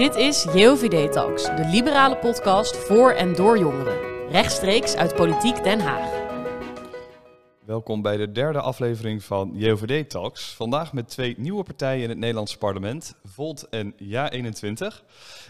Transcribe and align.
Dit 0.00 0.14
is 0.14 0.46
JOVD 0.54 1.12
Talks, 1.12 1.44
de 1.44 1.68
liberale 1.70 2.16
podcast 2.16 2.76
voor 2.76 3.12
en 3.12 3.34
door 3.34 3.58
jongeren. 3.58 4.28
Rechtstreeks 4.30 4.96
uit 4.96 5.14
Politiek 5.14 5.62
Den 5.64 5.80
Haag. 5.80 6.20
Welkom 7.64 8.02
bij 8.02 8.16
de 8.16 8.32
derde 8.32 8.60
aflevering 8.60 9.24
van 9.24 9.50
JOVD 9.54 10.10
Talks. 10.10 10.54
Vandaag 10.54 10.92
met 10.92 11.08
twee 11.08 11.34
nieuwe 11.38 11.62
partijen 11.62 12.02
in 12.02 12.08
het 12.08 12.18
Nederlandse 12.18 12.58
parlement, 12.58 13.14
Volt 13.24 13.68
en 13.68 13.94
Ja21. 13.94 15.04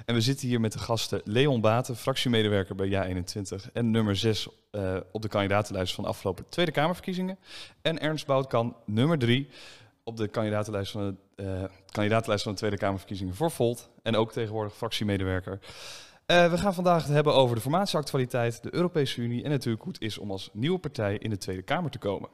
En 0.04 0.14
we 0.14 0.20
zitten 0.20 0.48
hier 0.48 0.60
met 0.60 0.72
de 0.72 0.78
gasten 0.78 1.20
Leon 1.24 1.60
Baten, 1.60 1.96
fractiemedewerker 1.96 2.74
bij 2.74 2.88
Ja21 2.88 3.72
en 3.72 3.90
nummer 3.90 4.16
6 4.16 4.48
uh, 4.72 4.96
op 5.12 5.22
de 5.22 5.28
kandidatenlijst 5.28 5.94
van 5.94 6.04
de 6.04 6.10
afgelopen 6.10 6.44
Tweede 6.48 6.72
Kamerverkiezingen. 6.72 7.38
En 7.82 8.00
Ernst 8.00 8.26
Boutkan, 8.26 8.76
nummer 8.84 9.18
3 9.18 9.48
op 10.04 10.16
de 10.16 10.28
kandidatenlijst 10.28 10.92
van, 10.92 11.18
de, 11.34 11.42
uh, 11.42 11.64
kandidatenlijst 11.90 12.42
van 12.42 12.52
de 12.52 12.58
Tweede 12.58 12.76
Kamerverkiezingen 12.76 13.34
voor 13.34 13.50
Volt. 13.50 13.90
En 14.02 14.16
ook 14.16 14.32
tegenwoordig 14.32 14.76
fractiemedewerker. 14.76 15.58
Uh, 16.26 16.50
we 16.50 16.58
gaan 16.58 16.74
vandaag 16.74 17.02
het 17.02 17.12
hebben 17.12 17.34
over 17.34 17.56
de 17.56 17.62
formatieactualiteit, 17.62 18.62
de 18.62 18.74
Europese 18.74 19.20
Unie 19.20 19.42
en 19.42 19.50
natuurlijk 19.50 19.82
hoe 19.82 19.92
het 19.92 20.02
is 20.02 20.18
om 20.18 20.30
als 20.30 20.50
nieuwe 20.52 20.78
partij 20.78 21.16
in 21.16 21.30
de 21.30 21.36
Tweede 21.36 21.62
Kamer 21.62 21.90
te 21.90 21.98
komen. 21.98 22.28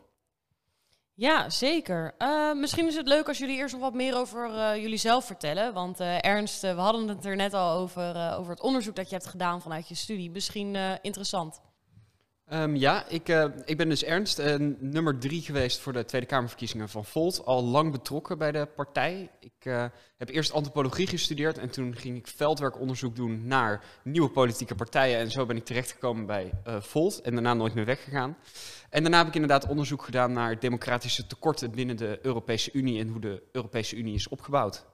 Ja, 1.14 1.50
zeker. 1.50 2.14
Uh, 2.18 2.54
misschien 2.54 2.86
is 2.86 2.96
het 2.96 3.08
leuk 3.08 3.28
als 3.28 3.38
jullie 3.38 3.56
eerst 3.56 3.74
nog 3.74 3.82
wat 3.82 3.94
meer 3.94 4.16
over 4.16 4.50
uh, 4.50 4.76
jullie 4.82 4.98
zelf 4.98 5.24
vertellen. 5.24 5.72
Want 5.72 6.00
Ernst, 6.00 6.60
we 6.60 6.68
hadden 6.68 7.08
het 7.08 7.24
er 7.24 7.36
net 7.36 7.54
al 7.54 7.78
over, 7.78 8.36
over 8.38 8.50
het 8.50 8.60
onderzoek 8.62 8.96
dat 8.96 9.08
je 9.08 9.14
hebt 9.14 9.28
gedaan 9.28 9.62
vanuit 9.62 9.88
je 9.88 9.94
studie. 9.94 10.30
Misschien 10.30 10.76
interessant. 11.02 11.60
Um, 12.52 12.76
ja, 12.76 13.08
ik, 13.08 13.28
uh, 13.28 13.44
ik 13.64 13.76
ben 13.76 13.88
dus 13.88 14.04
Ernst, 14.04 14.38
uh, 14.38 14.54
nummer 14.78 15.18
drie 15.18 15.42
geweest 15.42 15.78
voor 15.80 15.92
de 15.92 16.04
Tweede 16.04 16.26
Kamerverkiezingen 16.26 16.88
van 16.88 17.04
Volt. 17.04 17.44
Al 17.44 17.64
lang 17.64 17.92
betrokken 17.92 18.38
bij 18.38 18.52
de 18.52 18.66
partij. 18.66 19.30
Ik 19.40 19.64
uh, 19.64 19.84
heb 20.16 20.28
eerst 20.28 20.52
antropologie 20.52 21.06
gestudeerd 21.06 21.58
en 21.58 21.70
toen 21.70 21.96
ging 21.96 22.16
ik 22.16 22.26
veldwerkonderzoek 22.26 23.16
doen 23.16 23.46
naar 23.46 23.84
nieuwe 24.02 24.30
politieke 24.30 24.74
partijen. 24.74 25.18
En 25.18 25.30
zo 25.30 25.46
ben 25.46 25.56
ik 25.56 25.64
terechtgekomen 25.64 26.26
bij 26.26 26.52
Volt 26.64 27.20
en 27.20 27.32
daarna 27.32 27.54
nooit 27.54 27.74
meer 27.74 27.84
weggegaan. 27.84 28.36
En 28.90 29.02
daarna 29.02 29.18
heb 29.18 29.26
ik 29.26 29.34
inderdaad 29.34 29.66
onderzoek 29.68 30.02
gedaan 30.02 30.32
naar 30.32 30.58
democratische 30.58 31.26
tekorten 31.26 31.70
binnen 31.70 31.96
de 31.96 32.18
Europese 32.22 32.72
Unie 32.72 33.00
en 33.00 33.08
hoe 33.08 33.20
de 33.20 33.42
Europese 33.52 33.96
Unie 33.96 34.14
is 34.14 34.28
opgebouwd. 34.28 34.86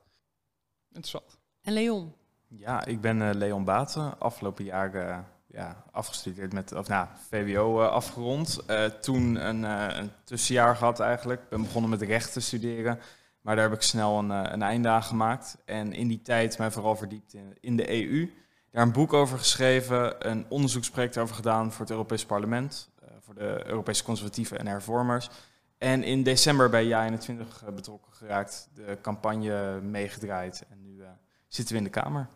Interessant. 0.87 1.39
En 1.63 1.73
Leon? 1.73 2.15
Ja, 2.49 2.85
ik 2.85 3.01
ben 3.01 3.35
Leon 3.35 3.65
Baten. 3.65 4.19
Afgelopen 4.19 4.65
jaar 4.65 5.32
ja, 5.53 5.85
afgestudeerd 5.91 6.53
met, 6.53 6.73
of 6.73 6.89
nou, 6.89 7.07
VWO 7.29 7.81
uh, 7.81 7.89
afgerond. 7.89 8.59
Uh, 8.71 8.85
toen 8.85 9.47
een, 9.47 9.63
uh, 9.63 9.87
een, 9.89 10.11
tussenjaar 10.25 10.77
gehad 10.77 11.01
eigenlijk. 11.01 11.49
Ben 11.49 11.63
begonnen 11.63 11.91
met 11.91 12.03
recht 12.03 12.33
te 12.33 12.41
studeren. 12.41 12.99
Maar 13.41 13.57
daar 13.57 13.69
heb 13.69 13.79
ik 13.79 13.83
snel 13.83 14.19
een, 14.19 14.31
een 14.31 14.63
einde 14.63 14.89
aan 14.89 15.03
gemaakt. 15.03 15.57
En 15.65 15.93
in 15.93 16.09
die 16.09 16.23
tijd 16.23 16.59
mij 16.59 16.71
vooral 16.71 16.97
verdiept 16.97 17.35
in, 17.35 17.57
in, 17.61 17.77
de 17.77 17.91
EU. 17.91 18.33
Daar 18.71 18.83
een 18.83 18.93
boek 18.93 19.13
over 19.13 19.39
geschreven, 19.39 20.31
een 20.31 20.47
onderzoeksproject 20.49 21.19
over 21.19 21.35
gedaan 21.35 21.73
voor 21.73 21.81
het 21.81 21.91
Europees 21.91 22.25
Parlement. 22.25 22.91
voor 23.21 23.35
de 23.35 23.63
Europese 23.67 24.05
conservatieven 24.05 24.59
en 24.59 24.67
hervormers. 24.67 25.31
En 25.79 26.03
in 26.03 26.23
december 26.23 26.71
bij 26.71 26.87
JA21 26.89 27.75
betrokken 27.75 28.13
geraakt. 28.13 28.69
De 28.75 28.99
campagne 29.03 29.81
meegedraaid. 29.81 30.65
En 30.71 30.83
nu 30.83 31.03
zitten 31.49 31.75
we 31.75 31.81
in 31.81 31.87
de 31.93 32.01
Kamer. 32.01 32.29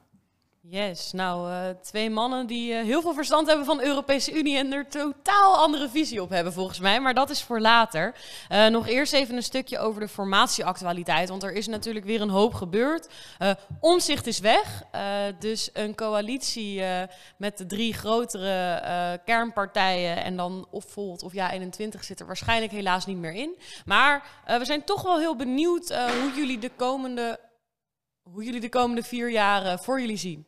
Yes, 0.68 1.12
nou, 1.12 1.50
uh, 1.50 1.68
twee 1.82 2.10
mannen 2.10 2.46
die 2.46 2.72
uh, 2.72 2.82
heel 2.82 3.02
veel 3.02 3.14
verstand 3.14 3.46
hebben 3.46 3.66
van 3.66 3.76
de 3.76 3.84
Europese 3.86 4.32
Unie 4.32 4.56
en 4.56 4.72
er 4.72 4.88
totaal 4.88 5.56
andere 5.56 5.88
visie 5.88 6.22
op 6.22 6.30
hebben 6.30 6.52
volgens 6.52 6.78
mij, 6.78 7.00
maar 7.00 7.14
dat 7.14 7.30
is 7.30 7.42
voor 7.42 7.60
later. 7.60 8.14
Uh, 8.52 8.66
nog 8.66 8.86
eerst 8.86 9.12
even 9.12 9.36
een 9.36 9.42
stukje 9.42 9.78
over 9.78 10.00
de 10.00 10.08
formatieactualiteit, 10.08 11.28
want 11.28 11.42
er 11.42 11.52
is 11.52 11.66
natuurlijk 11.66 12.04
weer 12.04 12.20
een 12.20 12.28
hoop 12.28 12.54
gebeurd. 12.54 13.08
Omzicht 13.80 14.26
is 14.26 14.38
weg, 14.38 14.82
dus 15.38 15.70
een 15.72 15.94
coalitie 15.94 16.82
met 17.36 17.58
de 17.58 17.66
drie 17.66 17.94
grotere 17.94 19.20
kernpartijen 19.24 20.24
en 20.24 20.36
dan 20.36 20.66
of 20.70 20.84
Volt 20.88 21.22
of 21.22 21.32
Ja21 21.32 22.00
zit 22.00 22.20
er 22.20 22.26
waarschijnlijk 22.26 22.72
helaas 22.72 23.06
niet 23.06 23.16
meer 23.16 23.34
in. 23.34 23.56
Maar 23.84 24.42
we 24.46 24.64
zijn 24.64 24.84
toch 24.84 25.02
wel 25.02 25.18
heel 25.18 25.36
benieuwd 25.36 25.94
hoe 25.94 26.32
jullie 26.36 26.58
de 26.58 26.70
komende 26.76 27.40
hoe 28.22 28.44
jullie 28.44 28.60
de 28.60 28.68
komende 28.68 29.02
vier 29.02 29.30
jaar 29.30 29.82
voor 29.82 30.00
jullie 30.00 30.16
zien. 30.16 30.45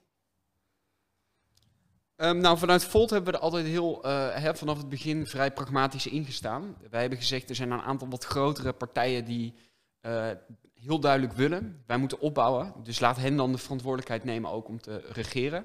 Um, 2.20 2.38
nou, 2.38 2.58
vanuit 2.58 2.84
Volt 2.84 3.10
hebben 3.10 3.32
we 3.32 3.38
er 3.38 3.44
altijd 3.44 3.66
heel, 3.66 4.06
uh, 4.06 4.34
hè, 4.34 4.54
vanaf 4.54 4.76
het 4.76 4.88
begin 4.88 5.26
vrij 5.26 5.52
pragmatisch 5.52 6.06
ingestaan. 6.06 6.76
Wij 6.90 7.00
hebben 7.00 7.18
gezegd, 7.18 7.48
er 7.48 7.54
zijn 7.54 7.70
een 7.70 7.80
aantal 7.80 8.08
wat 8.08 8.24
grotere 8.24 8.72
partijen 8.72 9.24
die 9.24 9.54
uh, 10.02 10.26
heel 10.74 11.00
duidelijk 11.00 11.32
willen. 11.32 11.82
Wij 11.86 11.96
moeten 11.96 12.20
opbouwen, 12.20 12.74
dus 12.82 13.00
laat 13.00 13.16
hen 13.16 13.36
dan 13.36 13.52
de 13.52 13.58
verantwoordelijkheid 13.58 14.24
nemen 14.24 14.50
ook 14.50 14.68
om 14.68 14.80
te 14.80 15.02
regeren. 15.12 15.64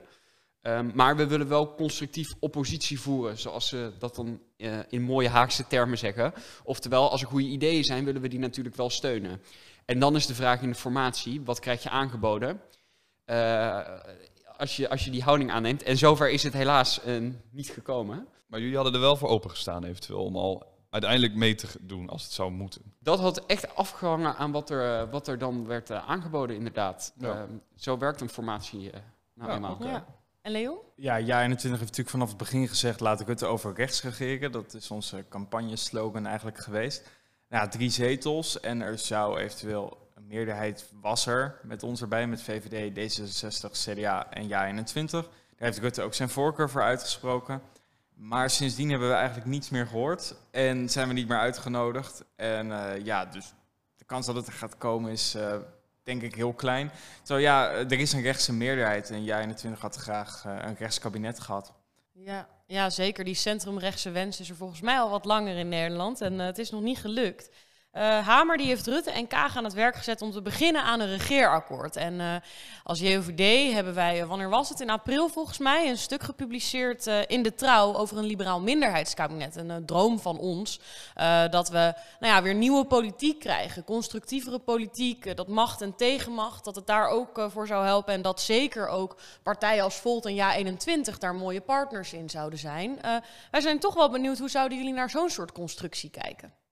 Um, 0.62 0.92
maar 0.94 1.16
we 1.16 1.28
willen 1.28 1.48
wel 1.48 1.76
constructief 1.76 2.34
oppositie 2.40 3.00
voeren, 3.00 3.38
zoals 3.38 3.68
ze 3.68 3.92
dat 4.00 4.16
dan 4.16 4.40
uh, 4.58 4.80
in 4.90 5.02
mooie 5.02 5.30
Haagse 5.30 5.68
termen 5.68 5.98
zeggen. 5.98 6.34
Oftewel, 6.64 7.10
als 7.10 7.22
er 7.22 7.28
goede 7.28 7.48
ideeën 7.48 7.84
zijn, 7.84 8.06
willen 8.06 8.22
we 8.22 8.28
die 8.28 8.40
natuurlijk 8.40 8.76
wel 8.76 8.90
steunen. 8.90 9.42
En 9.86 10.00
dan 10.00 10.16
is 10.16 10.26
de 10.26 10.36
vraag 10.36 10.62
in 10.62 10.70
de 10.70 10.76
formatie, 10.76 11.42
wat 11.42 11.60
krijg 11.60 11.84
je 11.84 11.90
aangeboden? 11.90 12.62
Als 14.64 14.76
je, 14.76 14.90
als 14.90 15.06
je 15.06 15.12
die 15.12 15.24
houding 15.24 15.52
aanneemt. 15.52 15.84
En 15.84 15.98
zover 15.98 16.30
is 16.30 16.44
het 16.44 16.54
helaas 16.54 17.06
uh, 17.06 17.32
niet 17.52 17.70
gekomen. 17.70 18.28
Maar 18.48 18.60
jullie 18.60 18.76
hadden 18.76 18.94
er 18.94 19.00
wel 19.00 19.16
voor 19.16 19.30
opengestaan 19.30 19.84
eventueel 19.84 20.24
om 20.24 20.36
al 20.36 20.66
uiteindelijk 20.90 21.36
mee 21.36 21.56
te 21.56 21.68
doen 21.82 22.10
als 22.10 22.24
het 22.24 22.32
zou 22.32 22.52
moeten. 22.52 22.82
Dat 23.00 23.20
had 23.20 23.46
echt 23.46 23.76
afgehangen 23.76 24.36
aan 24.36 24.52
wat 24.52 24.70
er, 24.70 25.00
eh, 25.00 25.12
wat 25.12 25.28
er 25.28 25.38
dan 25.38 25.68
werd 25.68 25.90
uh, 25.90 26.10
aangeboden 26.10 26.56
inderdaad. 26.56 27.14
Ja. 27.18 27.36
Uh, 27.36 27.42
zo 27.76 27.98
werkt 27.98 28.22
een 28.22 28.30
formatie 28.30 28.92
nou 29.34 29.50
ja, 29.50 29.56
eenmaal. 29.56 29.78
Ja. 29.80 30.06
En 30.42 30.52
Leon? 30.52 30.78
Ja, 30.96 31.22
Ja21 31.22 31.26
heeft 31.48 31.70
natuurlijk 31.70 32.10
vanaf 32.10 32.28
het 32.28 32.38
begin 32.38 32.68
gezegd... 32.68 33.00
laat 33.00 33.20
ik 33.20 33.28
het 33.28 33.44
over 33.44 33.74
rechts 33.74 34.04
regeren. 34.04 34.52
Dat 34.52 34.74
is 34.74 34.92
onze 34.92 35.26
campagneslogan 35.30 36.26
eigenlijk 36.26 36.58
geweest. 36.58 37.10
Nou, 37.50 37.70
drie 37.70 37.90
zetels 37.90 38.60
en 38.60 38.82
er 38.82 38.98
zou 38.98 39.40
eventueel 39.40 40.03
meerderheid 40.28 40.92
was 41.02 41.26
er 41.26 41.60
met 41.64 41.84
ons 41.84 42.02
erbij, 42.02 42.28
met 42.28 42.42
VVD, 42.42 42.92
D66, 42.94 43.72
CDA 43.72 44.32
en 44.32 44.48
Ja21. 44.48 45.10
Daar 45.10 45.26
heeft 45.58 45.80
Rutte 45.80 46.02
ook 46.02 46.14
zijn 46.14 46.30
voorkeur 46.30 46.70
voor 46.70 46.82
uitgesproken. 46.82 47.62
Maar 48.16 48.50
sindsdien 48.50 48.90
hebben 48.90 49.08
we 49.08 49.14
eigenlijk 49.14 49.48
niets 49.48 49.70
meer 49.70 49.88
gehoord 49.88 50.36
en 50.52 50.90
zijn 50.90 51.08
we 51.08 51.14
niet 51.14 51.28
meer 51.28 51.38
uitgenodigd. 51.38 52.24
En 52.36 52.68
uh, 52.68 53.06
ja, 53.06 53.26
dus 53.26 53.54
de 53.96 54.06
kans 54.06 54.26
dat 54.26 54.36
het 54.36 54.48
er 54.48 54.54
gaat 54.54 54.78
komen 54.78 55.12
is 55.12 55.36
uh, 55.36 55.56
denk 56.04 56.22
ik 56.22 56.36
heel 56.36 56.54
klein. 56.54 56.92
Zo 57.24 57.38
ja, 57.38 57.72
er 57.72 58.00
is 58.00 58.14
een 58.14 58.22
rechtse 58.22 58.54
meerderheid 58.54 59.10
en 59.10 59.26
Ja21 59.26 59.80
had 59.80 59.96
graag 59.96 60.44
uh, 60.46 60.56
een 60.62 60.76
rechtskabinet 60.76 61.40
gehad. 61.40 61.74
Ja, 62.12 62.48
ja, 62.66 62.90
zeker. 62.90 63.24
Die 63.24 63.34
centrumrechtse 63.34 64.12
wens 64.12 64.40
is 64.40 64.50
er 64.50 64.56
volgens 64.56 64.82
mij 64.82 65.00
al 65.00 65.10
wat 65.10 65.26
langer 65.26 65.58
in 65.58 65.70
Nederland 65.70 66.22
en 66.22 66.40
het 66.40 66.58
is 66.58 66.70
nog 66.70 66.82
niet 66.82 66.98
gelukt. 66.98 67.50
Uh, 67.98 68.28
Hamer 68.28 68.58
die 68.58 68.68
heeft 68.68 68.88
Rutte 68.88 69.12
en 69.12 69.28
Kaag 69.28 69.58
aan 69.58 69.64
het 69.64 69.74
werk 69.74 69.96
gezet 69.96 70.22
om 70.22 70.32
te 70.32 70.42
beginnen 70.42 70.84
aan 70.84 71.00
een 71.00 71.08
regeerakkoord. 71.08 71.96
En 71.96 72.14
uh, 72.14 72.36
als 72.84 73.00
JOVD 73.00 73.74
hebben 73.74 73.94
wij, 73.94 74.22
uh, 74.22 74.28
wanneer 74.28 74.50
was 74.50 74.70
het? 74.70 74.80
In 74.80 74.90
april 74.90 75.30
volgens 75.30 75.58
mij, 75.58 75.90
een 75.90 75.98
stuk 75.98 76.24
gepubliceerd 76.24 77.08
in 77.28 77.44
de 77.44 77.56
Trouw 77.56 77.96
over 77.96 78.18
een 78.18 78.26
liberaal 78.26 78.62
minderheidskabinet. 78.62 79.56
Een 79.56 79.86
droom 79.86 80.20
van 80.20 80.38
ons. 80.38 80.80
dat 81.50 81.70
we 81.70 81.94
nou 82.20 82.34
ja, 82.34 82.42
weer 82.42 82.54
nieuwe 82.54 82.86
politiek 82.86 83.40
krijgen, 83.40 83.84
constructievere 83.84 84.60
politiek, 84.60 85.36
dat 85.36 85.48
macht 85.48 85.82
en 85.82 85.96
tegenmacht, 85.96 86.64
dat 86.64 86.76
het 86.76 86.88
daar 86.88 87.08
ook 87.08 87.48
voor 87.50 87.68
zou 87.68 87.86
helpen. 87.86 88.14
En 88.14 88.22
dat 88.22 88.42
zeker 88.42 88.88
ook 88.88 89.18
partijen 89.44 89.84
als 89.84 89.96
Volt 89.96 90.26
en 90.26 90.36
Ja21 90.36 91.18
daar 91.18 91.36
mooie 91.36 91.62
partners 91.62 92.14
in 92.14 92.30
zouden 92.30 92.60
zijn. 92.60 93.00
wij 93.52 93.62
zijn 93.62 93.80
toch 93.80 93.94
wel 93.94 94.10
benieuwd, 94.10 94.40
hoe 94.40 94.50
zouden 94.50 94.78
jullie 94.78 94.94
naar 94.94 95.10
zo'n 95.10 95.30
soort 95.30 95.52
constructie 95.52 96.10
kijken? 96.10 96.63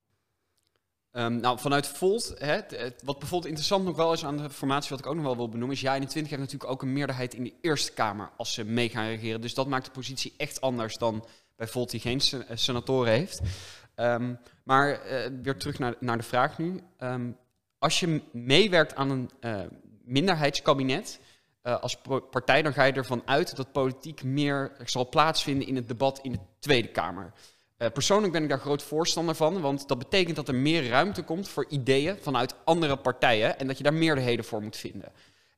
Um, 1.14 1.40
nou, 1.40 1.60
vanuit 1.60 1.88
Volt, 1.88 2.34
hè, 2.38 2.60
wat 3.04 3.20
bijvoorbeeld 3.20 3.46
interessant 3.46 3.86
nog 3.86 3.96
wel 3.96 4.14
is 4.14 4.26
aan 4.26 4.38
de 4.38 4.50
formatie, 4.50 4.90
wat 4.90 5.00
ik 5.00 5.06
ook 5.06 5.16
nog 5.16 5.24
wel 5.24 5.36
wil 5.36 5.50
benoemen, 5.50 5.76
is 5.76 5.82
ja, 5.82 5.96
in 5.96 6.08
20 6.08 6.30
heeft 6.30 6.44
natuurlijk 6.44 6.72
ook 6.72 6.82
een 6.82 6.94
meerderheid 6.94 7.34
in 7.34 7.44
de 7.44 7.54
Eerste 7.62 7.92
Kamer 7.92 8.32
als 8.38 8.54
ze 8.54 8.64
mee 8.64 8.90
gaan 8.90 9.08
regeren. 9.08 9.42
Dus 9.42 9.54
dat 9.54 9.68
maakt 9.68 9.86
de 9.86 9.92
positie 9.92 10.34
echt 10.38 10.62
anders 10.62 10.98
dan 10.98 11.26
bij 11.56 11.68
Volt 11.68 11.92
die 11.92 12.00
geen 12.00 12.20
eh, 12.20 12.58
senatoren 12.58 13.12
heeft. 13.12 13.42
Um, 13.96 14.40
maar 14.64 14.90
uh, 14.90 15.40
weer 15.44 15.58
terug 15.58 15.80
naar, 15.80 15.96
naar 16.00 16.18
de 16.18 16.24
vraag 16.24 16.58
nu. 16.58 16.82
Um, 17.00 17.38
als 17.80 18.00
je 18.00 18.22
meewerkt 18.32 18.96
aan 18.96 19.10
een 19.10 19.30
minderheidskabinet 20.04 21.20
als 21.62 21.98
partij, 22.32 22.62
dan 22.62 22.74
ga 22.74 22.84
je 22.84 22.94
ervan 22.94 23.22
uit 23.26 23.56
dat 23.56 23.72
politiek 23.72 24.24
meer 24.24 24.72
zal 24.84 25.10
plaatsvinden 25.10 25.68
in 25.68 25.76
het 25.76 25.88
debat 25.88 26.20
in 26.22 26.32
de 26.32 26.40
Tweede 26.60 26.88
Kamer. 26.88 27.34
Uh, 27.82 27.88
persoonlijk 27.90 28.34
ben 28.34 28.44
ik 28.44 28.50
daar 28.50 28.60
groot 28.60 28.84
voorstander 28.84 29.36
van, 29.36 29.62
want 29.62 29.88
dat 29.88 29.98
betekent 29.98 30.36
dat 30.36 30.48
er 30.48 30.56
meer 30.56 30.88
ruimte 30.88 31.24
komt 31.24 31.50
voor 31.50 31.66
ideeën 31.70 32.18
vanuit 32.22 32.56
andere 32.64 32.98
partijen 32.98 33.60
en 33.60 33.68
dat 33.68 33.78
je 33.78 33.84
daar 33.84 33.94
meerderheden 33.94 34.46
voor 34.46 34.62
moet 34.62 34.78
vinden. 34.78 35.12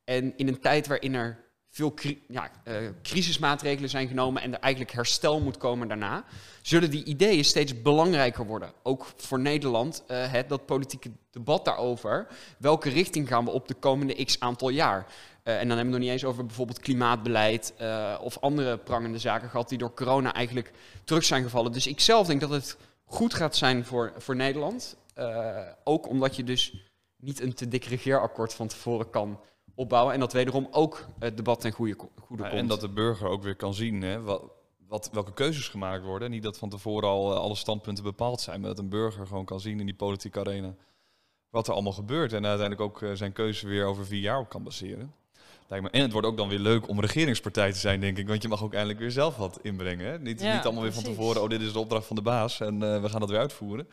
En 0.04 0.38
in 0.38 0.48
een 0.48 0.60
tijd 0.60 0.88
waarin 0.88 1.14
er 1.14 1.44
veel 1.70 1.94
ja, 2.28 2.52
eh, 2.64 2.76
crisismaatregelen 3.02 3.90
zijn 3.90 4.08
genomen 4.08 4.42
en 4.42 4.54
er 4.54 4.60
eigenlijk 4.60 4.94
herstel 4.94 5.42
moet 5.42 5.58
komen 5.58 5.88
daarna, 5.88 6.26
zullen 6.62 6.92
die 6.92 7.04
ideeën 7.04 7.46
steeds 7.46 7.82
belangrijker 7.82 8.46
worden. 8.46 8.72
Ook 8.84 9.06
voor 9.16 9.40
Nederland, 9.40 10.04
uh, 10.08 10.32
het, 10.32 10.50
dat 10.50 10.66
politieke 10.66 11.12
debat 11.32 11.66
daarover. 11.66 12.28
Welke 12.58 12.90
richting 12.90 13.28
gaan 13.28 13.46
we 13.46 13.52
op 13.52 13.68
de 13.68 13.74
komende 13.74 14.26
x 14.26 14.40
aantal 14.40 14.70
jaar? 14.70 15.06
Uh, 15.44 15.60
en 15.60 15.68
dan 15.68 15.78
hebben 15.78 15.78
we 15.78 15.80
het 15.80 15.90
nog 15.90 16.00
niet 16.00 16.10
eens 16.10 16.26
over 16.26 16.46
bijvoorbeeld 16.46 16.80
klimaatbeleid 16.80 17.74
of 18.22 18.40
andere 18.40 18.78
prangende 18.78 19.18
zaken 19.18 19.50
gehad 19.50 19.70
die 19.70 19.78
door 19.78 19.94
corona 19.94 20.34
eigenlijk 20.34 20.72
terug 21.04 21.24
zijn 21.24 21.44
gevallen. 21.44 21.72
Dus 21.72 21.88
ik 21.88 22.00
zelf 22.00 22.28
denk 22.28 22.42
dat 22.42 22.50
het 22.50 22.78
goed 23.06 23.34
gaat 23.34 23.56
zijn 23.56 23.86
voor, 23.86 24.14
voor 24.18 24.36
Nederland. 24.36 24.98
ook 25.84 26.08
omdat 26.08 26.36
je 26.36 26.44
dus 26.44 26.74
niet 27.18 27.42
een 27.42 27.54
te 27.54 27.68
dik 27.68 27.84
regeerakkoord 27.84 28.54
van 28.54 28.68
tevoren 28.68 29.10
kan 29.10 29.40
opbouwen. 29.76 30.14
En 30.14 30.20
dat 30.20 30.34
wederom 30.34 30.68
ook 30.72 31.06
het 31.20 31.38
debat 31.38 31.62
ten 31.62 31.72
goede, 31.72 31.96
goede 32.20 32.44
komt. 32.44 32.56
En 32.56 32.68
dat 32.68 32.82
de 32.82 32.90
burger 32.90 33.28
ook 33.28 33.44
weer 33.44 33.56
kan 33.56 33.74
zien 33.74 34.02
hè, 34.02 34.22
wat, 34.22 34.44
wat, 34.88 35.10
welke 35.12 35.34
keuzes 35.34 35.68
gemaakt 35.68 36.04
worden. 36.04 36.32
Niet 36.32 36.44
dat 36.44 36.58
van 36.58 36.70
tevoren 36.70 37.10
al 37.10 37.32
eh, 37.32 37.38
alle 37.38 37.56
standpunten 37.56 38.04
bepaald 38.04 38.42
zijn, 38.42 38.60
maar 38.60 38.70
dat 38.70 38.80
een 38.80 38.90
burger 38.90 39.28
gewoon 39.28 39.46
kan 39.46 39.60
zien 39.60 39.80
in 39.80 39.86
die 39.86 39.96
politieke 39.96 40.40
arena 40.40 40.76
wat 41.50 41.68
er 41.68 41.74
allemaal 41.74 41.94
gebeurt. 41.94 42.34
En 42.34 42.46
uiteindelijk 42.46 42.82
ook 42.82 43.18
zijn 43.18 43.34
keuze 43.34 43.68
weer 43.68 43.86
over 43.86 44.06
vier 44.06 44.22
jaar 44.22 44.40
op 44.40 44.50
kan 44.50 44.64
baseren. 44.64 45.14
Lijkt 45.74 45.88
me. 45.88 45.98
En 45.98 46.04
het 46.04 46.12
wordt 46.12 46.28
ook 46.28 46.38
dan 46.38 46.50
weer 46.50 46.60
leuk 46.60 46.88
om 46.88 47.00
regeringspartij 47.00 47.72
te 47.72 47.80
zijn, 47.80 48.00
denk 48.00 48.18
ik. 48.18 48.28
Want 48.28 48.42
je 48.42 48.48
mag 48.48 48.64
ook 48.64 48.74
eindelijk 48.74 49.00
weer 49.00 49.12
zelf 49.12 49.36
wat 49.36 49.60
inbrengen. 49.62 50.06
Hè? 50.06 50.20
Niet, 50.20 50.42
niet 50.42 50.64
allemaal 50.64 50.84
weer 50.84 50.94
van 50.94 51.04
tevoren, 51.04 51.42
oh 51.42 51.50
dit 51.50 51.62
is 51.62 51.74
de 51.74 51.80
opdracht 51.80 52.06
van 52.06 52.16
de 52.16 52.22
baas 52.22 52.60
en 52.60 52.74
uh, 52.74 53.02
we 53.02 53.10
gaan 53.10 53.20
dat 53.20 53.30
weer 53.30 53.40
uitvoeren. 53.40 53.88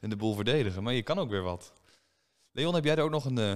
En 0.00 0.10
de 0.10 0.16
boel 0.16 0.34
verdedigen. 0.34 0.82
Maar 0.82 0.92
je 0.92 1.02
kan 1.02 1.18
ook 1.18 1.30
weer 1.30 1.42
wat. 1.42 1.72
Leon, 2.52 2.74
heb 2.74 2.84
jij 2.84 2.96
er 2.96 3.02
ook 3.02 3.10
nog 3.10 3.24
een 3.24 3.38
uh, 3.38 3.52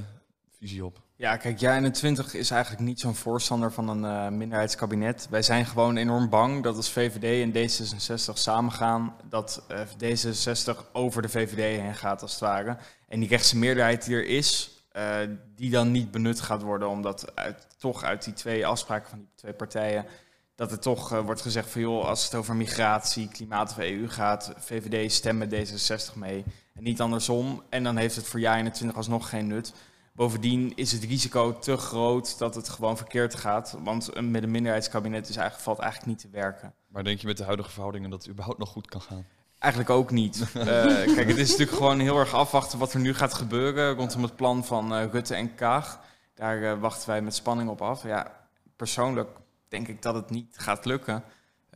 visie 0.58 0.84
op? 0.84 1.00
Ja, 1.16 1.36
kijk, 1.36 1.58
jij 1.58 1.76
21 1.76 2.34
is 2.34 2.50
eigenlijk 2.50 2.82
niet 2.82 3.00
zo'n 3.00 3.14
voorstander 3.14 3.72
van 3.72 3.88
een 3.88 4.32
uh, 4.32 4.38
minderheidskabinet. 4.38 5.26
Wij 5.30 5.42
zijn 5.42 5.66
gewoon 5.66 5.96
enorm 5.96 6.28
bang 6.28 6.62
dat 6.62 6.76
als 6.76 6.90
VVD 6.90 7.42
en 7.42 7.52
D66 7.52 8.32
samengaan, 8.32 9.14
dat 9.28 9.62
uh, 9.70 9.80
D66 9.80 10.92
over 10.92 11.22
de 11.22 11.28
VVD 11.28 11.80
heen 11.80 11.94
gaat 11.94 12.22
als 12.22 12.30
het 12.30 12.40
ware. 12.40 12.76
En 13.08 13.20
die 13.20 13.28
rechtse 13.28 13.56
meerderheid 13.56 14.04
die 14.04 14.14
er 14.14 14.26
is, 14.26 14.77
uh, 14.98 15.36
die 15.54 15.70
dan 15.70 15.90
niet 15.90 16.10
benut 16.10 16.40
gaat 16.40 16.62
worden, 16.62 16.88
omdat 16.88 17.32
toch 17.78 18.02
uit 18.02 18.24
die 18.24 18.32
twee 18.32 18.66
afspraken 18.66 19.10
van 19.10 19.18
die 19.18 19.28
twee 19.34 19.52
partijen, 19.52 20.06
dat 20.54 20.72
er 20.72 20.78
toch 20.78 21.08
wordt 21.08 21.40
gezegd 21.40 21.70
van 21.70 21.80
joh, 21.80 22.04
als 22.04 22.24
het 22.24 22.34
over 22.34 22.56
migratie, 22.56 23.28
klimaat 23.28 23.70
of 23.70 23.78
EU 23.78 24.08
gaat, 24.08 24.52
VVD 24.56 25.12
stemmen 25.12 25.50
D66 25.50 26.14
mee. 26.14 26.44
En 26.74 26.82
niet 26.82 27.00
andersom. 27.00 27.62
En 27.68 27.84
dan 27.84 27.96
heeft 27.96 28.16
het 28.16 28.26
voor 28.26 28.40
jaar 28.40 28.56
21 28.56 28.96
alsnog 28.96 29.28
geen 29.28 29.46
nut. 29.46 29.72
Bovendien 30.12 30.72
is 30.74 30.92
het 30.92 31.04
risico 31.04 31.58
te 31.58 31.76
groot 31.76 32.38
dat 32.38 32.54
het 32.54 32.68
gewoon 32.68 32.96
verkeerd 32.96 33.34
gaat. 33.34 33.76
Want 33.82 34.20
met 34.20 34.42
een 34.42 34.50
minderheidskabinet 34.50 35.28
is 35.28 35.36
eigenlijk, 35.36 35.64
valt 35.64 35.78
eigenlijk 35.78 36.10
niet 36.10 36.20
te 36.20 36.38
werken. 36.38 36.74
Maar 36.88 37.04
denk 37.04 37.20
je 37.20 37.26
met 37.26 37.36
de 37.36 37.44
huidige 37.44 37.70
verhoudingen 37.70 38.10
dat 38.10 38.22
het 38.22 38.30
überhaupt 38.30 38.58
nog 38.58 38.68
goed 38.68 38.86
kan 38.86 39.00
gaan? 39.00 39.26
Eigenlijk 39.58 39.92
ook 39.92 40.10
niet. 40.10 40.46
uh, 40.56 40.64
kijk, 41.16 41.28
het 41.28 41.36
is 41.36 41.50
natuurlijk 41.50 41.76
gewoon 41.76 42.00
heel 42.00 42.18
erg 42.18 42.34
afwachten 42.34 42.78
wat 42.78 42.92
er 42.92 43.00
nu 43.00 43.14
gaat 43.14 43.34
gebeuren 43.34 43.94
rondom 43.94 44.22
het 44.22 44.36
plan 44.36 44.64
van 44.64 44.94
uh, 44.94 45.04
Rutte 45.12 45.34
en 45.34 45.54
Kaag. 45.54 46.00
Daar 46.34 46.58
uh, 46.58 46.80
wachten 46.80 47.08
wij 47.08 47.22
met 47.22 47.34
spanning 47.34 47.70
op 47.70 47.82
af. 47.82 48.02
Ja, 48.02 48.46
persoonlijk 48.76 49.28
denk 49.68 49.88
ik 49.88 50.02
dat 50.02 50.14
het 50.14 50.30
niet 50.30 50.54
gaat 50.58 50.84
lukken. 50.84 51.24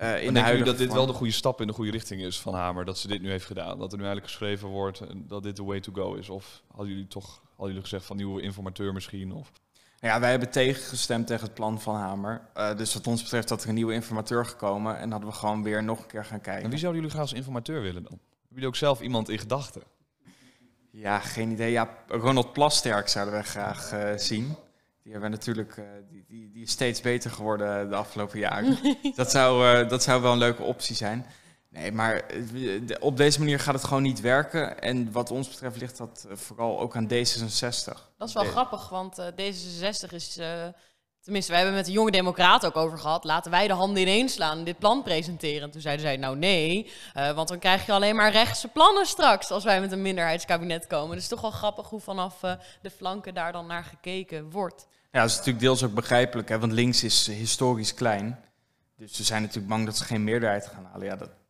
Uh, 0.03 0.23
in 0.23 0.35
denk 0.35 0.47
je 0.47 0.65
dat 0.65 0.79
dit 0.79 0.93
wel 0.93 1.07
de 1.07 1.13
goede 1.13 1.33
stap 1.33 1.61
in 1.61 1.67
de 1.67 1.73
goede 1.73 1.91
richting 1.91 2.21
is 2.21 2.41
van 2.41 2.55
Hamer? 2.55 2.85
Dat 2.85 2.99
ze 2.99 3.09
dit 3.09 3.23
nu 3.23 3.31
heeft 3.31 3.47
gedaan? 3.47 3.79
Dat 3.79 3.93
er 3.93 3.99
nu 3.99 4.05
eigenlijk 4.05 4.33
geschreven 4.33 4.69
wordt 4.69 5.03
dat 5.15 5.43
dit 5.43 5.57
de 5.57 5.65
way 5.65 5.81
to 5.81 5.93
go 5.93 6.15
is? 6.15 6.29
Of 6.29 6.63
hadden 6.71 6.89
jullie 6.89 7.09
toch 7.09 7.41
hadden 7.49 7.67
jullie 7.67 7.83
gezegd 7.83 8.05
van 8.05 8.17
nieuwe 8.17 8.43
informateur 8.43 8.93
misschien? 8.93 9.33
Of? 9.33 9.53
Nou 10.03 10.15
ja, 10.15 10.21
wij 10.21 10.31
hebben 10.31 10.51
tegengestemd 10.51 11.27
tegen 11.27 11.45
het 11.45 11.55
plan 11.55 11.81
van 11.81 11.95
Hamer. 11.95 12.41
Uh, 12.57 12.77
dus 12.77 12.95
wat 12.95 13.07
ons 13.07 13.23
betreft 13.23 13.49
dat 13.49 13.63
er 13.63 13.69
een 13.69 13.75
nieuwe 13.75 13.93
informateur 13.93 14.47
gekomen. 14.47 14.99
En 14.99 15.11
hadden 15.11 15.29
we 15.29 15.35
gewoon 15.35 15.63
weer 15.63 15.85
nog 15.85 15.99
een 15.99 16.07
keer 16.07 16.25
gaan 16.25 16.41
kijken. 16.41 16.65
En 16.65 16.71
wie 16.71 16.79
zouden 16.79 17.01
jullie 17.01 17.17
graag 17.17 17.29
als 17.29 17.39
informateur 17.39 17.83
willen 17.83 18.03
dan? 18.03 18.13
Hebben 18.13 18.49
jullie 18.49 18.67
ook 18.67 18.77
zelf 18.77 19.01
iemand 19.01 19.29
in 19.29 19.39
gedachten? 19.39 19.83
Ja, 20.91 21.19
geen 21.19 21.51
idee. 21.51 21.71
Ja, 21.71 21.89
Ronald 22.09 22.53
Plasterk 22.53 23.09
zouden 23.09 23.35
we 23.35 23.43
graag 23.43 23.93
uh, 23.93 24.17
zien. 24.17 24.57
Die 25.03 25.13
hebben 25.13 25.31
we 25.31 25.37
natuurlijk, 25.37 25.77
uh, 25.77 25.85
die, 26.11 26.25
die, 26.29 26.51
die, 26.51 26.63
is 26.63 26.71
steeds 26.71 27.01
beter 27.01 27.31
geworden 27.31 27.89
de 27.89 27.97
afgelopen 27.97 28.39
jaren. 28.39 28.79
dat, 29.15 29.31
zou, 29.31 29.79
uh, 29.83 29.89
dat 29.89 30.03
zou 30.03 30.23
wel 30.23 30.33
een 30.33 30.39
leuke 30.39 30.63
optie 30.63 30.97
zijn. 30.97 31.27
Nee, 31.73 31.93
maar 31.93 32.17
eh, 32.17 32.81
op 33.01 33.17
deze 33.17 33.39
manier 33.39 33.61
gaat 33.61 33.75
het 33.75 33.85
gewoon 33.85 34.03
niet 34.03 34.21
werken. 34.21 34.81
En 34.81 35.13
wat 35.13 35.31
ons 35.31 35.49
betreft 35.49 35.77
ligt 35.77 35.97
dat 35.97 36.27
vooral 36.33 36.81
ook 36.81 36.97
aan 36.97 37.09
D66. 37.09 37.93
Dat 38.19 38.29
is 38.29 38.35
wel 38.35 38.45
grappig, 38.45 38.89
want 38.89 39.19
uh, 39.19 39.27
D66 39.27 40.11
is... 40.11 40.39
Uh, 40.39 40.47
tenminste, 41.21 41.51
wij 41.51 41.61
hebben 41.61 41.79
met 41.79 41.87
de 41.87 41.93
jonge 41.93 42.11
democraten 42.11 42.69
ook 42.69 42.77
over 42.77 42.99
gehad. 42.99 43.25
Laten 43.25 43.51
wij 43.51 43.67
de 43.67 43.73
handen 43.73 44.03
ineens 44.03 44.33
slaan 44.33 44.59
en 44.59 44.65
dit 44.65 44.79
plan 44.79 45.03
presenteren. 45.03 45.71
toen 45.71 45.81
zeiden 45.81 46.05
zij, 46.05 46.17
nou 46.17 46.37
nee, 46.37 46.91
want 47.15 47.49
dan 47.49 47.59
krijg 47.59 47.87
je 47.87 47.93
alleen 47.93 48.17
maar 48.17 48.33
rechtse 48.33 48.69
plannen 48.69 49.07
straks... 49.07 49.51
als 49.51 49.65
wij 49.65 49.81
met 49.81 49.93
een 49.93 50.03
minderheidskabinet 50.03 50.87
komen. 50.87 51.17
Dus 51.17 51.29
toch 51.29 51.41
wel 51.41 51.51
grappig 51.51 51.89
hoe 51.89 52.01
vanaf 52.01 52.41
de 52.83 52.91
flanken 52.91 53.35
daar 53.35 53.53
dan 53.53 53.67
naar 53.67 53.85
gekeken 53.85 54.51
wordt. 54.51 54.87
Ja, 55.11 55.21
dat 55.21 55.31
is 55.31 55.37
natuurlijk 55.37 55.65
deels 55.65 55.83
ook 55.85 55.95
begrijpelijk, 55.95 56.49
hè, 56.49 56.59
want 56.59 56.73
links 56.73 57.05
is 57.05 57.27
historisch 57.27 57.95
klein. 57.95 58.45
Dus 58.97 59.13
ze 59.13 59.25
zijn 59.25 59.43
natuurlijk 59.43 59.69
bang 59.69 59.87
dat 59.87 59.97
ze 59.97 60.05
geen 60.05 60.25
meerderheid 60.25 60.67
gaan 60.67 60.85
halen. 60.85 61.07
Ja, 61.07 61.17
dat 61.17 61.29
is, 61.29 61.42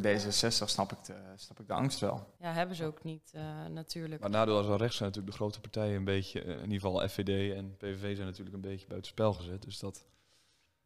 voor 0.00 0.10
D66 0.10 0.68
snap 0.68 0.92
ik, 0.92 1.04
de, 1.04 1.14
snap 1.36 1.60
ik 1.60 1.66
de 1.66 1.72
angst 1.72 2.00
wel. 2.00 2.26
Ja, 2.40 2.52
hebben 2.52 2.76
ze 2.76 2.84
ook 2.84 3.04
niet 3.04 3.32
uh, 3.34 3.42
natuurlijk. 3.70 4.20
Maar 4.20 4.30
nadeel 4.30 4.56
als 4.56 4.66
wel 4.66 4.76
rechts 4.76 4.96
zijn 4.96 5.08
natuurlijk 5.08 5.36
de 5.36 5.42
grote 5.42 5.60
partijen 5.60 5.96
een 5.96 6.04
beetje, 6.04 6.44
uh, 6.44 6.50
in 6.50 6.62
ieder 6.62 6.80
geval 6.80 7.08
FVD 7.08 7.54
en 7.54 7.76
PVV 7.76 8.14
zijn 8.14 8.26
natuurlijk 8.26 8.54
een 8.54 8.60
beetje 8.60 8.86
buiten 8.86 9.10
spel 9.10 9.32
gezet. 9.32 9.62
Dus 9.62 9.78
dat, 9.78 10.04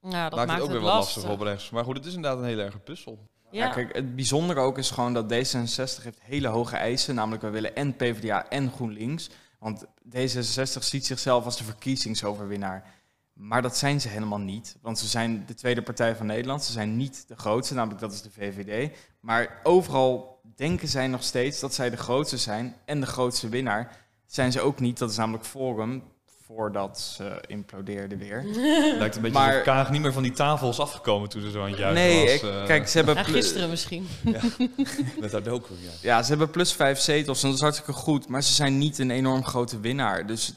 ja, 0.00 0.28
dat 0.28 0.38
maakt, 0.38 0.48
maakt 0.48 0.52
het 0.52 0.60
ook 0.60 0.68
weer 0.68 0.80
wat 0.80 0.94
lastig 0.94 1.30
op 1.30 1.40
rechts. 1.40 1.70
Maar 1.70 1.84
goed, 1.84 1.96
het 1.96 2.06
is 2.06 2.14
inderdaad 2.14 2.38
een 2.38 2.44
hele 2.44 2.62
erge 2.62 2.78
puzzel. 2.78 3.28
Ja. 3.50 3.64
ja. 3.64 3.72
kijk, 3.72 3.94
het 3.94 4.14
bijzondere 4.14 4.60
ook 4.60 4.78
is 4.78 4.90
gewoon 4.90 5.14
dat 5.14 5.24
D66 5.24 6.02
heeft 6.02 6.20
hele 6.20 6.48
hoge 6.48 6.76
eisen. 6.76 7.14
Namelijk, 7.14 7.42
we 7.42 7.50
willen 7.50 7.76
en 7.76 7.96
PvdA 7.96 8.48
en 8.48 8.70
GroenLinks. 8.70 9.30
Want 9.58 9.84
D66 10.16 10.78
ziet 10.80 11.06
zichzelf 11.06 11.44
als 11.44 11.56
de 11.56 11.64
verkiezingsoverwinnaar. 11.64 12.99
Maar 13.42 13.62
dat 13.62 13.76
zijn 13.76 14.00
ze 14.00 14.08
helemaal 14.08 14.38
niet. 14.38 14.76
Want 14.82 14.98
ze 14.98 15.06
zijn 15.06 15.44
de 15.46 15.54
tweede 15.54 15.82
partij 15.82 16.16
van 16.16 16.26
Nederland. 16.26 16.64
Ze 16.64 16.72
zijn 16.72 16.96
niet 16.96 17.28
de 17.28 17.36
grootste, 17.36 17.74
namelijk 17.74 18.00
dat 18.00 18.12
is 18.12 18.22
de 18.22 18.30
VVD. 18.30 18.96
Maar 19.20 19.60
overal 19.62 20.40
denken 20.56 20.88
zij 20.88 21.06
nog 21.06 21.22
steeds 21.22 21.60
dat 21.60 21.74
zij 21.74 21.90
de 21.90 21.96
grootste 21.96 22.36
zijn. 22.36 22.74
En 22.84 23.00
de 23.00 23.06
grootste 23.06 23.48
winnaar 23.48 23.96
zijn 24.26 24.52
ze 24.52 24.60
ook 24.60 24.80
niet. 24.80 24.98
Dat 24.98 25.10
is 25.10 25.16
namelijk 25.16 25.44
Forum 25.44 26.02
voordat 26.46 27.00
ze 27.00 27.42
implodeerden 27.46 28.18
weer. 28.18 28.44
Lijkt 28.98 29.16
een 29.16 29.22
beetje 29.22 29.38
maar, 29.38 29.62
Kaag 29.62 29.90
niet 29.90 30.00
meer 30.02 30.12
van 30.12 30.22
die 30.22 30.32
tafels 30.32 30.80
afgekomen 30.80 31.28
toen 31.28 31.42
ze 31.42 31.50
zo 31.50 31.62
aan 31.62 31.68
het 31.68 31.78
juichen 31.78 32.02
nee, 32.02 32.32
was. 32.32 32.42
Nee, 32.42 32.60
uh, 32.60 32.66
kijk, 32.66 32.88
ze 32.88 32.96
hebben... 32.96 33.14
Ja, 33.14 33.22
gisteren 33.22 33.70
misschien. 33.70 34.08
ja, 34.24 34.40
met 35.20 35.32
haar 35.32 35.44
ja. 35.44 35.60
Ja, 36.00 36.22
ze 36.22 36.28
hebben 36.28 36.50
plus 36.50 36.72
vijf 36.72 36.98
zetels 36.98 37.42
en 37.42 37.46
dat 37.48 37.56
is 37.56 37.62
hartstikke 37.62 37.92
goed. 37.92 38.28
Maar 38.28 38.42
ze 38.42 38.52
zijn 38.52 38.78
niet 38.78 38.98
een 38.98 39.10
enorm 39.10 39.44
grote 39.44 39.80
winnaar. 39.80 40.26
Dus 40.26 40.54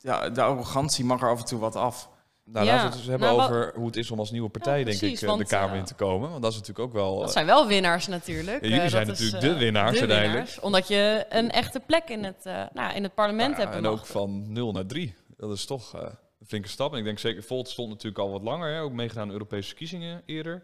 ja, 0.00 0.28
de 0.28 0.42
arrogantie 0.42 1.04
mag 1.04 1.22
er 1.22 1.30
af 1.30 1.38
en 1.38 1.44
toe 1.44 1.58
wat 1.58 1.76
af. 1.76 2.08
Nou, 2.44 2.66
ja. 2.66 2.72
laten 2.72 2.86
we 2.86 2.90
het 2.90 3.00
eens 3.00 3.10
hebben 3.10 3.36
nou, 3.36 3.42
over 3.42 3.72
hoe 3.74 3.86
het 3.86 3.96
is 3.96 4.10
om 4.10 4.18
als 4.18 4.30
nieuwe 4.30 4.48
partij, 4.48 4.78
ja, 4.78 4.84
precies, 4.84 5.00
denk 5.00 5.20
ik, 5.20 5.26
want, 5.26 5.38
de 5.38 5.46
Kamer 5.46 5.76
in 5.76 5.84
te 5.84 5.94
komen. 5.94 6.30
Want 6.30 6.42
dat 6.42 6.52
is 6.52 6.58
natuurlijk 6.58 6.86
ook 6.86 6.92
wel... 6.92 7.18
Dat 7.20 7.32
zijn 7.32 7.46
wel 7.46 7.66
winnaars 7.66 8.06
natuurlijk. 8.06 8.62
Ja, 8.62 8.68
jullie 8.68 8.84
uh, 8.84 8.90
zijn 8.90 9.06
natuurlijk 9.06 9.42
is, 9.42 9.48
de 9.50 9.56
winnaars 9.56 9.92
de 9.92 9.98
uiteindelijk. 9.98 10.38
Winnaars, 10.38 10.60
omdat 10.60 10.88
je 10.88 11.26
een 11.28 11.50
echte 11.50 11.80
plek 11.80 12.08
in 12.08 12.24
het, 12.24 12.44
uh, 12.46 12.62
nou, 12.72 12.94
in 12.94 13.02
het 13.02 13.14
parlement 13.14 13.56
hebt. 13.56 13.74
En 13.74 13.86
ook 13.86 14.06
van 14.06 14.52
0 14.52 14.72
naar 14.72 14.86
3. 14.86 15.14
Dat 15.36 15.50
is 15.50 15.64
toch 15.64 15.96
uh, 15.96 16.02
een 16.40 16.46
flinke 16.46 16.68
stap. 16.68 16.92
En 16.92 16.98
ik 16.98 17.04
denk 17.04 17.18
zeker, 17.18 17.42
Volt 17.42 17.68
stond 17.68 17.88
natuurlijk 17.88 18.18
al 18.18 18.30
wat 18.30 18.42
langer. 18.42 18.74
Hè, 18.74 18.80
ook 18.80 18.92
meegedaan 18.92 19.26
aan 19.26 19.32
Europese 19.32 19.68
verkiezingen 19.68 20.22
eerder. 20.26 20.62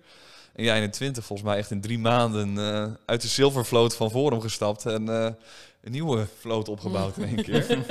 En 0.55 0.65
jij 0.65 0.83
in 0.83 0.91
20 0.91 1.25
volgens 1.25 1.49
mij 1.49 1.59
echt 1.59 1.71
in 1.71 1.81
drie 1.81 1.99
maanden 1.99 2.57
uh, 2.57 2.87
uit 3.07 3.23
de 3.23 3.29
zilvervloot 3.29 3.97
van 3.97 4.11
Forum 4.11 4.41
gestapt. 4.41 4.87
En 4.87 5.03
uh, 5.03 5.29
een 5.87 5.93
nieuwe 5.93 6.27
vloot 6.39 6.69
opgebouwd 6.69 7.17
in 7.17 7.25
één 7.25 7.43
keer. 7.45 7.85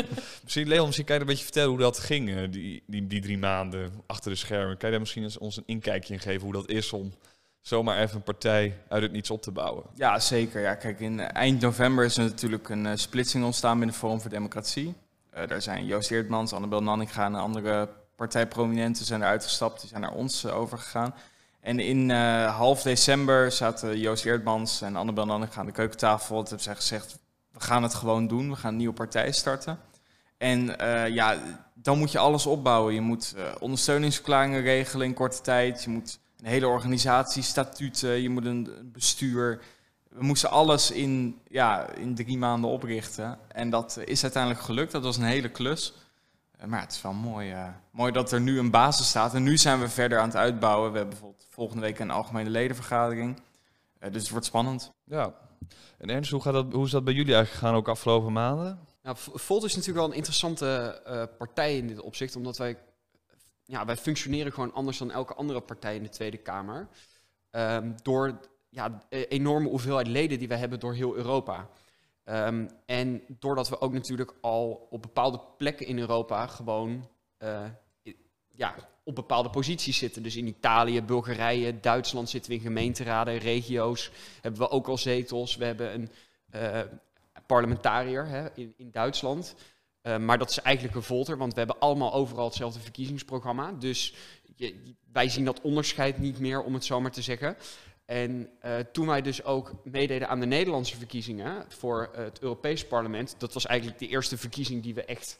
misschien, 0.43 0.67
Leon, 0.67 0.85
misschien 0.85 1.05
kan 1.05 1.15
je 1.15 1.21
een 1.21 1.27
beetje 1.27 1.43
vertellen 1.43 1.69
hoe 1.69 1.79
dat 1.79 1.99
ging, 1.99 2.29
uh, 2.29 2.51
die, 2.51 2.83
die, 2.87 3.07
die 3.07 3.21
drie 3.21 3.37
maanden 3.37 3.91
achter 4.05 4.31
de 4.31 4.37
schermen. 4.37 4.77
Kan 4.77 4.85
je 4.85 4.89
daar 4.89 4.99
misschien 4.99 5.23
eens 5.23 5.37
ons 5.37 5.57
een 5.57 5.63
inkijkje 5.65 6.13
in 6.13 6.19
geven 6.19 6.41
hoe 6.41 6.53
dat 6.53 6.69
is 6.69 6.93
om 6.93 7.13
zomaar 7.61 7.97
even 7.97 8.15
een 8.15 8.23
partij 8.23 8.77
uit 8.87 9.01
het 9.01 9.11
niets 9.11 9.29
op 9.29 9.41
te 9.41 9.51
bouwen? 9.51 9.83
Ja, 9.93 10.19
zeker. 10.19 10.61
Ja, 10.61 10.75
kijk, 10.75 10.99
in 10.99 11.19
eind 11.19 11.61
november 11.61 12.05
is 12.05 12.17
er 12.17 12.23
natuurlijk 12.23 12.69
een 12.69 12.99
splitsing 12.99 13.43
ontstaan 13.43 13.77
binnen 13.77 13.95
Forum 13.95 14.21
voor 14.21 14.29
Democratie. 14.29 14.93
Uh, 15.37 15.47
daar 15.47 15.61
zijn 15.61 15.85
Joost 15.85 16.11
Eertmans, 16.11 16.53
Annabel 16.53 16.83
Nanninga 16.83 17.25
en 17.25 17.35
andere 17.35 17.89
partijprominenten 18.15 19.05
zijn 19.05 19.21
eruit 19.21 19.43
gestapt. 19.43 19.79
Die 19.79 19.89
zijn 19.89 20.01
naar 20.01 20.13
ons 20.13 20.43
uh, 20.43 20.57
overgegaan. 20.57 21.13
En 21.59 21.79
in 21.79 22.09
uh, 22.09 22.55
half 22.57 22.81
december 22.81 23.51
zaten 23.51 23.99
Joost 23.99 24.25
Eertmans 24.25 24.81
en 24.81 24.95
Annabel 24.95 25.25
Nanninga 25.25 25.55
aan 25.55 25.65
de 25.65 25.71
keukentafel. 25.71 26.35
Toen 26.35 26.45
hebben 26.45 26.63
zij 26.63 26.75
gezegd, 26.75 27.19
we 27.57 27.61
gaan 27.61 27.83
het 27.83 27.93
gewoon 27.93 28.27
doen. 28.27 28.49
We 28.49 28.55
gaan 28.55 28.71
een 28.71 28.77
nieuwe 28.77 28.93
partij 28.93 29.31
starten. 29.31 29.79
En 30.37 30.75
ja, 31.13 31.37
dan 31.73 31.97
moet 31.97 32.11
je 32.11 32.17
alles 32.17 32.45
opbouwen. 32.45 32.93
Je 32.93 33.01
moet 33.01 33.35
ondersteuningsverklaringen 33.59 34.61
regelen 34.61 35.07
in 35.07 35.13
korte 35.13 35.41
tijd. 35.41 35.83
Je 35.83 35.89
moet 35.89 36.19
een 36.39 36.45
hele 36.45 36.67
organisatie, 36.67 37.43
statuten, 37.43 38.21
je 38.21 38.29
moet 38.29 38.45
een 38.45 38.89
bestuur 38.93 39.61
we 40.09 40.23
moesten 40.23 40.49
alles 40.49 40.91
in, 40.91 41.39
ja, 41.47 41.89
in 41.89 42.15
drie 42.15 42.37
maanden 42.37 42.69
oprichten. 42.69 43.37
En 43.47 43.69
dat 43.69 43.99
is 44.05 44.23
uiteindelijk 44.23 44.63
gelukt. 44.63 44.91
Dat 44.91 45.03
was 45.03 45.17
een 45.17 45.23
hele 45.23 45.49
klus. 45.49 45.93
Uh, 45.95 46.01
Eh, 46.57 46.67
Maar 46.67 46.81
het 46.81 46.91
is 46.91 47.01
wel 47.01 47.13
mooi, 47.13 47.51
eh, 47.51 47.67
mooi 47.91 48.11
dat 48.11 48.31
er 48.31 48.41
nu 48.41 48.59
een 48.59 48.71
basis 48.71 49.07
staat. 49.07 49.33
En 49.33 49.43
nu 49.43 49.57
zijn 49.57 49.79
we 49.79 49.89
verder 49.89 50.19
aan 50.19 50.27
het 50.27 50.37
uitbouwen. 50.37 50.91
We 50.91 50.97
hebben 50.97 51.17
bijvoorbeeld 51.17 51.47
volgende 51.49 51.81
week 51.81 51.99
een 51.99 52.11
algemene 52.11 52.49
ledenvergadering. 52.49 53.41
Eh, 53.99 54.11
dus 54.11 54.21
het 54.21 54.31
wordt 54.31 54.45
spannend. 54.45 54.91
Ja. 55.03 55.33
En 55.97 56.09
Ernst, 56.09 56.31
hoe, 56.31 56.41
gaat 56.41 56.53
dat, 56.53 56.73
hoe 56.73 56.85
is 56.85 56.91
dat 56.91 57.03
bij 57.03 57.13
jullie 57.13 57.33
eigenlijk 57.33 57.63
gegaan 57.63 57.79
ook 57.79 57.87
afgelopen 57.87 58.33
maanden? 58.33 58.79
Nou, 59.01 59.17
Volt 59.19 59.63
is 59.63 59.75
natuurlijk 59.75 59.99
wel 59.99 60.09
een 60.09 60.17
interessante 60.17 61.01
eh, 61.05 61.23
partij 61.37 61.77
in 61.77 61.87
dit 61.87 62.01
opzicht, 62.01 62.35
omdat 62.35 62.57
wij, 62.57 62.77
ja, 63.63 63.85
wij 63.85 63.97
functioneren 63.97 64.53
gewoon 64.53 64.73
anders 64.73 64.97
dan 64.97 65.11
elke 65.11 65.33
andere 65.33 65.61
partij 65.61 65.95
in 65.95 66.03
de 66.03 66.09
Tweede 66.09 66.37
Kamer. 66.37 66.87
Ehm, 67.49 67.91
door 68.03 68.39
ja, 68.69 69.05
de 69.09 69.27
enorme 69.27 69.69
hoeveelheid 69.69 70.07
leden 70.07 70.39
die 70.39 70.47
wij 70.47 70.57
hebben 70.57 70.79
door 70.79 70.93
heel 70.93 71.15
Europa. 71.15 71.69
Ehm, 72.23 72.67
en 72.85 73.21
doordat 73.39 73.69
we 73.69 73.81
ook 73.81 73.93
natuurlijk 73.93 74.33
al 74.41 74.87
op 74.89 75.01
bepaalde 75.01 75.39
plekken 75.57 75.87
in 75.87 75.99
Europa 75.99 76.47
gewoon 76.47 77.09
eh, 77.37 77.65
ja, 78.47 78.75
op 79.05 79.15
bepaalde 79.15 79.49
posities 79.49 79.97
zitten. 79.97 80.23
Dus 80.23 80.35
in 80.35 80.47
Italië, 80.47 81.01
Bulgarije, 81.01 81.79
Duitsland 81.79 82.29
zitten 82.29 82.51
we 82.51 82.57
in 82.57 82.63
gemeenteraden, 82.63 83.37
regio's. 83.37 84.11
Hebben 84.41 84.61
we 84.61 84.69
ook 84.69 84.87
al 84.87 84.97
zetels. 84.97 85.55
We 85.55 85.65
hebben 85.65 85.93
een 85.93 86.09
eh, 86.49 86.81
parlementariër 87.45 88.27
hè, 88.27 88.47
in, 88.55 88.73
in 88.77 88.91
Duitsland. 88.91 89.55
Eh, 90.01 90.17
maar 90.17 90.37
dat 90.37 90.49
is 90.49 90.59
eigenlijk 90.59 90.95
een 90.95 91.03
volter, 91.03 91.37
want 91.37 91.53
we 91.53 91.57
hebben 91.57 91.79
allemaal 91.79 92.13
overal 92.13 92.45
hetzelfde 92.45 92.79
verkiezingsprogramma. 92.79 93.71
Dus 93.71 94.13
wij 95.11 95.29
zien 95.29 95.45
dat 95.45 95.61
onderscheid 95.61 96.17
niet 96.17 96.39
meer, 96.39 96.63
om 96.63 96.73
het 96.73 96.85
zo 96.85 97.01
maar 97.01 97.11
te 97.11 97.21
zeggen. 97.21 97.57
En 98.05 98.49
eh, 98.59 98.77
toen 98.79 99.07
wij 99.07 99.21
dus 99.21 99.43
ook 99.43 99.73
meededen 99.83 100.29
aan 100.29 100.39
de 100.39 100.45
Nederlandse 100.45 100.97
verkiezingen 100.97 101.65
voor 101.67 102.09
het 102.13 102.39
Europees 102.41 102.87
Parlement, 102.87 103.35
dat 103.37 103.53
was 103.53 103.65
eigenlijk 103.65 103.99
de 103.99 104.07
eerste 104.07 104.37
verkiezing 104.37 104.83
die 104.83 104.93
we 104.93 105.05
echt 105.05 105.39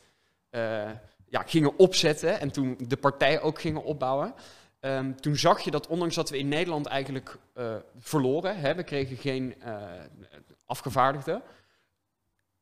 ja, 1.36 1.44
gingen 1.46 1.78
opzetten 1.78 2.40
en 2.40 2.52
toen 2.52 2.78
de 2.88 2.98
partij 2.98 3.42
ook 3.42 3.60
gingen 3.60 3.84
opbouwen. 3.84 4.34
Ehm, 4.80 5.14
toen 5.14 5.36
zag 5.36 5.62
je 5.62 5.72
dat 5.72 5.88
ondanks 5.88 6.16
dat 6.16 6.30
we 6.30 6.38
in 6.38 6.48
Nederland 6.48 6.86
eigenlijk 6.86 7.38
eh, 7.54 7.76
verloren, 7.98 8.58
hè, 8.60 8.76
we 8.76 8.84
kregen 8.84 9.18
geen 9.18 9.56
eh 9.62 9.74
afgevaardigden, 10.68 11.42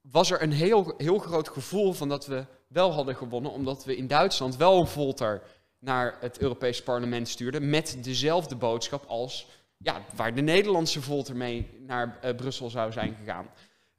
was 0.01 0.31
er 0.31 0.41
een 0.41 0.51
heel, 0.51 0.93
heel 0.97 1.17
groot 1.17 1.49
gevoel 1.49 1.93
van 1.93 2.09
dat 2.09 2.25
we 2.25 2.45
wel 2.67 2.93
hadden 2.93 3.15
gewonnen, 3.15 3.51
omdat 3.51 3.85
we 3.85 3.95
in 3.95 4.07
Duitsland 4.07 4.55
wel 4.55 4.79
een 4.79 4.87
volter 4.87 5.41
naar 5.79 6.17
het 6.19 6.39
Europees 6.39 6.83
Parlement 6.83 7.27
stuurden 7.27 7.69
met 7.69 7.97
dezelfde 8.01 8.55
boodschap 8.55 9.05
als 9.07 9.47
ja, 9.77 10.01
waar 10.15 10.35
de 10.35 10.41
Nederlandse 10.41 11.01
volter 11.01 11.35
mee 11.35 11.69
naar 11.79 12.17
eh, 12.21 12.35
Brussel 12.35 12.69
zou 12.69 12.91
zijn 12.91 13.15
gegaan. 13.19 13.47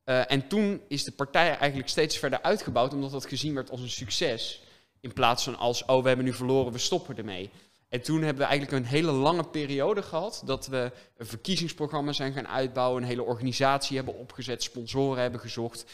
En 0.05 0.49
toen 0.49 0.81
is 0.89 1.05
de 1.05 1.13
partij 1.13 1.57
eigenlijk 1.57 1.89
steeds 1.89 2.19
verder 2.19 2.43
uitgebouwd, 2.43 2.95
omdat 2.95 3.11
dat 3.11 3.27
gezien 3.27 3.55
werd 3.55 3.71
als 3.71 3.81
een 3.81 3.91
succes. 3.91 4.64
In 5.05 5.13
plaats 5.13 5.45
van 5.45 5.59
als, 5.59 5.85
oh, 5.85 6.03
we 6.03 6.09
hebben 6.09 6.27
nu 6.27 6.33
verloren, 6.33 6.73
we 6.73 6.79
stoppen 6.79 7.17
ermee. 7.17 7.51
En 7.89 8.03
toen 8.03 8.23
hebben 8.23 8.43
we 8.43 8.49
eigenlijk 8.49 8.85
een 8.85 8.91
hele 8.91 9.13
lange 9.13 9.45
periode 9.45 10.03
gehad 10.03 10.43
dat 10.45 10.67
we 10.67 10.93
een 11.17 11.27
verkiezingsprogramma 11.27 12.13
zijn 12.13 12.33
gaan 12.33 12.49
uitbouwen, 12.49 13.03
een 13.03 13.09
hele 13.09 13.23
organisatie 13.23 13.97
hebben 13.97 14.19
opgezet, 14.19 14.63
sponsoren 14.63 15.23
hebben 15.23 15.41
gezocht. 15.41 15.85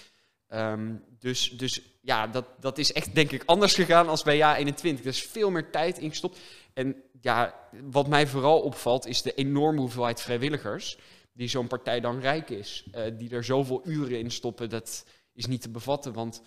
Ehm, 0.48 0.94
dus, 1.18 1.50
dus 1.50 1.82
ja, 2.00 2.26
dat, 2.26 2.44
dat 2.60 2.78
is 2.78 2.92
echt 2.92 3.14
denk 3.14 3.30
ik 3.30 3.42
anders 3.46 3.74
gegaan 3.74 4.08
als 4.08 4.22
bij 4.22 4.36
jaar 4.36 4.56
21. 4.56 5.04
Er 5.04 5.10
is 5.10 5.22
veel 5.22 5.50
meer 5.50 5.70
tijd 5.70 5.98
ingestopt. 5.98 6.38
En 6.74 7.02
ja, 7.20 7.54
wat 7.90 8.08
mij 8.08 8.26
vooral 8.26 8.60
opvalt 8.60 9.06
is 9.06 9.22
de 9.22 9.34
enorme 9.34 9.80
hoeveelheid 9.80 10.20
vrijwilligers 10.20 10.98
die 11.32 11.48
zo'n 11.48 11.66
partij 11.66 12.00
dan 12.00 12.20
rijk 12.20 12.50
is. 12.50 12.84
eh, 12.92 13.02
die 13.18 13.30
er 13.30 13.44
zoveel 13.44 13.80
uren 13.84 14.18
in 14.18 14.30
stoppen, 14.30 14.68
dat 14.68 15.04
is 15.32 15.46
niet 15.46 15.62
te 15.62 15.70
bevatten. 15.70 16.12
Want 16.12 16.42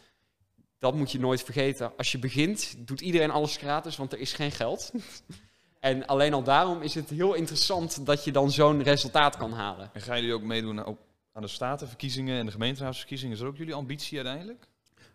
dat 0.83 0.95
moet 0.95 1.11
je 1.11 1.19
nooit 1.19 1.43
vergeten. 1.43 1.91
Als 1.97 2.11
je 2.11 2.19
begint, 2.19 2.75
doet 2.77 3.01
iedereen 3.01 3.31
alles 3.31 3.57
gratis, 3.57 3.95
want 3.95 4.13
er 4.13 4.19
is 4.19 4.33
geen 4.33 4.51
geld. 4.51 4.91
en 5.79 6.05
alleen 6.05 6.33
al 6.33 6.43
daarom 6.43 6.81
is 6.81 6.95
het 6.95 7.09
heel 7.09 7.33
interessant 7.33 8.05
dat 8.05 8.23
je 8.23 8.31
dan 8.31 8.51
zo'n 8.51 8.83
resultaat 8.83 9.37
kan 9.37 9.53
halen. 9.53 9.89
En 9.93 10.01
gaan 10.01 10.19
jullie 10.19 10.33
ook 10.33 10.41
meedoen 10.41 10.85
aan- 10.85 11.41
de 11.41 11.47
statenverkiezingen 11.47 12.39
en 12.39 12.45
de 12.45 12.51
gemeenteraadsverkiezingen? 12.51 13.33
Is 13.33 13.39
dat 13.39 13.49
ook 13.49 13.57
jullie 13.57 13.73
ambitie 13.73 14.17
uiteindelijk? 14.17 14.67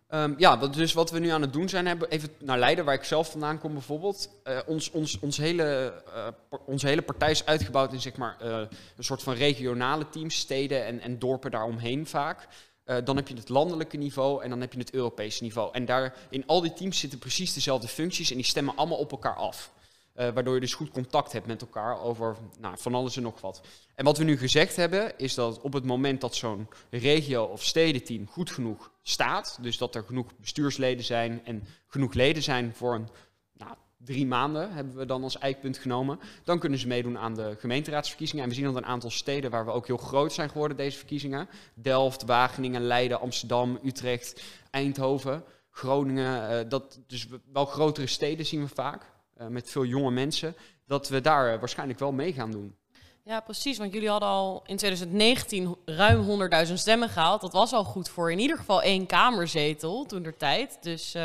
Ehm, 0.08 0.34
ja, 0.37 0.58
wat, 0.58 0.75
dus 0.75 0.92
wat 0.92 1.10
we 1.10 1.18
nu 1.18 1.28
aan 1.28 1.42
het 1.42 1.52
doen 1.52 1.68
zijn, 1.68 1.87
hebben 1.87 2.10
even 2.10 2.28
naar 2.38 2.58
Leiden, 2.58 2.84
waar 2.84 2.94
ik 2.94 3.04
zelf 3.04 3.30
vandaan 3.30 3.58
kom 3.58 3.72
bijvoorbeeld. 3.72 4.30
eh, 4.44 4.58
ons, 4.66 4.90
ons, 4.90 5.18
ons 5.18 5.37
hele, 5.37 5.92
eh, 6.14 6.26
onze 6.66 6.87
hele 6.87 7.02
partij 7.02 7.30
is 7.30 7.46
uitgebouwd 7.46 7.92
in 7.92 8.00
zeg 8.00 8.16
maar, 8.16 8.37
eh, 8.40 8.60
een 8.96 9.04
soort 9.04 9.22
van 9.22 9.34
regionale 9.34 10.08
teams, 10.08 10.37
steden 10.37 10.84
en, 10.87 11.00
en 11.00 11.18
dorpen 11.18 11.50
daaromheen 11.50 12.06
vaak. 12.06 12.48
Eh, 12.88 12.97
dan 13.04 13.16
heb 13.16 13.28
je 13.28 13.35
het 13.35 13.49
landelijke 13.49 13.97
niveau 13.97 14.42
en 14.42 14.50
dan 14.50 14.61
heb 14.61 14.73
je 14.73 14.78
het 14.78 14.92
Europese 14.95 15.42
niveau. 15.42 15.73
En 15.73 15.85
daar 15.85 16.16
in 16.30 16.47
al 16.47 16.61
die 16.61 16.73
teams 16.73 16.99
zitten 16.99 17.18
precies 17.18 17.52
dezelfde 17.52 17.88
functies 17.88 18.30
en 18.30 18.37
die 18.37 18.45
stemmen 18.45 18.76
allemaal 18.76 18.99
op 18.99 19.11
elkaar 19.11 19.35
af. 19.35 19.73
Eh, 20.12 20.28
waardoor 20.28 20.54
je 20.54 20.61
dus 20.61 20.75
goed 20.75 20.90
contact 20.90 21.33
hebt 21.33 21.47
met 21.47 21.61
elkaar 21.61 22.00
over 22.00 22.37
nou, 22.59 22.75
van 22.78 22.95
alles 22.95 23.16
en 23.16 23.23
nog 23.23 23.40
wat. 23.40 23.61
En 23.95 24.04
wat 24.04 24.18
we 24.18 24.25
nu 24.25 24.38
gezegd 24.38 24.76
hebben, 24.76 25.18
is 25.18 25.35
dat 25.35 25.61
op 25.61 25.73
het 25.73 25.85
moment 25.85 26.21
dat 26.21 26.35
zo'n 26.35 26.68
regio- 26.90 27.45
of 27.45 27.64
stedenteam 27.64 28.26
goed 28.28 28.50
genoeg 28.50 28.92
staat, 29.02 29.59
dus 29.61 29.78
dat 29.78 29.95
er 29.95 30.04
genoeg 30.04 30.37
bestuursleden 30.37 31.04
zijn 31.04 31.45
en 31.45 31.66
genoeg 31.87 32.14
leden 32.14 32.42
zijn 32.42 32.75
voor 32.75 32.95
een 32.95 33.09
nou, 33.52 33.75
drie 34.05 34.26
maanden, 34.26 34.73
hebben 34.73 34.97
we 34.97 35.07
dan 35.07 35.23
als 35.23 35.38
eikpunt 35.38 35.78
genomen, 35.78 36.21
dan 36.45 36.59
kunnen 36.59 36.78
ze 36.78 36.87
meedoen 36.87 37.19
aan 37.19 37.35
de 37.35 37.57
gemeenteraadsverkiezingen. 37.59 38.43
En 38.45 38.49
we 38.50 38.55
zien 38.57 38.64
dat 38.64 38.76
een 38.76 38.85
aantal 38.87 39.11
steden 39.11 39.50
waar 39.50 39.64
we 39.64 39.71
ook 39.71 39.87
heel 39.87 39.97
groot 39.97 40.33
zijn 40.33 40.50
geworden, 40.50 40.76
deze 40.76 40.99
verkiezingen. 40.99 41.49
Delft, 41.75 42.23
Wageningen, 42.25 42.83
Leiden, 42.83 43.21
Amsterdam, 43.21 43.78
Utrecht, 43.85 44.43
Eindhoven, 44.71 45.45
Groningen. 45.71 46.49
eh, 46.50 46.69
dat, 46.69 46.99
dus 47.07 47.26
we- 47.26 47.40
wel 47.52 47.64
grotere 47.67 48.07
steden 48.07 48.47
zien 48.47 48.61
we 48.62 48.69
vaak, 48.75 49.02
eh, 49.37 49.47
met 49.47 49.71
veel 49.71 49.85
jonge 49.85 50.11
mensen, 50.11 50.55
dat 50.87 51.09
we 51.09 51.21
daar 51.21 51.52
eh, 51.52 51.59
waarschijnlijk 51.59 51.99
wel 51.99 52.12
mee 52.12 52.33
gaan 52.33 52.50
doen. 52.50 52.76
Ja, 53.25 53.40
precies. 53.40 53.78
Want 53.78 53.93
jullie 53.93 54.09
hadden 54.09 54.28
al 54.28 54.62
in 54.67 54.76
2019 54.76 55.76
ruim 55.85 56.21
100.000 56.69 56.78
stemmen 56.78 57.09
gehaald. 57.09 57.40
Dat 57.40 57.52
was 57.52 57.73
al 57.73 57.85
goed 57.85 58.09
voor 58.09 58.33
in 58.33 58.38
ieder 58.38 58.57
geval 58.57 58.83
één 58.83 59.07
kamerzetel 59.07 60.07
toen 60.07 60.23
der 60.23 60.37
tijd. 60.37 60.78
Dus 60.81 61.17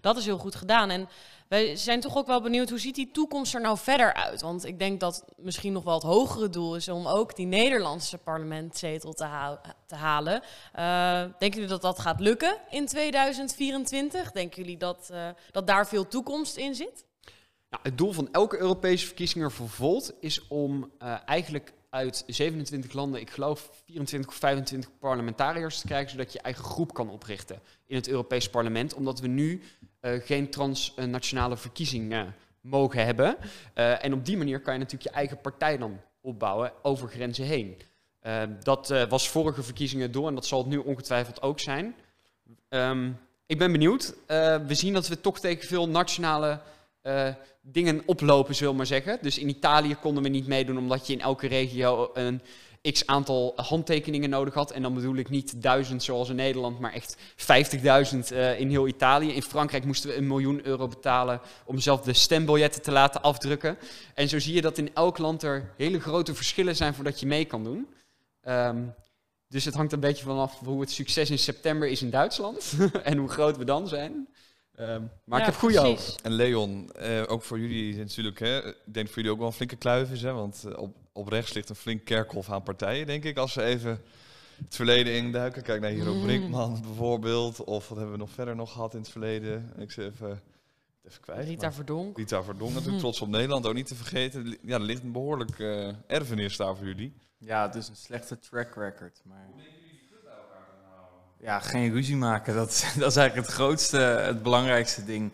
dat 0.00 0.16
is 0.16 0.24
heel 0.24 0.38
goed 0.38 0.54
gedaan. 0.54 0.90
En 0.90 1.08
wij 1.48 1.76
zijn 1.76 2.00
toch 2.00 2.16
ook 2.16 2.26
wel 2.26 2.42
benieuwd, 2.42 2.70
hoe 2.70 2.78
ziet 2.78 2.94
die 2.94 3.10
toekomst 3.10 3.54
er 3.54 3.60
nou 3.60 3.78
verder 3.78 4.14
uit? 4.14 4.40
Want 4.40 4.64
ik 4.64 4.78
denk 4.78 5.00
dat 5.00 5.24
misschien 5.36 5.72
nog 5.72 5.84
wel 5.84 5.94
het 5.94 6.02
hogere 6.02 6.48
doel 6.48 6.76
is 6.76 6.88
om 6.88 7.06
ook 7.06 7.36
die 7.36 7.46
Nederlandse 7.46 8.18
parlementzetel 8.18 9.12
te, 9.12 9.58
te 9.86 9.94
halen. 9.94 10.42
Eh, 10.72 11.20
denken 11.20 11.60
jullie 11.60 11.66
dat 11.66 11.82
dat 11.82 11.98
gaat 11.98 12.20
lukken 12.20 12.56
in 12.70 12.86
2024? 12.86 14.32
Denken 14.32 14.62
jullie 14.62 14.78
dat, 14.78 15.08
eh, 15.12 15.28
dat 15.50 15.66
daar 15.66 15.88
veel 15.88 16.08
toekomst 16.08 16.56
in 16.56 16.74
zit? 16.74 17.04
Nou, 17.70 17.82
het 17.82 17.98
doel 17.98 18.12
van 18.12 18.28
elke 18.32 18.58
Europese 18.58 19.06
verkiezing 19.06 19.52
voor 19.52 19.68
Volt 19.68 20.14
is 20.20 20.46
om 20.48 20.90
eh, 20.98 21.16
eigenlijk 21.24 21.72
uit 21.90 22.24
27 22.26 22.92
landen, 22.92 23.20
ik 23.20 23.30
geloof 23.30 23.70
24 23.84 24.30
of 24.30 24.36
25 24.36 24.90
parlementariërs 24.98 25.80
te 25.80 25.86
krijgen, 25.86 26.10
zodat 26.10 26.32
je 26.32 26.40
eigen 26.40 26.64
groep 26.64 26.94
kan 26.94 27.10
oprichten 27.10 27.60
in 27.86 27.96
het 27.96 28.08
Europees 28.08 28.50
Parlement. 28.50 28.94
Omdat 28.94 29.20
we 29.20 29.26
nu 29.26 29.62
geen 30.24 30.50
transnationale 30.50 31.56
verkiezingen 31.56 32.34
mogen 32.60 33.04
hebben. 33.04 33.36
Eh, 33.74 34.04
en 34.04 34.12
op 34.12 34.24
die 34.24 34.36
manier 34.36 34.60
kan 34.60 34.72
je 34.72 34.78
natuurlijk 34.78 35.10
je 35.10 35.16
eigen 35.16 35.40
partij 35.40 35.78
dan 35.78 36.00
opbouwen 36.20 36.72
over 36.82 37.08
grenzen 37.08 37.44
heen. 37.44 37.76
Eh, 38.20 38.42
dat 38.62 38.90
eh, 38.90 39.08
was 39.08 39.28
vorige 39.28 39.62
verkiezingen 39.62 40.12
door 40.12 40.28
en 40.28 40.34
dat 40.34 40.46
zal 40.46 40.58
het 40.58 40.68
nu 40.68 40.76
ongetwijfeld 40.76 41.42
ook 41.42 41.60
zijn. 41.60 41.94
Ehm, 42.68 43.10
ik 43.46 43.58
ben 43.58 43.72
benieuwd. 43.72 44.14
Eh, 44.26 44.56
we 44.66 44.74
zien 44.74 44.92
dat 44.92 45.08
we 45.08 45.20
toch 45.20 45.40
tegen 45.40 45.68
veel 45.68 45.88
nationale 45.88 46.60
eh, 47.02 47.28
dingen 47.60 48.02
oplopen, 48.06 48.54
zullen 48.54 48.70
we 48.72 48.78
maar 48.78 48.86
zeggen. 48.86 49.18
Dus 49.22 49.38
in 49.38 49.48
Italië 49.48 49.94
konden 49.94 50.22
we 50.22 50.28
niet 50.28 50.46
meedoen 50.46 50.78
omdat 50.78 51.06
je 51.06 51.12
in 51.12 51.20
elke 51.20 51.46
regio 51.46 52.10
een 52.14 52.40
x 52.92 53.06
aantal 53.06 53.52
handtekeningen 53.56 54.30
nodig 54.30 54.54
had. 54.54 54.70
En 54.70 54.82
dan 54.82 54.94
bedoel 54.94 55.16
ik 55.16 55.28
niet 55.28 55.62
duizend 55.62 56.02
zoals 56.02 56.28
in 56.28 56.36
Nederland, 56.36 56.78
maar 56.78 56.92
echt 56.92 57.16
50.000 57.16 58.18
eh, 58.28 58.60
in 58.60 58.70
heel 58.70 58.86
Italië. 58.86 59.32
In 59.32 59.42
Frankrijk 59.42 59.84
moesten 59.84 60.10
we 60.10 60.16
een 60.16 60.26
miljoen 60.26 60.66
euro 60.66 60.88
betalen 60.88 61.40
om 61.64 61.78
zelf 61.78 62.00
de 62.00 62.12
stembiljetten 62.12 62.82
te 62.82 62.92
laten 62.92 63.22
afdrukken. 63.22 63.78
En 64.14 64.28
zo 64.28 64.38
zie 64.38 64.54
je 64.54 64.60
dat 64.60 64.78
in 64.78 64.94
elk 64.94 65.18
land 65.18 65.42
er 65.42 65.72
hele 65.76 66.00
grote 66.00 66.34
verschillen 66.34 66.76
zijn 66.76 66.94
voordat 66.94 67.20
je 67.20 67.26
mee 67.26 67.44
kan 67.44 67.64
doen. 67.64 67.88
Ehm, 68.40 68.82
dus 69.48 69.64
het 69.64 69.74
hangt 69.74 69.92
een 69.92 70.00
beetje 70.00 70.24
vanaf 70.24 70.58
hoe 70.58 70.80
het 70.80 70.90
succes 70.90 71.30
in 71.30 71.38
september 71.38 71.88
is 71.88 72.02
in 72.02 72.10
Duitsland 72.10 72.72
en 73.02 73.16
hoe 73.16 73.28
groot 73.28 73.56
we 73.56 73.64
dan 73.64 73.88
zijn. 73.88 74.28
Ehm, 74.74 75.02
maar 75.24 75.40
ik 75.40 75.46
heb 75.46 75.54
goede 75.54 75.78
hoop. 75.78 75.98
En 76.22 76.32
Leon, 76.32 76.92
eh, 76.92 77.22
ook 77.26 77.42
voor 77.42 77.58
jullie 77.58 77.96
natuurlijk, 77.96 78.38
hè, 78.38 78.68
ik 78.68 78.76
denk 78.84 79.06
voor 79.06 79.16
jullie 79.16 79.30
ook 79.30 79.38
wel 79.38 79.46
een 79.46 79.52
flinke 79.52 79.76
kluif 79.76 80.10
is, 80.12 80.22
hè, 80.22 80.32
want 80.32 80.64
eh, 80.64 80.78
op, 80.78 80.96
op 81.16 81.28
rechts 81.28 81.52
ligt 81.52 81.68
een 81.68 81.74
flink 81.76 82.04
kerkhof 82.04 82.50
aan 82.50 82.62
partijen, 82.62 83.06
denk 83.06 83.24
ik, 83.24 83.36
als 83.38 83.52
ze 83.52 83.62
even 83.62 84.00
het 84.64 84.76
verleden 84.76 85.12
induiken. 85.14 85.62
Kijk 85.62 85.80
naar 85.80 85.90
Hero 85.90 86.14
Mm. 86.14 86.22
Brinkman 86.22 86.80
bijvoorbeeld, 86.82 87.64
of 87.64 87.88
wat 87.88 87.96
hebben 87.98 88.14
we 88.14 88.20
nog 88.20 88.30
verder 88.30 88.56
nog 88.56 88.72
gehad 88.72 88.92
in 88.94 89.00
het 89.00 89.08
verleden? 89.08 89.72
Ik 89.78 89.90
zeg 89.90 90.04
even, 90.12 90.42
even 91.08 91.20
kwijt. 91.20 91.46
Rita 91.46 91.62
maar- 91.62 91.74
Verdonk. 91.74 92.16
Rita 92.16 92.42
Verdonk 92.42 92.72
natuurlijk, 92.74 92.98
trots 92.98 93.20
op 93.20 93.28
Nederland, 93.28 93.66
ook 93.66 93.74
niet 93.74 93.86
te 93.86 93.94
vergeten. 93.94 94.58
Ja, 94.62 94.74
er 94.74 94.80
ligt 94.80 95.02
een 95.02 95.12
behoorlijk 95.12 95.58
eh, 95.58 95.88
erfenis 96.06 96.56
daar 96.56 96.76
voor 96.76 96.86
jullie. 96.86 97.12
Ja, 97.38 97.66
het 97.66 97.74
is 97.74 97.88
een 97.88 97.96
slechte 97.96 98.38
track 98.38 98.74
record. 98.74 99.20
Maar... 99.24 99.46
ja, 101.40 101.60
geen 101.60 101.92
ruzie 101.92 102.16
maken. 102.16 102.54
Dat, 102.54 102.68
dat 102.98 103.10
is 103.10 103.16
eigenlijk 103.16 103.46
het 103.46 103.56
grootste, 103.56 103.96
het 103.98 104.42
belangrijkste 104.42 105.04
ding. 105.04 105.32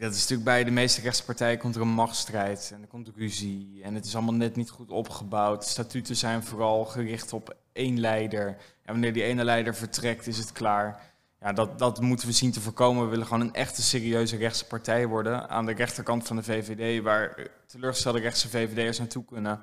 Dat 0.00 0.12
is 0.14 0.20
natuurlijk 0.20 0.44
bij 0.44 0.64
de 0.64 0.70
meeste 0.70 1.00
rechtspartijen 1.00 1.58
komt 1.58 1.74
er 1.74 1.80
een 1.80 1.88
machtsstrijd 1.88 2.70
en 2.74 2.82
er 2.82 2.88
komt 2.88 3.10
ruzie. 3.16 3.80
En 3.82 3.94
het 3.94 4.04
is 4.04 4.14
allemaal 4.14 4.34
net 4.34 4.56
niet 4.56 4.70
goed 4.70 4.90
opgebouwd. 4.90 5.64
Statuten 5.64 6.16
zijn 6.16 6.42
vooral 6.42 6.84
gericht 6.84 7.32
op 7.32 7.56
één 7.72 8.00
leider. 8.00 8.46
En 8.82 8.92
wanneer 8.92 9.12
die 9.12 9.22
ene 9.22 9.44
leider 9.44 9.74
vertrekt, 9.74 10.26
is 10.26 10.38
het 10.38 10.52
klaar. 10.52 11.00
Ja, 11.40 11.52
dat, 11.52 11.78
dat 11.78 12.00
moeten 12.00 12.26
we 12.26 12.32
zien 12.32 12.52
te 12.52 12.60
voorkomen. 12.60 13.04
We 13.04 13.10
willen 13.10 13.26
gewoon 13.26 13.40
een 13.40 13.54
echte 13.54 13.82
serieuze 13.82 14.36
rechtse 14.36 14.66
partij 14.66 15.06
worden. 15.06 15.48
Aan 15.48 15.66
de 15.66 15.72
rechterkant 15.72 16.26
van 16.26 16.36
de 16.36 16.42
VVD, 16.42 17.02
waar 17.02 17.48
teleurgestelde 17.66 18.20
rechtse 18.20 18.48
VVD'ers 18.48 18.98
naartoe 18.98 19.24
kunnen 19.24 19.62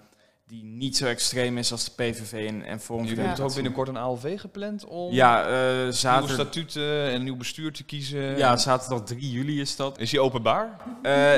die 0.50 0.64
niet 0.64 0.98
zo 0.98 1.06
extreem 1.06 1.58
is 1.58 1.72
als 1.72 1.86
de 1.86 1.92
PVV 1.92 2.48
en, 2.48 2.64
en 2.64 2.80
Forum. 2.80 3.06
Jullie 3.06 3.24
hebben 3.24 3.46
ook 3.46 3.54
binnenkort 3.54 3.88
een 3.88 3.98
ALV 3.98 4.40
gepland 4.40 4.86
om 4.86 5.14
ja, 5.14 5.44
uh, 5.44 6.14
nieuwe 6.18 6.34
statuten 6.34 7.04
en 7.04 7.14
een 7.14 7.24
nieuw 7.24 7.38
bestuur 7.38 7.72
te 7.72 7.84
kiezen. 7.84 8.38
Ja, 8.38 8.58
zaterdag 8.58 9.04
3 9.04 9.32
juli 9.32 9.62
is 9.62 9.76
dat. 9.76 10.00
Is 10.00 10.10
die 10.10 10.20
openbaar? 10.20 10.78
Eh, 11.02 11.34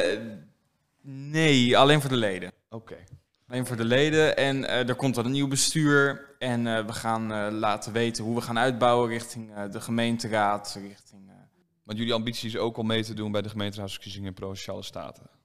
nee, 1.02 1.78
alleen 1.78 2.02
voor 2.02 2.10
de 2.10 2.16
leden. 2.16 2.52
Oké. 2.70 2.96
Alleen 3.48 3.66
voor 3.66 3.76
de 3.76 3.86
leden. 3.86 4.38
En 4.38 4.66
eh, 4.66 4.90
er 4.90 4.96
komt 4.96 5.16
dan 5.16 5.26
een 5.26 5.32
nieuw 5.32 5.48
bestuur. 5.48 6.30
En 6.40 6.64
we 6.64 6.94
gaan 6.94 7.54
laten 7.54 7.94
weten 7.94 8.24
hoe 8.24 8.36
we 8.36 8.42
gaan 8.42 8.60
uitbouwen 8.60 9.10
richting 9.10 9.64
de 9.72 9.82
gemeenteraad. 9.82 10.78
Richting, 10.82 11.32
Want 11.84 11.98
jullie 11.98 12.14
ambitie 12.14 12.50
is 12.50 12.58
ook 12.58 12.78
om 12.78 12.88
mee 12.88 13.04
te 13.04 13.14
doen 13.14 13.32
bij 13.32 13.42
de 13.42 13.50
gemeenteraadsverkiezingen 13.50 14.28
in 14.28 14.34
Provinciale 14.34 14.84
Staten. 14.84 15.41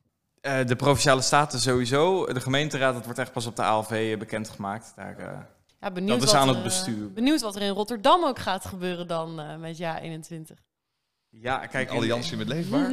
Eh, 0.46 0.66
de 0.66 0.76
provinciale 0.76 1.20
staten 1.22 1.60
sowieso. 1.60 2.26
De 2.32 2.40
gemeenteraad, 2.40 2.94
dat 2.94 3.04
wordt 3.04 3.18
echt 3.18 3.32
pas 3.32 3.46
op 3.46 3.56
de 3.56 3.62
ALV 3.62 4.18
bekendgemaakt. 4.18 4.92
Daar, 4.96 5.18
eh, 5.18 5.38
Ja, 5.80 5.90
benieuwd 5.90 6.20
Dat 6.20 6.28
is 6.28 6.34
aan 6.34 6.48
het 6.48 6.62
bestuur. 6.62 7.06
eh, 7.06 7.12
Benieuwd 7.14 7.40
wat 7.40 7.56
er 7.56 7.62
in 7.62 7.70
Rotterdam 7.70 8.24
ook 8.24 8.38
gaat 8.38 8.64
gebeuren 8.64 9.06
dan 9.06 9.40
eh, 9.40 9.56
met 9.56 9.76
Ja 9.76 10.00
21. 10.00 10.58
Ja, 11.40 11.66
kijk. 11.66 11.90
Alliantie 11.90 12.36
met 12.36 12.48
Leefbaar. 12.48 12.90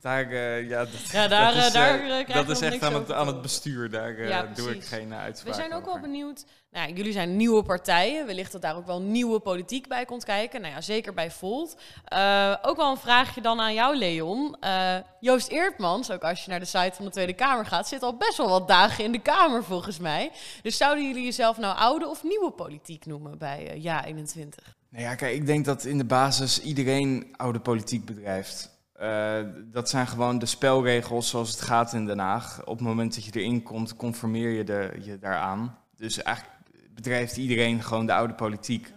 Daar, 0.00 0.30
eh, 0.30 0.68
ja, 0.68 0.78
dat, 0.78 0.90
Ja, 1.12 1.28
daar, 1.28 1.54
dat 1.54 1.62
is, 1.62 1.66
eh, 1.66 1.72
daar, 1.72 2.00
eh, 2.00 2.20
eh, 2.20 2.34
dat 2.34 2.48
is 2.48 2.60
nog 2.60 2.62
echt 2.62 2.72
niks 2.72 2.84
aan 2.84 2.94
het, 2.94 3.12
aan 3.12 3.26
het 3.26 3.42
bestuur. 3.42 3.90
Daar 3.90 4.16
eh, 4.16 4.28
Ja, 4.28 4.46
doe 4.54 4.74
ik 4.74 4.84
geen 4.84 5.08
uh, 5.08 5.18
uitspraak 5.18 5.54
We 5.54 5.60
zijn 5.60 5.74
ook 5.74 5.84
wel 5.84 6.00
benieuwd. 6.00 6.44
Nou, 6.70 6.88
ja, 6.88 6.94
jullie 6.94 7.12
zijn 7.12 7.36
nieuwe 7.36 7.62
partijen. 7.62 8.26
Wellicht 8.26 8.52
dat 8.52 8.62
daar 8.62 8.76
ook 8.76 8.86
wel 8.86 9.00
nieuwe 9.00 9.40
politiek 9.40 9.88
bij 9.88 10.04
komt 10.04 10.24
kijken. 10.24 10.60
Nou 10.60 10.74
ja, 10.74 10.80
zeker 10.80 11.14
bij 11.14 11.30
Volt. 11.30 11.76
Eh, 12.04 12.54
ook 12.62 12.76
wel 12.76 12.90
een 12.90 12.96
vraagje 12.96 13.40
dan 13.40 13.60
aan 13.60 13.74
jou, 13.74 13.96
Leon. 13.96 14.56
Eh, 14.60 14.96
Joost 15.20 15.48
Eertmans, 15.48 16.10
ook 16.10 16.22
als 16.22 16.44
je 16.44 16.50
naar 16.50 16.60
de 16.60 16.64
site 16.64 16.92
van 16.92 17.04
de 17.04 17.10
Tweede 17.10 17.32
Kamer 17.32 17.66
gaat, 17.66 17.88
zit 17.88 18.02
al 18.02 18.16
best 18.16 18.36
wel 18.36 18.48
wat 18.48 18.68
dagen 18.68 19.04
in 19.04 19.12
de 19.12 19.22
Kamer 19.22 19.64
volgens 19.64 19.98
mij. 19.98 20.30
Dus 20.62 20.76
zouden 20.76 21.06
jullie 21.06 21.24
jezelf 21.24 21.58
nou 21.58 21.76
oude 21.76 22.08
of 22.08 22.22
nieuwe 22.22 22.50
politiek 22.50 23.06
noemen 23.06 23.38
bij 23.38 23.70
eh, 23.70 23.82
Ja 23.82 24.04
21? 24.04 24.78
Nou 24.90 25.04
ja, 25.04 25.14
kijk, 25.14 25.34
ik 25.34 25.46
denk 25.46 25.64
dat 25.64 25.84
in 25.84 25.98
de 25.98 26.04
basis 26.04 26.62
iedereen 26.62 27.34
oude 27.36 27.60
politiek 27.60 28.04
bedrijft. 28.04 28.70
Eh, 28.92 29.38
dat 29.64 29.88
zijn 29.88 30.06
gewoon 30.06 30.38
de 30.38 30.46
spelregels 30.46 31.28
zoals 31.28 31.50
het 31.50 31.60
gaat 31.60 31.92
in 31.92 32.06
Den 32.06 32.18
Haag. 32.18 32.60
Op 32.64 32.78
het 32.78 32.86
moment 32.86 33.14
dat 33.14 33.24
je 33.24 33.30
erin 33.32 33.62
komt, 33.62 33.96
conformeer 33.96 34.50
je 34.50 34.64
de, 34.64 34.98
je 35.02 35.18
daaraan. 35.18 35.78
Dus 35.96 36.22
eigenlijk 36.22 36.56
bedrijft 36.94 37.36
iedereen 37.36 37.82
gewoon 37.82 38.06
de 38.06 38.12
oude 38.12 38.34
politiek. 38.34 38.92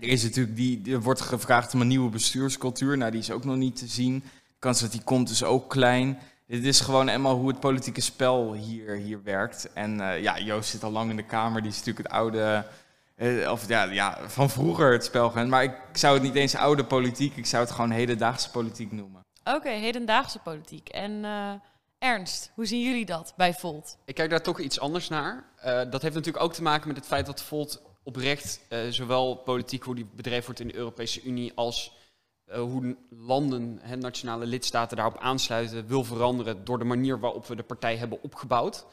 Er, 0.00 0.08
is 0.08 0.22
natuurlijk 0.22 0.56
die, 0.56 0.92
er 0.92 1.02
wordt 1.02 1.20
gevraagd 1.20 1.74
om 1.74 1.80
een 1.80 1.86
nieuwe 1.86 2.10
bestuurscultuur. 2.10 2.96
Nou, 2.96 3.10
die 3.10 3.20
is 3.20 3.30
ook 3.30 3.44
nog 3.44 3.56
niet 3.56 3.76
te 3.76 3.86
zien. 3.86 4.18
De 4.20 4.54
kans 4.58 4.80
dat 4.80 4.92
die 4.92 5.02
komt 5.02 5.30
is 5.30 5.44
ook 5.44 5.70
klein. 5.70 6.18
Dit 6.46 6.64
is 6.64 6.80
gewoon 6.80 7.08
eenmaal 7.08 7.36
hoe 7.36 7.48
het 7.48 7.60
politieke 7.60 8.00
spel 8.00 8.52
hier, 8.52 8.96
hier 8.96 9.22
werkt. 9.22 9.72
En 9.72 10.00
eh, 10.00 10.22
ja, 10.22 10.40
Joost 10.40 10.70
zit 10.70 10.82
al 10.82 10.90
lang 10.90 11.10
in 11.10 11.16
de 11.16 11.22
Kamer. 11.22 11.62
Die 11.62 11.70
is 11.70 11.78
natuurlijk 11.78 12.06
het 12.06 12.16
oude... 12.16 12.66
eh, 13.14 13.50
of 13.50 13.68
ja, 13.68 13.82
ja, 13.82 14.28
van 14.28 14.50
vroeger 14.50 14.92
het 14.92 15.04
spel. 15.04 15.46
Maar 15.46 15.62
ik 15.62 15.76
zou 15.92 16.14
het 16.14 16.22
niet 16.22 16.34
eens 16.34 16.54
oude 16.54 16.84
politiek, 16.84 17.36
ik 17.36 17.46
zou 17.46 17.64
het 17.64 17.72
gewoon 17.72 17.90
hedendaagse 17.90 18.50
politiek 18.50 18.92
noemen. 18.92 19.22
Oké, 19.44 19.68
hedendaagse 19.68 20.38
politiek. 20.38 20.88
En 20.88 21.24
eh, 21.24 21.52
Ernst, 21.98 22.50
hoe 22.54 22.66
zien 22.66 22.82
jullie 22.82 23.06
dat 23.06 23.34
bij 23.36 23.54
Volt? 23.54 23.96
Ik 24.04 24.14
kijk 24.14 24.30
daar 24.30 24.42
toch 24.42 24.60
iets 24.60 24.80
anders 24.80 25.08
naar. 25.08 25.44
Eh, 25.56 25.90
dat 25.90 26.02
heeft 26.02 26.14
natuurlijk 26.14 26.44
ook 26.44 26.52
te 26.52 26.62
maken 26.62 26.88
met 26.88 26.96
het 26.96 27.06
feit 27.06 27.26
dat 27.26 27.42
Volt 27.42 27.82
oprecht 28.02 28.60
eh, 28.68 28.78
zowel 28.88 29.34
politiek 29.36 29.82
hoe 29.82 29.94
die 29.94 30.06
bedreven 30.14 30.44
wordt 30.44 30.60
in 30.60 30.68
de 30.68 30.76
Europese 30.76 31.22
Unie 31.22 31.52
als 31.54 31.96
eh, 32.44 32.60
hoe 32.60 32.96
landen, 33.10 33.78
hè, 33.82 33.96
nationale 33.96 34.46
lidstaten 34.46 34.96
daarop 34.96 35.18
aansluiten, 35.18 35.86
wil 35.86 36.04
veranderen 36.04 36.64
door 36.64 36.78
de 36.78 36.84
manier 36.84 37.20
waarop 37.20 37.46
we 37.46 37.56
de 37.56 37.62
partij 37.62 37.96
hebben 37.96 38.22
opgebouwd. 38.22 38.86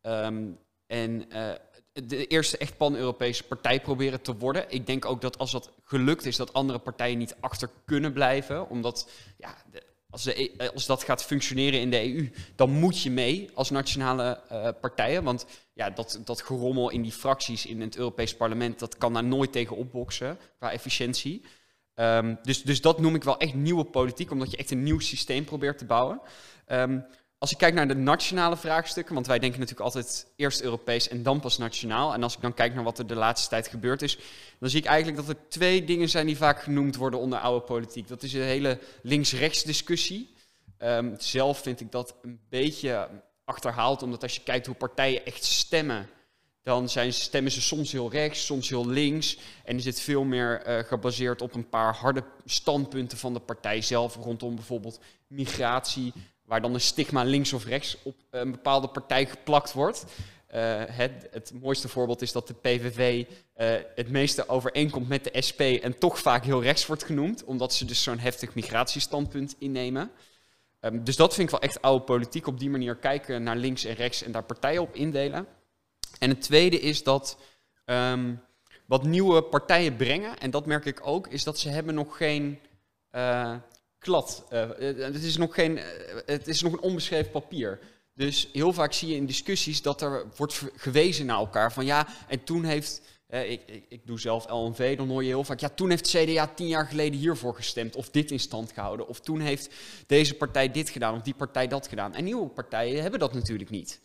Ehm, 0.00 0.50
en 0.86 1.30
eh, 1.30 1.52
de 2.04 2.26
eerste 2.26 2.58
echt 2.58 2.76
pan-Europese 2.76 3.44
partij 3.44 3.80
proberen 3.80 4.22
te 4.22 4.36
worden. 4.36 4.64
Ik 4.68 4.86
denk 4.86 5.04
ook 5.04 5.20
dat 5.20 5.38
als 5.38 5.50
dat 5.50 5.70
gelukt 5.84 6.26
is, 6.26 6.36
dat 6.36 6.52
andere 6.52 6.78
partijen 6.78 7.18
niet 7.18 7.36
achter 7.40 7.70
kunnen 7.84 8.12
blijven. 8.12 8.68
Omdat 8.68 9.10
ja, 9.36 9.54
als, 10.10 10.22
de, 10.22 10.42
E- 10.42 10.68
als 10.68 10.86
dat 10.86 11.02
gaat 11.02 11.24
functioneren 11.24 11.80
in 11.80 11.90
de 11.90 12.14
EU, 12.14 12.30
dan 12.54 12.70
moet 12.70 13.02
je 13.02 13.10
mee 13.10 13.50
als 13.54 13.70
nationale 13.70 14.40
eh, 14.48 14.68
partijen. 14.80 15.24
Want 15.24 15.46
ja, 15.72 15.90
dat, 15.90 16.20
dat 16.24 16.42
gerommel 16.42 16.90
in 16.90 17.02
die 17.02 17.12
fracties 17.12 17.66
in 17.66 17.80
het 17.80 17.96
Europees 17.96 18.36
parlement, 18.36 18.78
dat 18.78 18.98
kan 18.98 19.12
daar 19.12 19.24
nooit 19.24 19.52
tegen 19.52 19.76
opboksen 19.76 20.38
qua 20.58 20.72
efficiëntie. 20.72 21.44
Ehm, 21.94 22.34
dus, 22.42 22.62
dus 22.62 22.80
dat 22.80 23.00
noem 23.00 23.14
ik 23.14 23.24
wel 23.24 23.38
echt 23.38 23.54
nieuwe 23.54 23.84
politiek, 23.84 24.30
omdat 24.30 24.50
je 24.50 24.56
echt 24.56 24.70
een 24.70 24.82
nieuw 24.82 24.98
systeem 24.98 25.44
probeert 25.44 25.78
te 25.78 25.84
bouwen. 25.84 26.20
Ehm, 26.66 26.98
als 27.38 27.50
ik 27.52 27.58
kijk 27.58 27.74
naar 27.74 27.88
de 27.88 27.94
nationale 27.94 28.56
vraagstukken, 28.56 29.14
want 29.14 29.26
wij 29.26 29.38
denken 29.38 29.60
natuurlijk 29.60 29.86
altijd 29.86 30.26
eerst 30.36 30.60
Europees 30.60 31.08
en 31.08 31.22
dan 31.22 31.40
pas 31.40 31.58
nationaal. 31.58 32.14
En 32.14 32.22
als 32.22 32.34
ik 32.34 32.40
dan 32.40 32.54
kijk 32.54 32.74
naar 32.74 32.84
wat 32.84 32.98
er 32.98 33.06
de 33.06 33.14
laatste 33.14 33.48
tijd 33.48 33.68
gebeurd 33.68 34.02
is, 34.02 34.18
dan 34.58 34.70
zie 34.70 34.80
ik 34.80 34.86
eigenlijk 34.86 35.26
dat 35.26 35.36
er 35.36 35.48
twee 35.48 35.84
dingen 35.84 36.08
zijn 36.08 36.26
die 36.26 36.36
vaak 36.36 36.62
genoemd 36.62 36.96
worden 36.96 37.20
onder 37.20 37.38
oude 37.38 37.64
politiek. 37.64 38.08
Dat 38.08 38.22
is 38.22 38.32
een 38.32 38.42
hele 38.42 38.78
links-rechts 39.02 39.62
discussie. 39.62 40.34
Ehm, 40.78 41.14
zelf 41.18 41.58
vind 41.58 41.80
ik 41.80 41.92
dat 41.92 42.14
een 42.22 42.40
beetje 42.48 43.08
achterhaald, 43.44 44.02
omdat 44.02 44.22
als 44.22 44.34
je 44.34 44.42
kijkt 44.42 44.66
hoe 44.66 44.74
partijen 44.74 45.26
echt 45.26 45.44
stemmen, 45.44 46.08
dan 46.62 46.88
zijn, 46.88 47.12
stemmen 47.12 47.52
ze 47.52 47.60
soms 47.60 47.92
heel 47.92 48.10
rechts, 48.10 48.46
soms 48.46 48.68
heel 48.68 48.86
links. 48.86 49.38
En 49.64 49.76
is 49.76 49.84
het 49.84 50.00
veel 50.00 50.24
meer 50.24 50.62
eh, 50.62 50.78
gebaseerd 50.84 51.42
op 51.42 51.54
een 51.54 51.68
paar 51.68 51.94
harde 51.94 52.24
standpunten 52.44 53.18
van 53.18 53.32
de 53.32 53.40
partij 53.40 53.82
zelf, 53.82 54.16
rondom 54.16 54.54
bijvoorbeeld 54.54 55.00
migratie, 55.26 56.12
waar 56.46 56.60
dan 56.60 56.74
een 56.74 56.80
stigma 56.80 57.22
links 57.22 57.52
of 57.52 57.64
rechts 57.64 57.96
op 58.02 58.16
een 58.30 58.50
bepaalde 58.50 58.88
partij 58.88 59.26
geplakt 59.26 59.72
wordt. 59.72 60.04
Eh, 60.46 60.82
het, 60.86 61.28
het 61.30 61.52
mooiste 61.60 61.88
voorbeeld 61.88 62.22
is 62.22 62.32
dat 62.32 62.46
de 62.46 62.54
PVV 62.54 63.24
eh, 63.52 63.74
het 63.94 64.10
meeste 64.10 64.48
overeenkomt 64.48 65.08
met 65.08 65.24
de 65.24 65.42
SP 65.48 65.60
en 65.60 65.98
toch 65.98 66.18
vaak 66.18 66.44
heel 66.44 66.62
rechts 66.62 66.86
wordt 66.86 67.04
genoemd, 67.04 67.44
omdat 67.44 67.74
ze 67.74 67.84
dus 67.84 68.02
zo'n 68.02 68.18
heftig 68.18 68.54
migratiestandpunt 68.54 69.56
innemen. 69.58 70.10
Ehm, 70.80 71.04
dus 71.04 71.16
dat 71.16 71.34
vind 71.34 71.52
ik 71.52 71.60
wel 71.60 71.68
echt 71.68 71.82
oude 71.82 72.04
politiek, 72.04 72.46
op 72.46 72.58
die 72.58 72.70
manier 72.70 72.96
kijken 72.96 73.42
naar 73.42 73.56
links 73.56 73.84
en 73.84 73.94
rechts 73.94 74.22
en 74.22 74.32
daar 74.32 74.44
partijen 74.44 74.82
op 74.82 74.94
indelen. 74.94 75.46
En 76.18 76.28
het 76.28 76.40
tweede 76.40 76.80
is 76.80 77.02
dat 77.02 77.38
ehm, 77.84 78.34
wat 78.86 79.02
nieuwe 79.02 79.42
partijen 79.42 79.96
brengen, 79.96 80.38
en 80.38 80.50
dat 80.50 80.66
merk 80.66 80.84
ik 80.84 81.06
ook, 81.06 81.26
is 81.28 81.44
dat 81.44 81.58
ze 81.58 81.68
hebben 81.68 81.94
nog 81.94 82.16
geen 82.16 82.58
eh, 83.10 83.54
klad. 84.06 84.44
Eh, 84.48 84.62
eh, 84.62 84.96
het, 84.98 85.22
is 85.22 85.36
nog 85.36 85.54
geen, 85.54 85.78
eh, 85.78 85.84
het 86.26 86.48
is 86.48 86.62
nog 86.62 86.72
een 86.72 86.80
onbeschreven 86.80 87.30
papier. 87.30 87.78
Dus 88.14 88.48
heel 88.52 88.72
vaak 88.72 88.92
zie 88.92 89.08
je 89.08 89.14
in 89.14 89.26
discussies 89.26 89.82
dat 89.82 90.02
er 90.02 90.26
wordt 90.36 90.62
gewezen 90.76 91.26
naar 91.26 91.38
elkaar 91.38 91.72
van 91.72 91.84
ja, 91.84 92.06
en 92.28 92.44
toen 92.44 92.64
heeft, 92.64 93.02
ik, 93.28 93.84
ik, 93.88 94.06
doe 94.06 94.20
zelf 94.20 94.50
LNV, 94.50 94.96
dan 94.96 95.08
hoor 95.08 95.22
je 95.22 95.28
heel 95.28 95.44
vaak, 95.44 95.60
ja, 95.60 95.68
toen 95.68 95.90
heeft 95.90 96.08
CDA 96.08 96.46
tien 96.46 96.68
jaar 96.68 96.86
geleden 96.86 97.18
hiervoor 97.18 97.54
gestemd, 97.54 97.96
of 97.96 98.10
dit 98.10 98.30
in 98.30 98.40
stand 98.40 98.72
gehouden, 98.72 99.08
of 99.08 99.20
toen 99.20 99.40
heeft 99.40 99.74
deze 100.06 100.34
partij 100.34 100.70
dit 100.70 100.88
gedaan, 100.88 101.14
of 101.14 101.22
die 101.22 101.34
partij 101.34 101.68
dat 101.68 101.88
gedaan. 101.88 102.14
En 102.14 102.24
nieuwe 102.24 102.48
partijen 102.48 103.02
hebben 103.02 103.20
dat 103.20 103.34
natuurlijk 103.34 103.70
niet. 103.70 104.00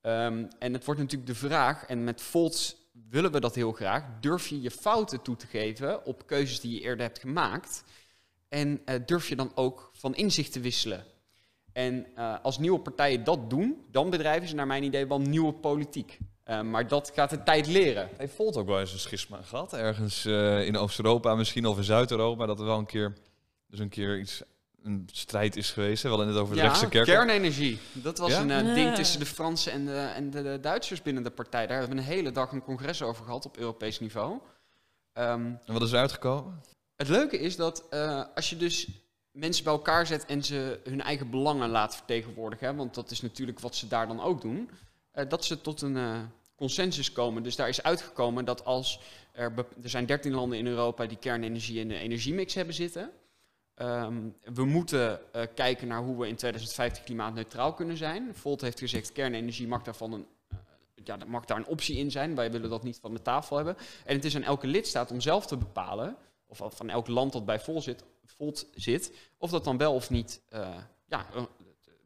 Ehm, 0.00 0.44
en 0.58 0.72
het 0.72 0.84
wordt 0.84 1.00
natuurlijk 1.00 1.30
de 1.30 1.38
vraag, 1.46 1.84
en 1.84 2.04
met 2.04 2.20
Volt 2.20 2.76
willen 3.08 3.32
we 3.32 3.40
dat 3.40 3.54
heel 3.54 3.72
graag, 3.72 4.04
durf 4.20 4.46
je 4.46 4.60
je 4.60 4.70
fouten 4.70 5.22
toe 5.22 5.36
te 5.36 5.46
geven 5.46 6.06
op 6.06 6.26
keuzes 6.26 6.60
die 6.60 6.74
je 6.74 6.80
eerder 6.80 7.06
hebt 7.06 7.18
gemaakt? 7.18 7.84
En 8.50 8.80
eh, 8.84 8.94
durf 9.06 9.28
je 9.28 9.36
dan 9.36 9.52
ook 9.54 9.90
van 9.94 10.14
inzicht 10.14 10.52
te 10.52 10.60
wisselen? 10.60 11.04
En 11.72 12.06
eh, 12.14 12.34
als 12.42 12.58
nieuwe 12.58 12.78
partijen 12.80 13.24
dat 13.24 13.50
doen, 13.50 13.84
dan 13.90 14.10
bedrijven 14.10 14.48
ze 14.48 14.54
naar 14.54 14.66
mijn 14.66 14.82
idee 14.82 15.06
wel 15.06 15.20
nieuwe 15.20 15.52
politiek. 15.52 16.18
Eh, 16.44 16.60
maar 16.60 16.88
dat 16.88 17.12
gaat 17.14 17.30
de 17.30 17.42
tijd 17.42 17.66
leren. 17.66 18.08
Heeft 18.16 18.34
Volt 18.34 18.56
ook 18.56 18.66
wel 18.66 18.80
eens 18.80 18.92
een 18.92 18.98
schisma 18.98 19.40
gehad? 19.42 19.72
Ergens 19.72 20.24
eh, 20.24 20.66
in 20.66 20.76
Oost-Europa 20.76 21.34
misschien 21.34 21.66
of 21.66 21.76
in 21.76 21.84
Zuid-Europa. 21.84 22.46
Dat 22.46 22.58
er 22.58 22.64
wel 22.64 22.78
een 22.78 22.86
keer, 22.86 23.12
dus 23.66 23.78
een 23.78 23.88
keer 23.88 24.18
iets, 24.18 24.42
een 24.82 25.08
strijd 25.12 25.56
is 25.56 25.70
geweest. 25.70 26.02
Hè? 26.02 26.08
We 26.10 26.14
hadden 26.16 26.34
het 26.34 26.42
over 26.42 26.54
de 26.56 26.60
rechtse 26.62 26.88
kerk. 26.88 27.04
kernenergie. 27.06 27.78
Dat 27.92 28.18
was 28.18 28.30
Ja? 28.30 28.40
een 28.40 28.74
ding 28.74 28.94
tussen 28.94 29.20
de 29.20 29.26
Fransen 29.26 29.72
en, 29.72 29.84
de, 29.86 29.92
en 30.14 30.30
de, 30.30 30.42
de 30.42 30.58
Duitsers 30.60 31.02
binnen 31.02 31.22
de 31.22 31.30
partij. 31.30 31.66
Daar 31.66 31.78
hebben 31.78 31.96
we 31.96 32.02
een 32.02 32.08
hele 32.08 32.30
dag 32.32 32.52
een 32.52 32.62
congres 32.62 33.02
over 33.02 33.24
gehad 33.24 33.46
op 33.46 33.56
Europees 33.56 34.00
niveau. 34.00 34.38
Ehm, 35.12 35.30
En 35.64 35.72
wat 35.72 35.82
is 35.82 35.92
er 35.92 35.98
uitgekomen? 35.98 36.60
Het 37.00 37.08
leuke 37.08 37.38
is 37.38 37.56
dat 37.56 37.88
eh, 37.90 38.24
als 38.34 38.50
je 38.50 38.56
dus 38.56 38.88
mensen 39.30 39.64
bij 39.64 39.72
elkaar 39.72 40.06
zet 40.06 40.26
en 40.26 40.42
ze 40.42 40.80
hun 40.84 41.00
eigen 41.02 41.30
belangen 41.30 41.68
laat 41.68 41.96
vertegenwoordigen, 41.96 42.76
want 42.76 42.94
dat 42.94 43.10
is 43.10 43.20
natuurlijk 43.20 43.60
wat 43.60 43.74
ze 43.74 43.88
daar 43.88 44.06
dan 44.06 44.20
ook 44.20 44.40
doen, 44.40 44.70
eh, 45.10 45.28
dat 45.28 45.44
ze 45.44 45.60
tot 45.60 45.82
een 45.82 45.96
eh, 45.96 46.18
consensus 46.56 47.12
komen. 47.12 47.42
Dus 47.42 47.56
daar 47.56 47.68
is 47.68 47.82
uitgekomen 47.82 48.44
dat 48.44 48.64
als 48.64 49.00
Er, 49.32 49.52
er 49.82 49.90
zijn 49.90 50.06
13 50.06 50.32
landen 50.32 50.58
in 50.58 50.66
Europa 50.66 51.06
die 51.06 51.18
kernenergie 51.18 51.80
in 51.80 51.88
de 51.88 51.98
energiemix 51.98 52.54
hebben 52.54 52.74
zitten. 52.74 53.10
Ehm, 53.74 54.18
we 54.54 54.64
moeten 54.64 55.20
kijken 55.54 55.88
naar 55.88 56.02
hoe 56.02 56.18
we 56.18 56.28
in 56.28 56.36
2050 56.36 57.04
klimaatneutraal 57.04 57.74
kunnen 57.74 57.96
zijn. 57.96 58.34
Volt 58.34 58.60
heeft 58.60 58.78
gezegd, 58.78 59.12
kernenergie 59.12 59.68
mag, 59.68 59.82
daarvan 59.82 60.12
een, 60.12 60.26
ja, 61.04 61.18
mag 61.26 61.44
daar 61.44 61.56
een 61.56 61.66
optie 61.66 61.96
in 61.96 62.10
zijn. 62.10 62.34
Wij 62.34 62.50
willen 62.50 62.70
dat 62.70 62.82
niet 62.82 62.98
van 63.00 63.14
de 63.14 63.22
tafel 63.22 63.56
hebben. 63.56 63.76
En 64.04 64.14
het 64.14 64.24
is 64.24 64.36
aan 64.36 64.42
elke 64.42 64.66
lidstaat 64.66 65.10
om 65.10 65.20
zelf 65.20 65.46
te 65.46 65.56
bepalen, 65.56 66.16
of 66.50 66.76
van 66.76 66.90
elk 66.90 67.08
land 67.08 67.32
dat 67.32 67.44
bij 67.44 67.60
Volt 67.60 67.82
zit, 67.82 68.04
Volt 68.24 68.66
zit 68.74 69.12
of 69.38 69.50
dat 69.50 69.64
dan 69.64 69.76
wel 69.76 69.94
of 69.94 70.10
niet 70.10 70.40
eh, 70.48 70.76
ja, 71.08 71.26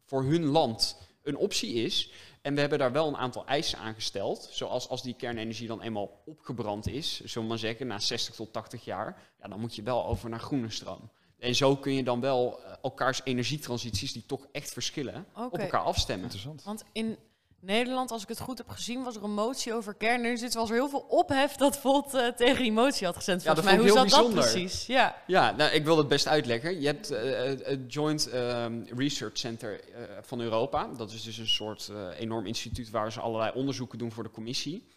voor 0.05 0.23
hun 0.23 0.45
land 0.45 0.97
een 1.23 1.37
optie 1.37 1.73
is. 1.73 2.13
En 2.43 2.55
we 2.55 2.61
hebben 2.61 2.79
daar 2.79 2.93
wel 2.93 3.09
een 3.09 3.17
aantal 3.17 3.47
eisen 3.47 3.79
aan 3.79 3.95
gesteld. 3.95 4.49
Zoals 4.51 4.89
als 4.89 5.03
die 5.03 5.15
kernenergie 5.15 5.67
dan 5.67 5.81
eenmaal 5.81 6.23
opgebrand 6.25 6.89
is, 6.89 7.17
zullen 7.17 7.43
we 7.43 7.49
maar 7.49 7.59
zeggen, 7.59 7.87
na 7.87 7.99
60 7.99 8.35
tot 8.35 8.53
80 8.53 8.85
jaar, 8.85 9.33
ja, 9.41 9.49
dan 9.49 9.61
moet 9.61 9.75
je 9.75 9.83
wel 9.83 10.07
over 10.07 10.31
naar 10.31 10.41
groene 10.41 10.71
stroom. 10.71 11.11
En 11.39 11.55
zo 11.55 11.77
kun 11.77 11.93
je 11.93 12.05
dan 12.05 12.21
wel 12.21 12.63
eh, 12.63 12.73
elkaars 12.83 13.21
energietransities, 13.25 14.13
die 14.13 14.27
toch 14.27 14.47
echt 14.53 14.73
verschillen, 14.73 15.27
op 15.35 15.59
elkaar 15.59 15.81
afstemmen. 15.81 16.25
Interessant. 16.25 16.63
Want 16.63 16.85
in 16.93 17.19
Nederland, 17.65 18.11
als 18.11 18.23
ik 18.23 18.29
het 18.29 18.41
goed 18.41 18.59
heb 18.59 18.69
gezien, 18.69 19.03
was 19.03 19.17
er 19.17 19.25
een 19.25 19.35
motie 19.35 19.75
over 19.75 19.95
kernenergie. 19.95 20.45
Dus 20.45 20.55
was 20.55 20.69
er 20.69 20.75
heel 20.75 20.89
veel 20.89 21.07
ophef 21.09 21.55
dat 21.55 21.79
Volt 21.79 22.15
eh, 22.15 22.27
tegen 22.29 22.63
die 22.63 22.73
motie 22.73 23.07
had 23.07 23.17
gestemd. 23.17 23.43
Ja, 23.43 23.55
dat 23.55 23.65
mij, 23.65 23.77
hoe 23.77 23.89
zat 23.89 23.95
heel 23.95 24.05
dat 24.05 24.13
bijzonder. 24.13 24.51
precies? 24.51 24.87
Ja. 24.87 25.23
Ja, 25.27 25.51
nou, 25.51 25.73
ik 25.73 25.85
wil 25.85 25.99
het 25.99 26.09
best 26.09 26.27
uitleggen. 26.27 26.81
Je 26.81 26.87
hebt 26.87 27.11
eh, 27.11 27.53
eh, 27.53 27.59
het 27.67 27.93
Joint 27.93 28.29
ehm, 28.29 28.83
Research 28.97 29.39
Center 29.39 29.81
van 30.21 30.41
Europa. 30.41 30.89
Dat 30.97 31.13
is 31.13 31.23
dus 31.23 31.39
een 31.39 31.49
soort 31.49 31.93
enorm 32.19 32.47
instituut 32.47 32.91
waar 32.91 33.13
ze 33.13 33.21
allerlei 33.21 33.53
onderzoeken 33.55 33.99
doen 33.99 34.13
voor 34.13 34.23
de 34.23 34.31
commissie. 34.31 34.89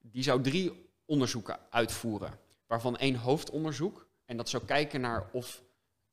Die 0.00 0.22
zou 0.22 0.42
drie 0.42 0.90
onderzoeken 1.04 1.58
uitvoeren, 1.70 2.38
waarvan 2.66 2.96
één 2.96 3.14
hoofdonderzoek. 3.14 4.06
En 4.24 4.36
dat 4.36 4.48
zou 4.48 4.64
kijken 4.64 5.00
naar 5.00 5.28
of 5.32 5.62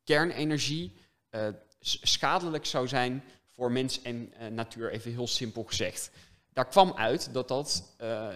kernenergie 0.03 0.93
schadelijk 1.81 2.65
zou 2.65 2.87
zijn 2.87 3.23
voor 3.59 3.71
mens 3.71 4.01
en 4.01 4.33
eh, 4.33 4.47
natuur, 4.47 4.91
even 4.91 5.11
heel 5.11 5.27
simpel 5.27 5.63
gezegd. 5.63 6.11
Daar 6.53 6.67
kwam 6.67 6.93
uit 6.95 7.33
dat 7.33 7.47
dat, 7.47 7.95
eh, 7.97 8.27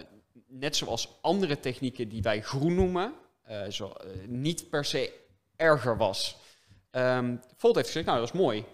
net 0.47 0.75
zoals 0.75 1.17
andere 1.21 1.59
technieken 1.59 2.09
die 2.09 2.21
wij 2.21 2.41
groen 2.41 2.75
noemen, 2.75 3.13
eh, 3.43 3.69
zo, 3.69 3.93
niet 4.27 4.69
per 4.69 4.85
se 4.85 5.13
erger 5.55 5.97
was. 5.97 6.37
Ehm 6.91 7.35
Volt 7.57 7.75
heeft 7.75 7.87
gezegd, 7.87 8.05
nou 8.05 8.19
dat 8.19 8.27
is 8.33 8.39
mooi, 8.39 8.65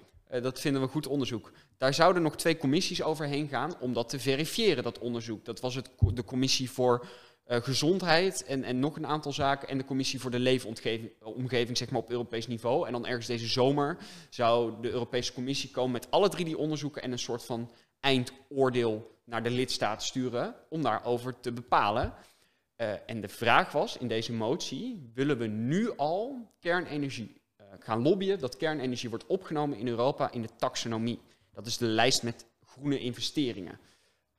dat 0.42 0.60
vinden 0.60 0.82
we 0.82 0.88
goed 0.88 1.08
onderzoek. 1.08 1.52
Daar 1.78 1.94
zouden 1.94 2.22
nog 2.22 2.36
twee 2.36 2.58
commissies 2.58 3.04
overheen 3.04 3.48
gaan 3.48 3.80
om 3.80 3.94
dat 3.94 4.10
te 4.10 4.20
verifiëren, 4.20 4.84
dat 4.84 5.00
onderzoek. 5.00 5.46
Dat 5.46 5.60
was 5.60 5.76
het, 5.76 5.90
de 6.14 6.24
commissie 6.24 6.72
voor 6.72 7.08
gezondheid 7.50 8.44
en, 8.44 8.64
en 8.64 8.80
nog 8.80 8.96
een 8.96 9.08
aantal 9.08 9.34
zaken 9.34 9.68
en 9.68 9.78
de 9.78 9.86
commissie 9.86 10.20
voor 10.20 10.32
de 10.32 10.40
leefomgeving 10.40 11.12
omgeving, 11.20 11.78
zeg 11.78 11.90
maar 11.90 12.02
op 12.02 12.10
Europees 12.10 12.48
niveau. 12.48 12.88
En 12.88 12.92
dan 12.92 13.06
ergens 13.06 13.28
deze 13.28 13.48
zomer 13.48 13.98
zou 14.30 14.82
de 14.82 14.90
Europese 14.90 15.34
Commissie 15.34 15.72
komen 15.72 15.92
met 15.92 16.12
alle 16.12 16.30
drie 16.30 16.46
die 16.46 16.58
onderzoeken 16.58 17.02
en 17.02 17.12
een 17.12 17.20
soort 17.20 17.46
van 17.46 17.72
eindoordeel 18.00 19.18
naar 19.26 19.44
de 19.44 19.50
lidstaat 19.50 20.04
sturen 20.04 20.56
om 20.70 20.82
daarover 20.82 21.40
te 21.40 21.52
bepalen. 21.52 22.14
Eh, 22.76 22.94
en 23.06 23.22
de 23.22 23.28
vraag 23.28 23.72
was 23.72 23.98
in 23.98 24.08
deze 24.08 24.34
motie, 24.34 25.12
willen 25.14 25.38
we 25.38 25.48
nu 25.48 25.92
al 25.98 26.52
kernenergie 26.60 27.42
eh, 27.56 27.66
gaan 27.80 28.02
lobbyen, 28.02 28.40
dat 28.40 28.58
kernenergie 28.58 29.10
wordt 29.10 29.26
opgenomen 29.26 29.78
in 29.78 29.88
Europa 29.88 30.32
in 30.32 30.42
de 30.42 30.56
taxonomie. 30.58 31.20
Dat 31.54 31.66
is 31.66 31.78
de 31.78 31.86
lijst 31.86 32.24
met 32.24 32.46
groene 32.66 33.00
investeringen. 33.00 33.80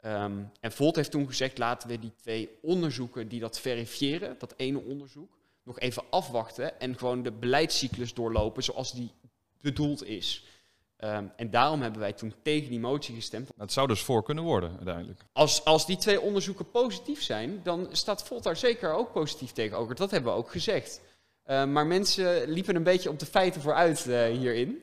Ehm, 0.00 0.42
en 0.60 0.72
Volt 0.72 0.96
heeft 0.96 1.10
toen 1.10 1.26
gezegd, 1.26 1.58
laten 1.58 1.88
we 1.88 1.98
die 1.98 2.12
twee 2.22 2.58
onderzoeken 2.62 3.28
die 3.28 3.40
dat 3.40 3.60
verifiëren, 3.60 4.36
dat 4.38 4.54
ene 4.56 4.80
onderzoek, 4.80 5.38
nog 5.62 5.78
even 5.78 6.02
afwachten 6.10 6.80
en 6.80 6.98
gewoon 6.98 7.22
de 7.22 7.32
beleidscyclus 7.32 8.14
doorlopen 8.14 8.62
zoals 8.62 8.92
die 8.92 9.12
bedoeld 9.60 10.04
is. 10.04 10.44
Ehm, 10.96 11.24
en 11.36 11.50
daarom 11.50 11.82
hebben 11.82 12.00
wij 12.00 12.12
toen 12.12 12.34
tegen 12.42 12.70
die 12.70 12.80
motie 12.80 13.14
gestemd. 13.14 13.48
Het 13.56 13.72
zou 13.72 13.88
dus 13.88 14.02
voor 14.02 14.22
kunnen 14.22 14.44
worden 14.44 14.76
uiteindelijk. 14.76 15.20
Als, 15.32 15.64
als 15.64 15.86
die 15.86 15.96
twee 15.96 16.20
onderzoeken 16.20 16.70
positief 16.70 17.22
zijn, 17.22 17.60
dan 17.62 17.88
staat 17.92 18.22
Volt 18.22 18.42
daar 18.42 18.56
zeker 18.56 18.92
ook 18.92 19.12
positief 19.12 19.52
tegenover. 19.52 19.94
Dat 19.94 20.10
hebben 20.10 20.32
we 20.32 20.38
ook 20.38 20.50
gezegd. 20.50 21.00
Eh, 21.42 21.64
maar 21.64 21.86
mensen 21.86 22.50
liepen 22.50 22.76
een 22.76 22.82
beetje 22.82 23.10
op 23.10 23.18
de 23.18 23.26
feiten 23.26 23.60
vooruit 23.60 24.06
eh, 24.06 24.24
hierin. 24.24 24.82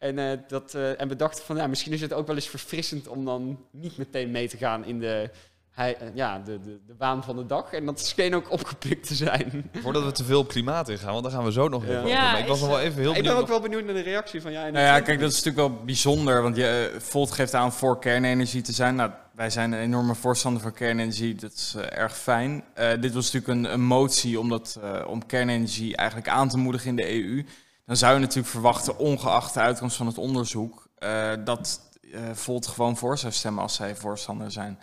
En, 0.00 0.18
eh, 0.18 0.38
dat, 0.48 0.74
eh, 0.74 1.00
en 1.00 1.08
we 1.08 1.16
dachten 1.16 1.44
van, 1.44 1.56
ja, 1.56 1.66
misschien 1.66 1.92
is 1.92 2.00
het 2.00 2.12
ook 2.12 2.26
wel 2.26 2.36
eens 2.36 2.48
verfrissend 2.48 3.08
om 3.08 3.24
dan 3.24 3.64
niet 3.70 3.96
meteen 3.96 4.30
mee 4.30 4.48
te 4.48 4.56
gaan 4.56 4.84
in 4.84 5.00
de, 5.00 5.30
hij, 5.70 5.96
eh, 5.96 6.06
ja, 6.14 6.38
de, 6.38 6.60
de, 6.60 6.80
de 6.86 6.94
waan 6.98 7.24
van 7.24 7.36
de 7.36 7.46
dag. 7.46 7.72
En 7.72 7.86
dat 7.86 8.00
scheen 8.00 8.34
ook 8.34 8.50
opgepikt 8.50 9.06
te 9.06 9.14
zijn. 9.14 9.70
Voordat 9.82 10.04
we 10.04 10.12
te 10.12 10.24
veel 10.24 10.40
op 10.40 10.48
klimaat 10.48 10.88
ingaan, 10.88 11.12
want 11.12 11.22
daar 11.22 11.32
gaan 11.32 11.44
we 11.44 11.52
zo 11.52 11.68
nog 11.68 11.86
Ja. 11.86 12.36
ik 12.36 12.46
was 12.46 12.56
is, 12.56 12.62
nog 12.62 12.70
wel 12.70 12.80
even 12.80 13.00
heel 13.00 13.08
ik 13.08 13.14
ben 13.14 13.22
benieuwd. 13.22 13.42
ook 13.42 13.48
wel 13.48 13.60
benieuwd 13.60 13.84
naar 13.84 13.94
de 13.94 14.00
reactie 14.00 14.42
van 14.42 14.52
jij. 14.52 14.66
en 14.66 14.72
Nou 14.72 14.84
ja, 14.84 15.00
kijk, 15.00 15.20
dat 15.20 15.30
is 15.30 15.42
natuurlijk 15.42 15.68
wel 15.68 15.84
bijzonder, 15.84 16.42
want 16.42 16.56
je, 16.56 16.96
Volt 16.98 17.30
geeft 17.30 17.54
aan 17.54 17.72
voor 17.72 17.98
kernenergie 17.98 18.62
te 18.62 18.72
zijn. 18.72 18.94
Nou, 18.94 19.10
wij 19.34 19.50
zijn 19.50 19.72
een 19.72 19.80
enorme 19.80 20.14
voorstander 20.14 20.62
van 20.62 20.72
kernenergie, 20.72 21.34
dat 21.34 21.52
is 21.52 21.74
erg 21.76 22.16
fijn. 22.16 22.64
Eh, 22.74 22.90
dit 23.00 23.14
was 23.14 23.32
natuurlijk 23.32 23.64
een, 23.64 23.72
een 23.72 23.84
motie 23.86 24.40
om, 24.40 24.48
dat, 24.48 24.78
eh, 24.82 25.08
om 25.08 25.26
kernenergie 25.26 25.96
eigenlijk 25.96 26.28
aan 26.28 26.48
te 26.48 26.58
moedigen 26.58 26.88
in 26.88 26.96
de 26.96 27.14
EU. 27.14 27.44
Dan 27.90 27.98
zou 27.98 28.14
je 28.14 28.20
natuurlijk 28.20 28.48
verwachten, 28.48 28.98
ongeacht 28.98 29.54
de 29.54 29.60
uitkomst 29.60 29.96
van 29.96 30.06
het 30.06 30.18
onderzoek, 30.18 30.88
eh, 30.98 31.32
dat 31.44 31.80
eh, 32.12 32.20
Volt 32.32 32.66
gewoon 32.66 32.96
voor 32.96 33.18
zou 33.18 33.32
stemmen 33.32 33.62
als 33.62 33.74
zij 33.74 33.96
voorstander 33.96 34.52
zijn. 34.52 34.78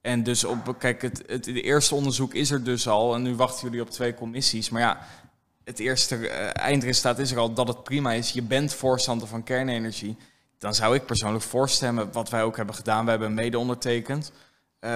En 0.00 0.22
dus 0.22 0.44
op, 0.44 0.74
kijk, 0.78 1.02
het, 1.02 1.22
het, 1.26 1.46
eerste 1.46 1.94
onderzoek 1.94 2.34
is 2.34 2.50
er 2.50 2.64
dus 2.64 2.88
al 2.88 3.14
en 3.14 3.22
nu 3.22 3.34
wachten 3.34 3.64
jullie 3.64 3.80
op 3.80 3.90
twee 3.90 4.14
commissies. 4.14 4.70
Maar 4.70 4.80
ja, 4.80 5.06
het 5.64 5.78
eerste 5.78 6.28
eh, 6.28 6.62
eindresultaat 6.62 7.18
is 7.18 7.30
er 7.30 7.38
al 7.38 7.52
dat 7.52 7.68
het 7.68 7.82
prima 7.82 8.12
is. 8.12 8.30
Je 8.30 8.42
bent 8.42 8.74
voorstander 8.74 9.28
van 9.28 9.42
kernenergie. 9.42 10.16
Dan 10.58 10.74
zou 10.74 10.94
ik 10.94 11.06
persoonlijk 11.06 11.44
voorstemmen, 11.44 12.12
wat 12.12 12.30
wij 12.30 12.42
ook 12.42 12.56
hebben 12.56 12.74
gedaan. 12.74 13.04
We 13.04 13.10
hebben 13.10 13.34
mede 13.34 13.58
ondertekend. 13.58 14.32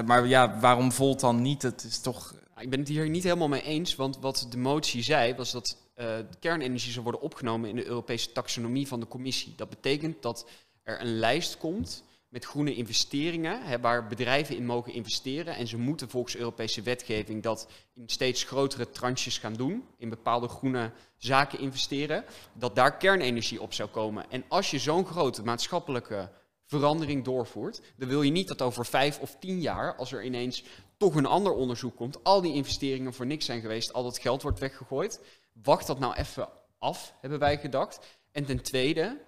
Maar 0.04 0.26
ja, 0.26 0.58
waarom 0.58 0.92
Volt 0.92 1.20
dan 1.20 1.42
niet? 1.42 1.62
Het 1.62 1.84
is 1.84 2.00
toch... 2.00 2.34
Ik 2.58 2.70
ben 2.70 2.78
het 2.78 2.88
hier 2.88 3.08
niet 3.08 3.22
helemaal 3.22 3.48
mee 3.48 3.62
eens, 3.62 3.96
want 3.96 4.18
wat 4.18 4.46
de 4.50 4.58
motie 4.58 5.02
zei 5.02 5.34
was 5.34 5.50
dat 5.50 5.76
eh, 6.00 6.18
kernenergie 6.38 6.92
zou 6.92 7.02
worden 7.02 7.20
opgenomen 7.20 7.68
in 7.68 7.76
de 7.76 7.86
Europese 7.86 8.32
taxonomie 8.32 8.86
van 8.86 9.00
de 9.00 9.08
commissie. 9.08 9.52
Dat 9.56 9.68
betekent 9.68 10.22
dat 10.22 10.50
er 10.82 11.00
een 11.00 11.18
lijst 11.18 11.58
komt 11.58 12.04
met 12.28 12.44
groene 12.44 12.74
investeringen, 12.74 13.62
hè, 13.62 13.80
waar 13.80 14.06
bedrijven 14.06 14.56
in 14.56 14.66
mogen 14.66 14.92
investeren. 14.92 15.56
En 15.56 15.66
ze 15.66 15.78
moeten 15.78 16.08
volgens 16.10 16.36
Europese 16.36 16.82
wetgeving 16.82 17.42
dat 17.42 17.68
in 17.94 18.08
steeds 18.08 18.44
grotere 18.44 18.90
tranches 18.90 19.38
gaan 19.38 19.54
doen, 19.54 19.84
in 19.96 20.08
bepaalde 20.08 20.48
groene 20.48 20.90
zaken 21.16 21.58
investeren, 21.58 22.24
dat 22.52 22.74
daar 22.74 22.96
kernenergie 22.96 23.62
op 23.62 23.72
zou 23.72 23.88
komen. 23.88 24.30
En 24.30 24.44
als 24.48 24.70
je 24.70 24.78
zo'n 24.78 25.06
grote 25.06 25.42
maatschappelijke 25.42 26.30
verandering 26.66 27.24
doorvoert, 27.24 27.80
dan 27.96 28.08
wil 28.08 28.22
je 28.22 28.30
niet 28.30 28.48
dat 28.48 28.62
over 28.62 28.86
vijf 28.86 29.18
of 29.18 29.36
tien 29.40 29.60
jaar, 29.60 29.96
als 29.96 30.12
er 30.12 30.24
ineens 30.24 30.64
toch 31.00 31.14
een 31.14 31.26
ander 31.26 31.52
onderzoek 31.52 31.96
komt, 31.96 32.24
al 32.24 32.40
die 32.40 32.54
investeringen 32.54 33.14
voor 33.14 33.26
niks 33.26 33.44
zijn 33.44 33.60
geweest, 33.60 33.92
al 33.92 34.02
dat 34.02 34.18
geld 34.18 34.42
wordt 34.42 34.58
weggegooid. 34.58 35.20
Wacht 35.52 35.86
dat 35.86 35.98
nou 35.98 36.14
even 36.14 36.48
af, 36.78 37.14
hebben 37.20 37.38
wij 37.38 37.58
gedacht. 37.58 38.18
En 38.32 38.44
ten 38.44 38.62
tweede, 38.62 39.20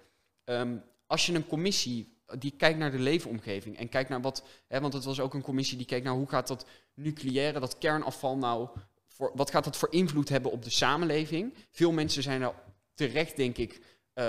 ehm, 0.43 0.77
als 1.07 1.25
je 1.25 1.33
een 1.33 1.47
commissie 1.47 2.17
die 2.37 2.51
kijkt 2.51 2.79
naar 2.79 2.91
de 2.91 2.99
leefomgeving 2.99 3.77
en 3.77 3.89
kijkt 3.89 4.09
naar 4.09 4.21
wat, 4.21 4.43
hè, 4.67 4.81
want 4.81 4.93
het 4.93 5.03
was 5.03 5.19
ook 5.19 5.33
een 5.33 5.41
commissie 5.41 5.77
die 5.77 5.85
kijkt 5.85 6.05
naar 6.05 6.13
hoe 6.13 6.29
gaat 6.29 6.47
dat 6.47 6.65
nucleaire, 6.93 7.59
dat 7.59 7.77
kernafval 7.77 8.37
nou, 8.37 8.69
voor, 9.07 9.31
wat 9.35 9.51
gaat 9.51 9.63
dat 9.63 9.77
voor 9.77 9.91
invloed 9.91 10.29
hebben 10.29 10.51
op 10.51 10.63
de 10.63 10.69
samenleving? 10.69 11.53
Veel 11.69 11.91
mensen 11.91 12.23
zijn 12.23 12.41
er 12.41 12.53
terecht, 12.93 13.35
denk 13.35 13.57
ik, 13.57 13.81
eh, 14.13 14.25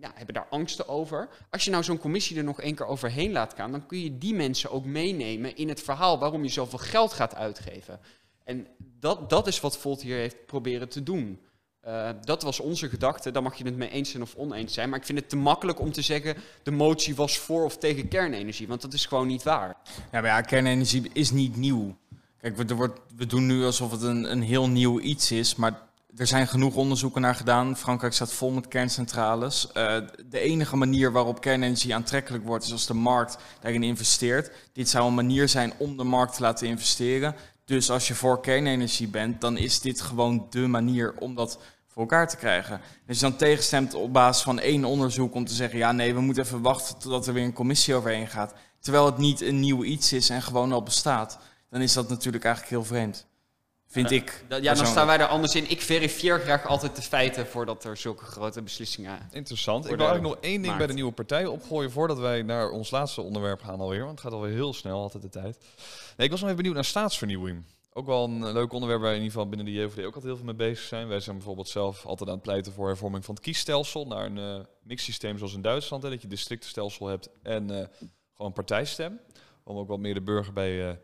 ja, 0.00 0.12
hebben 0.14 0.34
daar 0.34 0.46
angsten 0.50 0.88
over. 0.88 1.28
Als 1.50 1.64
je 1.64 1.70
nou 1.70 1.82
zo'n 1.84 1.98
commissie 1.98 2.36
er 2.36 2.44
nog 2.44 2.60
één 2.60 2.74
keer 2.74 2.86
overheen 2.86 3.32
laat 3.32 3.54
gaan, 3.54 3.70
dan 3.70 3.86
kun 3.86 4.02
je 4.02 4.18
die 4.18 4.34
mensen 4.34 4.70
ook 4.70 4.84
meenemen 4.84 5.56
in 5.56 5.68
het 5.68 5.80
verhaal 5.80 6.18
waarom 6.18 6.42
je 6.42 6.48
zoveel 6.48 6.78
geld 6.78 7.12
gaat 7.12 7.34
uitgeven. 7.34 8.00
En 8.44 8.66
dat, 8.78 9.30
dat 9.30 9.46
is 9.46 9.60
wat 9.60 9.78
Volt 9.78 10.02
hier 10.02 10.16
heeft 10.16 10.46
proberen 10.46 10.88
te 10.88 11.02
doen. 11.02 11.40
Eh, 11.80 12.10
dat 12.20 12.42
was 12.42 12.60
onze 12.60 12.88
gedachte. 12.88 13.30
Daar 13.30 13.42
mag 13.42 13.54
je 13.54 13.64
het 13.64 13.76
mee 13.76 13.90
eens 13.90 14.10
zijn 14.10 14.22
of 14.22 14.34
oneens 14.34 14.74
zijn. 14.74 14.88
Maar 14.88 14.98
ik 14.98 15.04
vind 15.04 15.18
het 15.18 15.28
te 15.28 15.36
makkelijk 15.36 15.80
om 15.80 15.92
te 15.92 16.02
zeggen: 16.02 16.36
de 16.62 16.70
motie 16.70 17.14
was 17.14 17.38
voor 17.38 17.64
of 17.64 17.78
tegen 17.78 18.08
kernenergie. 18.08 18.68
Want 18.68 18.82
dat 18.82 18.92
is 18.92 19.06
gewoon 19.06 19.26
niet 19.26 19.42
waar. 19.42 19.76
Ja, 19.94 20.20
maar 20.20 20.24
ja, 20.24 20.40
kernenergie 20.40 21.10
is 21.12 21.30
niet 21.30 21.56
nieuw. 21.56 21.96
Kijk, 22.40 22.56
we, 22.56 22.64
er 22.64 22.74
wordt, 22.74 23.00
we 23.16 23.26
doen 23.26 23.46
nu 23.46 23.64
alsof 23.64 23.90
het 23.90 24.02
een, 24.02 24.30
een 24.30 24.42
heel 24.42 24.68
nieuw 24.68 25.00
iets 25.00 25.32
is, 25.32 25.54
maar 25.54 25.87
er 26.18 26.26
zijn 26.26 26.46
genoeg 26.46 26.74
onderzoeken 26.74 27.20
naar 27.20 27.34
gedaan. 27.34 27.76
Frankrijk 27.76 28.12
staat 28.12 28.32
vol 28.32 28.50
met 28.50 28.68
kerncentrales. 28.68 29.72
Eh, 29.72 29.96
de 30.26 30.38
enige 30.38 30.76
manier 30.76 31.12
waarop 31.12 31.40
kernenergie 31.40 31.94
aantrekkelijk 31.94 32.44
wordt, 32.44 32.64
is 32.64 32.72
als 32.72 32.86
de 32.86 32.94
markt 32.94 33.36
daarin 33.60 33.82
investeert. 33.82 34.50
Dit 34.72 34.88
zou 34.88 35.06
een 35.06 35.14
manier 35.14 35.48
zijn 35.48 35.72
om 35.76 35.96
de 35.96 36.04
markt 36.04 36.34
te 36.34 36.42
laten 36.42 36.66
investeren. 36.66 37.34
Dus 37.64 37.90
als 37.90 38.08
je 38.08 38.14
voor 38.14 38.40
kernenergie 38.40 39.08
bent, 39.08 39.40
dan 39.40 39.56
is 39.56 39.80
dit 39.80 40.00
gewoon 40.00 40.46
de 40.50 40.66
manier 40.66 41.14
om 41.18 41.34
dat 41.34 41.58
voor 41.86 42.02
elkaar 42.02 42.28
te 42.28 42.36
krijgen. 42.36 42.80
Als 43.08 43.16
je 43.16 43.22
dan 43.22 43.36
tegenstemt 43.36 43.94
op 43.94 44.12
basis 44.12 44.42
van 44.42 44.58
één 44.58 44.84
onderzoek 44.84 45.34
om 45.34 45.44
te 45.44 45.54
zeggen, 45.54 45.78
ja 45.78 45.92
nee, 45.92 46.14
we 46.14 46.20
moeten 46.20 46.44
even 46.44 46.62
wachten 46.62 46.98
totdat 46.98 47.26
er 47.26 47.32
weer 47.32 47.44
een 47.44 47.52
commissie 47.52 47.94
overheen 47.94 48.28
gaat. 48.28 48.54
Terwijl 48.80 49.06
het 49.06 49.18
niet 49.18 49.40
een 49.40 49.60
nieuw 49.60 49.84
iets 49.84 50.12
is 50.12 50.30
en 50.30 50.42
gewoon 50.42 50.72
al 50.72 50.82
bestaat, 50.82 51.38
dan 51.70 51.80
is 51.80 51.92
dat 51.92 52.08
natuurlijk 52.08 52.44
eigenlijk 52.44 52.74
heel 52.74 52.84
vreemd. 52.84 53.26
Vind 53.90 54.10
ik. 54.10 54.44
Dat- 54.48 54.62
ja, 54.62 54.74
dan 54.74 54.86
staan 54.86 55.06
wij 55.06 55.18
er 55.18 55.26
anders 55.26 55.54
in. 55.54 55.70
Ik 55.70 55.80
verifieer 55.80 56.40
graag 56.40 56.66
altijd 56.66 56.96
de 56.96 57.02
feiten 57.02 57.46
voordat 57.46 57.84
er 57.84 57.96
zulke 57.96 58.24
grote 58.24 58.62
beslissingen... 58.62 59.28
Interessant. 59.32 59.84
Ik 59.84 59.96
wil 59.96 60.06
eigenlijk 60.06 60.34
nog 60.34 60.44
één 60.44 60.62
ding 60.62 60.76
bij 60.76 60.86
de 60.86 60.92
nieuwe 60.92 61.12
partijen 61.12 61.52
opgooien 61.52 61.90
voordat 61.90 62.18
wij 62.18 62.42
naar 62.42 62.70
ons 62.70 62.90
laatste 62.90 63.22
onderwerp 63.22 63.62
gaan 63.62 63.80
alweer. 63.80 63.98
Want 63.98 64.10
het 64.10 64.20
gaat 64.20 64.32
alweer 64.32 64.52
heel 64.52 64.74
snel, 64.74 65.00
altijd 65.00 65.22
de 65.22 65.28
tijd. 65.28 65.58
Nee, 66.16 66.26
ik 66.26 66.30
was 66.30 66.40
nog 66.40 66.42
even 66.42 66.56
benieuwd 66.56 66.74
naar 66.74 66.84
staatsvernieuwing. 66.84 67.64
Ook 67.92 68.06
wel 68.06 68.24
een 68.24 68.44
eh, 68.44 68.52
leuk 68.52 68.72
onderwerp 68.72 69.00
waar 69.00 69.10
in 69.14 69.16
ieder 69.22 69.32
geval 69.32 69.48
binnen 69.48 69.66
de 69.66 69.72
JVD 69.72 69.98
ook 69.98 70.04
altijd 70.04 70.24
heel 70.24 70.36
veel 70.36 70.44
mee 70.44 70.54
bezig 70.54 70.84
zijn. 70.86 71.08
Wij 71.08 71.20
zijn 71.20 71.36
bijvoorbeeld 71.36 71.68
zelf 71.68 72.06
altijd 72.06 72.28
aan 72.28 72.34
het 72.34 72.44
pleiten 72.44 72.72
voor 72.72 72.86
hervorming 72.86 73.24
van 73.24 73.34
het 73.34 73.44
kiesstelsel 73.44 74.06
naar 74.06 74.24
een 74.24 74.38
eh 74.38 74.64
mixsysteem 74.82 75.38
zoals 75.38 75.54
in 75.54 75.62
Duitsland. 75.62 76.02
Hè, 76.02 76.10
dat 76.10 76.22
je 76.22 76.28
districtenstelsel 76.28 77.06
hebt 77.06 77.28
en 77.42 77.70
eh, 77.80 77.86
gewoon 78.34 78.52
partijstem. 78.52 79.20
Om 79.64 79.76
ook 79.76 79.88
wat 79.88 79.98
meer 79.98 80.14
de 80.14 80.22
burger 80.22 80.52
bij 80.52 80.88
eh, 80.88 80.94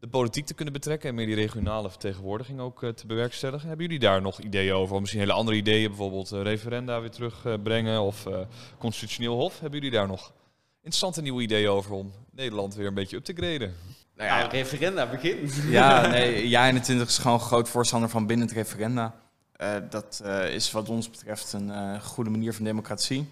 de 0.00 0.08
politiek 0.08 0.46
te 0.46 0.54
kunnen 0.54 0.74
betrekken 0.74 1.08
en 1.08 1.14
meer 1.14 1.26
die 1.26 1.34
regionale 1.34 1.90
vertegenwoordiging 1.90 2.60
ook 2.60 2.82
eh, 2.82 2.90
te 2.90 3.06
bewerkstelligen. 3.06 3.68
Hebben 3.68 3.86
jullie 3.86 4.00
daar 4.00 4.22
nog 4.22 4.40
ideeën 4.40 4.72
over? 4.72 4.94
Of 4.94 5.00
misschien 5.00 5.20
hele 5.20 5.32
andere 5.32 5.56
ideeën, 5.56 5.88
bijvoorbeeld 5.88 6.32
eh, 6.32 6.42
referenda 6.42 7.00
weer 7.00 7.10
terugbrengen 7.10 8.00
of 8.00 8.26
eh, 8.26 8.40
constitutioneel 8.78 9.36
hof? 9.36 9.60
Hebben 9.60 9.80
jullie 9.80 9.96
daar 9.96 10.06
nog 10.06 10.32
interessante 10.76 11.22
nieuwe 11.22 11.42
ideeën 11.42 11.68
over 11.68 11.92
om 11.92 12.12
Nederland 12.30 12.74
weer 12.74 12.86
een 12.86 12.94
beetje 12.94 13.16
up 13.16 13.24
te 13.24 13.32
graden? 13.32 13.74
Nou 14.16 14.28
ja, 14.28 14.46
referenda 14.46 15.10
begint. 15.10 15.54
Ja, 15.68 16.06
nee, 16.10 16.48
ja 16.48 16.66
21 16.66 17.08
is 17.08 17.18
gewoon 17.18 17.40
groot 17.40 17.68
voorstander 17.68 18.08
van 18.08 18.26
binnen 18.26 18.46
het 18.46 18.56
referenda. 18.56 19.14
Eh, 19.58 19.76
dat 19.90 20.20
eh, 20.24 20.54
is 20.54 20.70
wat 20.70 20.88
ons 20.88 21.10
betreft 21.10 21.52
een 21.52 21.70
eh, 21.70 22.02
goede 22.02 22.30
manier 22.30 22.54
van 22.54 22.64
democratie. 22.64 23.28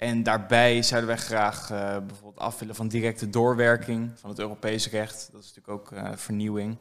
En 0.00 0.22
daarbij 0.22 0.82
zouden 0.82 1.08
wij 1.08 1.18
graag 1.18 1.70
eh, 1.70 1.96
bijvoorbeeld 2.06 2.38
af 2.38 2.58
willen 2.58 2.74
van 2.74 2.88
directe 2.88 3.30
doorwerking 3.30 4.10
van 4.14 4.30
het 4.30 4.38
Europees 4.38 4.90
recht. 4.90 5.28
Dat 5.32 5.42
is 5.42 5.52
natuurlijk 5.54 5.68
ook 5.68 5.92
eh, 5.92 6.10
vernieuwing. 6.16 6.76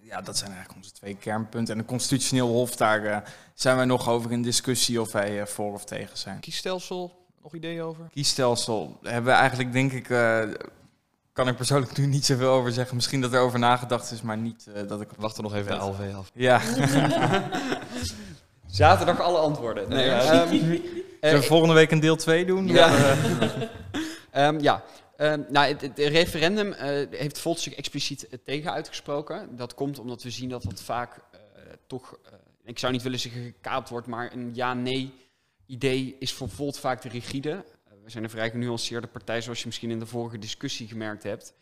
Ja, 0.00 0.20
dat 0.20 0.36
zijn 0.36 0.50
eigenlijk 0.50 0.78
onze 0.78 0.92
twee 0.92 1.16
kernpunten. 1.16 1.74
En 1.74 1.80
een 1.80 1.86
constitutioneel 1.86 2.48
hof, 2.48 2.76
daar 2.76 3.04
eh, 3.04 3.18
zijn 3.54 3.76
wij 3.76 3.84
nog 3.84 4.08
over 4.08 4.32
in 4.32 4.42
discussie 4.42 5.00
of 5.00 5.12
wij 5.12 5.40
eh, 5.40 5.46
voor 5.46 5.72
of 5.72 5.84
tegen 5.84 6.18
zijn. 6.18 6.40
Kiesstelsel, 6.40 7.26
nog 7.42 7.54
ideeën 7.54 7.82
over? 7.82 8.08
Kiesstelsel 8.10 8.98
hebben 9.02 9.32
we 9.32 9.38
eigenlijk, 9.38 9.72
denk 9.72 9.92
ik, 9.92 10.10
eh, 10.10 10.42
kan 11.32 11.48
ik 11.48 11.56
persoonlijk 11.56 11.96
nu 11.96 12.06
niet 12.06 12.24
zoveel 12.24 12.50
over 12.50 12.72
zeggen. 12.72 12.94
Misschien 12.96 13.20
dat 13.20 13.32
er 13.32 13.40
over 13.40 13.58
nagedacht 13.58 14.10
is, 14.10 14.22
maar 14.22 14.38
niet 14.38 14.66
eh, 14.74 14.88
dat 14.88 15.00
ik... 15.00 15.08
We 15.10 15.16
wachten 15.18 15.42
nog 15.42 15.54
even 15.54 15.72
de. 15.72 15.78
ALV 15.78 16.14
af. 16.14 16.30
Ja, 16.34 16.60
Zaterdag 18.66 19.20
alle 19.20 19.38
antwoorden. 19.38 19.88
Nee, 19.88 20.06
Ja. 20.06 20.46
Zullen 21.20 21.36
eh, 21.36 21.40
we 21.40 21.46
volgende 21.46 21.74
week 21.74 21.90
een 21.90 22.00
deel 22.00 22.16
2 22.16 22.44
doen? 22.46 22.66
Ja. 22.66 22.96
Eh, 22.96 23.62
Ehm, 24.30 24.60
ja, 24.60 24.84
Ehm, 25.18 25.42
nou, 25.48 25.66
het, 25.66 25.80
het 25.80 25.98
referendum 25.98 26.72
eh, 26.72 27.06
heeft 27.10 27.38
Volt 27.38 27.60
zich 27.60 27.74
expliciet 27.74 28.28
eh, 28.28 28.38
tegen 28.44 28.72
uitgesproken. 28.72 29.56
Dat 29.56 29.74
komt 29.74 29.98
omdat 29.98 30.22
we 30.22 30.30
zien 30.30 30.48
dat 30.48 30.62
dat 30.62 30.82
vaak 30.82 31.16
eh, 31.30 31.40
toch, 31.86 32.18
eh, 32.24 32.32
ik 32.64 32.78
zou 32.78 32.92
niet 32.92 33.02
willen 33.02 33.18
zeggen 33.18 33.42
gekaapt 33.42 33.88
wordt, 33.88 34.06
maar 34.06 34.32
een 34.32 34.54
ja-nee 34.54 35.12
idee 35.66 36.16
is 36.18 36.32
voor 36.32 36.48
Volt 36.48 36.78
vaak 36.78 37.02
de 37.02 37.08
rigide. 37.08 37.50
Eh, 37.50 37.92
we 38.04 38.10
zijn 38.10 38.24
een 38.24 38.30
vrij 38.30 38.50
genuanceerde 38.50 39.06
partij, 39.06 39.40
zoals 39.40 39.60
je 39.60 39.66
misschien 39.66 39.90
in 39.90 39.98
de 39.98 40.06
vorige 40.06 40.38
discussie 40.38 40.88
gemerkt 40.88 41.22
hebt. 41.22 41.52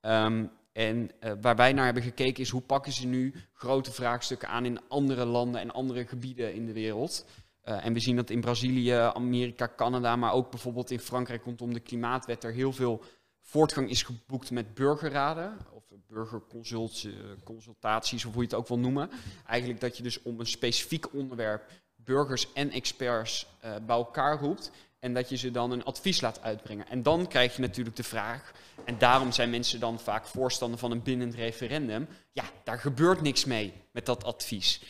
Ehm, 0.00 0.44
en 0.72 1.10
eh, 1.20 1.32
waar 1.40 1.56
wij 1.56 1.72
naar 1.72 1.84
hebben 1.84 2.02
gekeken 2.02 2.42
is 2.42 2.50
hoe 2.50 2.60
pakken 2.60 2.92
ze 2.92 3.06
nu 3.06 3.34
grote 3.52 3.92
vraagstukken 3.92 4.48
aan 4.48 4.64
in 4.64 4.80
andere 4.88 5.24
landen 5.24 5.60
en 5.60 5.70
andere 5.70 6.06
gebieden 6.06 6.54
in 6.54 6.66
de 6.66 6.72
wereld. 6.72 7.24
Eh, 7.64 7.84
en 7.84 7.92
we 7.92 8.00
zien 8.00 8.16
dat 8.16 8.30
in 8.30 8.40
Brazilië, 8.40 8.92
Amerika, 8.92 9.72
Canada, 9.76 10.16
maar 10.16 10.32
ook 10.32 10.50
bijvoorbeeld 10.50 10.90
in 10.90 10.98
Frankrijk 10.98 11.44
rondom 11.44 11.72
de 11.72 11.80
klimaatwet 11.80 12.44
er 12.44 12.52
heel 12.52 12.72
veel 12.72 13.02
voortgang 13.40 13.90
is 13.90 14.02
geboekt 14.02 14.50
met 14.50 14.74
burgerraden 14.74 15.56
of 15.72 15.82
burgerconsultaties 16.06 18.24
of 18.24 18.32
hoe 18.32 18.42
je 18.42 18.48
het 18.48 18.58
ook 18.58 18.68
wil 18.68 18.78
noemen. 18.78 19.10
Eigenlijk 19.46 19.80
dat 19.80 19.96
je 19.96 20.02
dus 20.02 20.22
om 20.22 20.40
een 20.40 20.46
specifiek 20.46 21.12
onderwerp 21.12 21.70
burgers 21.96 22.52
en 22.52 22.70
experts 22.70 23.46
eh, 23.60 23.74
bij 23.86 23.96
elkaar 23.96 24.38
roept 24.38 24.70
en 24.98 25.14
dat 25.14 25.28
je 25.28 25.36
ze 25.36 25.50
dan 25.50 25.70
een 25.70 25.84
advies 25.84 26.20
laat 26.20 26.42
uitbrengen. 26.42 26.88
En 26.88 27.02
dan 27.02 27.26
krijg 27.26 27.56
je 27.56 27.60
natuurlijk 27.60 27.96
de 27.96 28.02
vraag, 28.02 28.52
en 28.84 28.98
daarom 28.98 29.32
zijn 29.32 29.50
mensen 29.50 29.80
dan 29.80 30.00
vaak 30.00 30.26
voorstander 30.26 30.78
van 30.78 30.90
een 30.90 31.02
bindend 31.02 31.34
referendum, 31.34 32.08
ja, 32.32 32.44
daar 32.64 32.78
gebeurt 32.78 33.20
niks 33.20 33.44
mee 33.44 33.72
met 33.90 34.06
dat 34.06 34.24
advies. 34.24 34.82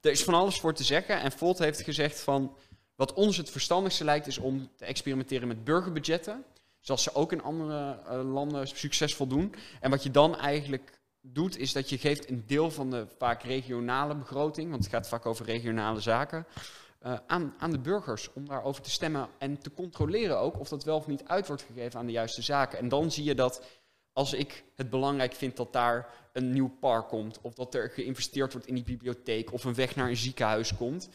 Er 0.00 0.10
is 0.10 0.24
van 0.24 0.34
alles 0.34 0.60
voor 0.60 0.74
te 0.74 0.84
zeggen. 0.84 1.20
En 1.20 1.32
Volt 1.32 1.58
heeft 1.58 1.80
gezegd 1.80 2.20
van... 2.20 2.56
Wat 2.94 3.12
ons 3.12 3.36
het 3.36 3.50
verstandigste 3.50 4.04
lijkt 4.04 4.26
is 4.26 4.38
om 4.38 4.70
te 4.76 4.84
experimenteren 4.84 5.48
met 5.48 5.64
burgerbudgetten. 5.64 6.44
Zoals 6.80 7.02
ze 7.02 7.14
ook 7.14 7.32
in 7.32 7.42
andere 7.42 7.98
eh, 8.06 8.32
landen 8.32 8.66
succesvol 8.66 9.26
doen. 9.26 9.54
En 9.80 9.90
wat 9.90 10.02
je 10.02 10.10
dan 10.10 10.36
eigenlijk 10.36 11.00
doet, 11.20 11.58
is 11.58 11.72
dat 11.72 11.88
je 11.88 11.98
geeft 11.98 12.30
een 12.30 12.44
deel 12.46 12.70
van 12.70 12.90
de 12.90 13.06
vaak 13.18 13.42
regionale 13.42 14.14
begroting... 14.14 14.70
want 14.70 14.82
het 14.82 14.92
gaat 14.92 15.08
vaak 15.08 15.26
over 15.26 15.44
regionale 15.44 16.00
zaken... 16.00 16.46
eh, 16.98 17.14
aan, 17.26 17.54
aan 17.58 17.70
de 17.70 17.78
burgers 17.78 18.32
om 18.32 18.48
daarover 18.48 18.82
te 18.82 18.90
stemmen 18.90 19.28
en 19.38 19.58
te 19.58 19.72
controleren 19.72 20.38
ook... 20.38 20.58
of 20.58 20.68
dat 20.68 20.84
wel 20.84 20.96
of 20.96 21.06
niet 21.06 21.24
uit 21.26 21.46
wordt 21.46 21.62
gegeven 21.62 22.00
aan 22.00 22.06
de 22.06 22.12
juiste 22.12 22.42
zaken. 22.42 22.78
En 22.78 22.88
dan 22.88 23.10
zie 23.10 23.24
je 23.24 23.34
dat 23.34 23.62
als 24.12 24.32
ik 24.32 24.64
het 24.74 24.90
belangrijk 24.90 25.34
vind 25.34 25.56
dat 25.56 25.72
daar 25.72 26.27
een 26.38 26.52
nieuw 26.52 26.76
park 26.80 27.08
komt, 27.08 27.40
of 27.40 27.54
dat 27.54 27.74
er 27.74 27.90
geïnvesteerd 27.90 28.52
wordt 28.52 28.66
in 28.66 28.74
die 28.74 28.84
bibliotheek, 28.84 29.52
of 29.52 29.64
een 29.64 29.74
weg 29.74 29.96
naar 29.96 30.08
een 30.08 30.16
ziekenhuis 30.16 30.76
komt, 30.76 31.08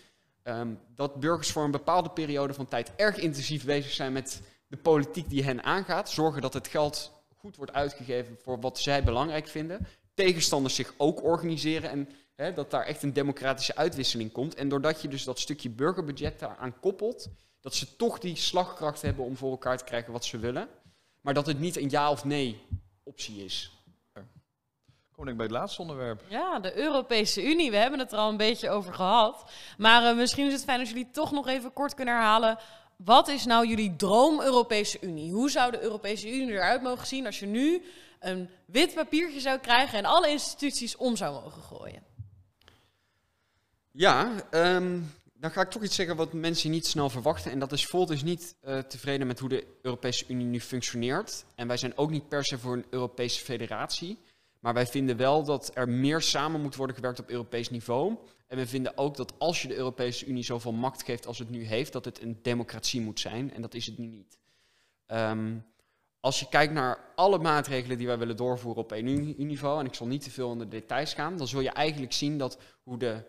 ehm, 0.44 0.74
dat 0.96 1.20
burgers 1.20 1.52
voor 1.52 1.64
een 1.64 1.72
bepaalde 1.72 2.10
periode 2.10 2.54
van 2.54 2.68
tijd 2.68 2.92
erg 2.96 3.18
intensief 3.18 3.66
bezig 3.66 3.92
zijn 3.92 4.14
met 4.14 4.42
de 4.68 4.78
politiek 4.78 5.30
die 5.30 5.44
hen 5.44 5.64
aangaat, 5.64 6.10
zorgen 6.10 6.42
dat 6.42 6.54
het 6.54 6.68
geld 6.68 7.12
goed 7.38 7.56
wordt 7.56 7.74
uitgegeven 7.74 8.38
voor 8.42 8.60
wat 8.60 8.80
zij 8.80 9.04
belangrijk 9.04 9.48
vinden, 9.48 9.88
tegenstanders 10.14 10.76
zich 10.76 10.94
ook 10.98 11.24
organiseren 11.24 11.90
en 11.90 12.10
dat 12.56 12.72
daar 12.72 12.86
echt 12.86 13.04
een 13.04 13.14
democratische 13.14 13.76
uitwisseling 13.76 14.32
komt. 14.32 14.56
En 14.56 14.70
doordat 14.70 15.02
je 15.02 15.08
dus 15.08 15.24
dat 15.24 15.40
stukje 15.40 15.70
burgerbudget 15.70 16.40
daaraan 16.40 16.80
koppelt, 16.80 17.30
dat 17.60 17.76
ze 17.76 17.96
toch 17.96 18.20
die 18.20 18.36
slagkracht 18.36 19.02
hebben 19.02 19.26
om 19.26 19.38
voor 19.38 19.52
elkaar 19.52 19.78
te 19.78 19.84
krijgen 19.84 20.12
wat 20.12 20.26
ze 20.26 20.38
willen, 20.38 20.68
maar 21.22 21.34
dat 21.34 21.46
het 21.46 21.60
niet 21.60 21.78
een 21.78 21.90
ja 21.90 22.12
of 22.12 22.26
nee 22.26 22.62
optie 23.04 23.44
is. 23.44 23.83
Kom 25.16 25.28
ik 25.28 25.38
bij 25.38 25.46
het 25.46 25.56
laatste 25.56 25.82
onderwerp. 25.82 26.24
Ja, 26.28 26.60
de 26.60 26.78
Europese 26.78 27.46
Unie. 27.46 27.72
We 27.72 27.78
hebben 27.78 28.00
het 28.00 28.12
er 28.12 28.18
al 28.18 28.30
een 28.30 28.38
beetje 28.38 28.70
over 28.70 28.94
gehad. 28.94 29.52
Maar 29.78 30.04
eh, 30.04 30.16
misschien 30.16 30.46
is 30.46 30.54
het 30.54 30.64
fijn 30.64 30.80
als 30.80 30.90
jullie 30.90 31.10
toch 31.12 31.32
nog 31.32 31.48
even 31.48 31.74
kort 31.74 31.94
kunnen 31.94 32.14
herhalen. 32.14 32.58
Wat 32.96 33.28
is 33.28 33.46
nou 33.46 33.68
jullie 33.68 33.96
droom 33.96 34.42
Europese 34.42 34.98
Unie? 35.02 35.32
Hoe 35.32 35.50
zou 35.50 35.72
de 35.72 35.82
Europese 35.82 36.28
Unie 36.28 36.52
eruit 36.52 36.82
mogen 36.82 37.08
zien 37.08 37.26
als 37.26 37.40
je 37.40 37.46
nu 37.46 37.84
een 38.20 38.50
wit 38.66 38.94
papiertje 38.94 39.40
zou 39.40 39.60
krijgen 39.60 39.98
en 39.98 40.06
alle 40.06 40.30
instituties 40.30 40.96
om 40.96 41.16
zou 41.16 41.42
mogen 41.44 41.62
gooien? 41.62 42.04
Ja, 43.92 44.32
ehm, 44.50 45.00
dan 45.34 45.52
ga 45.52 45.62
ik 45.62 45.70
toch 45.70 45.84
iets 45.84 45.96
zeggen 45.96 46.16
wat 46.16 46.34
mensen 46.34 46.72
niet 46.72 46.88
snel 46.88 47.10
verwachten. 47.10 47.52
En 47.52 47.60
dat 47.60 47.72
is 47.72 47.86
Volt 47.86 48.10
is 48.10 48.24
niet 48.24 48.56
eh, 48.62 48.80
tevreden 48.80 49.28
met 49.28 49.40
hoe 49.40 49.50
de 49.50 49.68
Europese 49.82 50.26
Unie 50.28 50.46
nu 50.46 50.62
functioneert. 50.62 51.46
En 51.56 51.68
wij 51.68 51.78
zijn 51.78 51.98
ook 51.98 52.10
niet 52.10 52.28
per 52.28 52.46
se 52.46 52.60
voor 52.60 52.74
een 52.74 52.86
Europese 52.90 53.44
federatie. 53.44 54.20
Maar 54.64 54.74
wij 54.74 54.88
vinden 54.88 55.18
wel 55.18 55.44
dat 55.44 55.72
er 55.74 55.90
meer 55.90 56.22
samen 56.22 56.62
moet 56.62 56.76
worden 56.76 56.96
gewerkt 56.96 57.20
op 57.20 57.30
Europees 57.30 57.70
niveau. 57.70 58.18
En 58.48 58.58
we 58.58 58.68
vinden 58.68 58.98
ook 58.98 59.16
dat 59.16 59.34
als 59.40 59.62
je 59.62 59.68
de 59.68 59.76
Europese 59.76 60.26
Unie 60.26 60.44
zoveel 60.44 60.72
macht 60.72 61.04
geeft 61.04 61.26
als 61.26 61.40
het 61.40 61.50
nu 61.50 61.64
heeft, 61.64 61.94
dat 61.94 62.06
het 62.06 62.22
een 62.22 62.40
democratie 62.42 63.02
moet 63.02 63.20
zijn. 63.20 63.54
En 63.54 63.62
dat 63.62 63.74
is 63.74 63.86
het 63.86 63.98
nu 63.98 64.06
niet. 64.06 64.38
Ehm, 65.06 65.58
als 66.20 66.40
je 66.40 66.50
kijkt 66.50 66.74
naar 66.74 67.12
alle 67.16 67.38
maatregelen 67.38 67.98
die 67.98 68.08
wij 68.08 68.18
willen 68.18 68.38
doorvoeren 68.38 68.84
op 68.84 68.92
EU-niveau, 68.92 69.80
en 69.80 69.86
ik 69.86 69.94
zal 69.94 70.08
niet 70.08 70.24
te 70.24 70.32
veel 70.32 70.52
in 70.52 70.58
de 70.58 70.68
details 70.68 71.14
gaan, 71.14 71.38
dan 71.38 71.48
zul 71.48 71.62
je 71.62 71.70
eigenlijk 71.70 72.14
zien 72.14 72.38
dat 72.38 72.58
hoe 72.84 72.98
de 72.98 73.26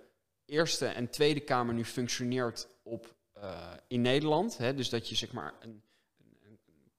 Eerste 0.46 0.86
en 0.86 1.10
Tweede 1.10 1.40
Kamer 1.40 1.74
nu 1.74 1.84
functioneert 1.84 2.68
op, 2.82 3.14
eh, 3.32 3.72
in 3.88 4.00
Nederland. 4.00 4.58
Hè, 4.58 4.74
dus 4.74 4.88
dat 4.88 5.08
je 5.08 5.14
zeg 5.14 5.32
maar 5.32 5.54
een, 5.60 5.82
een, 6.42 6.58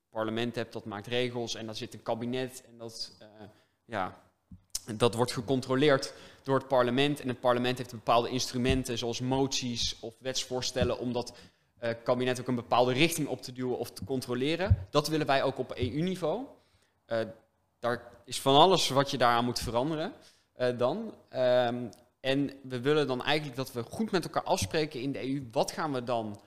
parlement 0.09 0.55
hebt 0.55 0.73
dat 0.73 0.85
maakt 0.85 1.07
regels 1.07 1.55
en 1.55 1.65
daar 1.65 1.75
zit 1.75 1.93
een 1.93 2.03
kabinet 2.03 2.63
en 2.65 2.77
dat, 2.77 3.15
eh, 3.19 3.27
ja, 3.85 4.23
dat 4.95 5.15
wordt 5.15 5.31
gecontroleerd 5.31 6.13
door 6.43 6.57
het 6.57 6.67
parlement. 6.67 7.21
En 7.21 7.27
het 7.27 7.39
parlement 7.39 7.77
heeft 7.77 7.91
bepaalde 7.91 8.29
instrumenten 8.29 8.97
zoals 8.97 9.19
moties 9.19 9.95
of 9.99 10.15
wetsvoorstellen 10.19 10.99
om 10.99 11.13
dat 11.13 11.33
eh, 11.77 11.91
kabinet 12.03 12.39
ook 12.39 12.47
een 12.47 12.55
bepaalde 12.55 12.93
richting 12.93 13.27
op 13.27 13.41
te 13.41 13.51
duwen 13.51 13.77
of 13.77 13.91
te 13.91 14.03
controleren. 14.03 14.87
Dat 14.89 15.07
willen 15.07 15.27
wij 15.27 15.43
ook 15.43 15.57
op 15.57 15.77
EU-niveau. 15.77 16.45
Eh, 17.05 17.19
daar 17.79 18.01
is 18.25 18.41
van 18.41 18.55
alles 18.55 18.89
wat 18.89 19.11
je 19.11 19.17
daaraan 19.17 19.45
moet 19.45 19.59
veranderen 19.59 20.13
eh, 20.53 20.77
dan. 20.77 21.13
Ehm, 21.29 21.89
en 22.19 22.51
we 22.63 22.79
willen 22.81 23.07
dan 23.07 23.23
eigenlijk 23.23 23.57
dat 23.57 23.71
we 23.71 23.83
goed 23.83 24.11
met 24.11 24.23
elkaar 24.23 24.43
afspreken 24.43 25.01
in 25.01 25.11
de 25.11 25.23
EU. 25.23 25.47
Wat 25.51 25.71
gaan 25.71 25.93
we 25.93 26.03
dan 26.03 26.41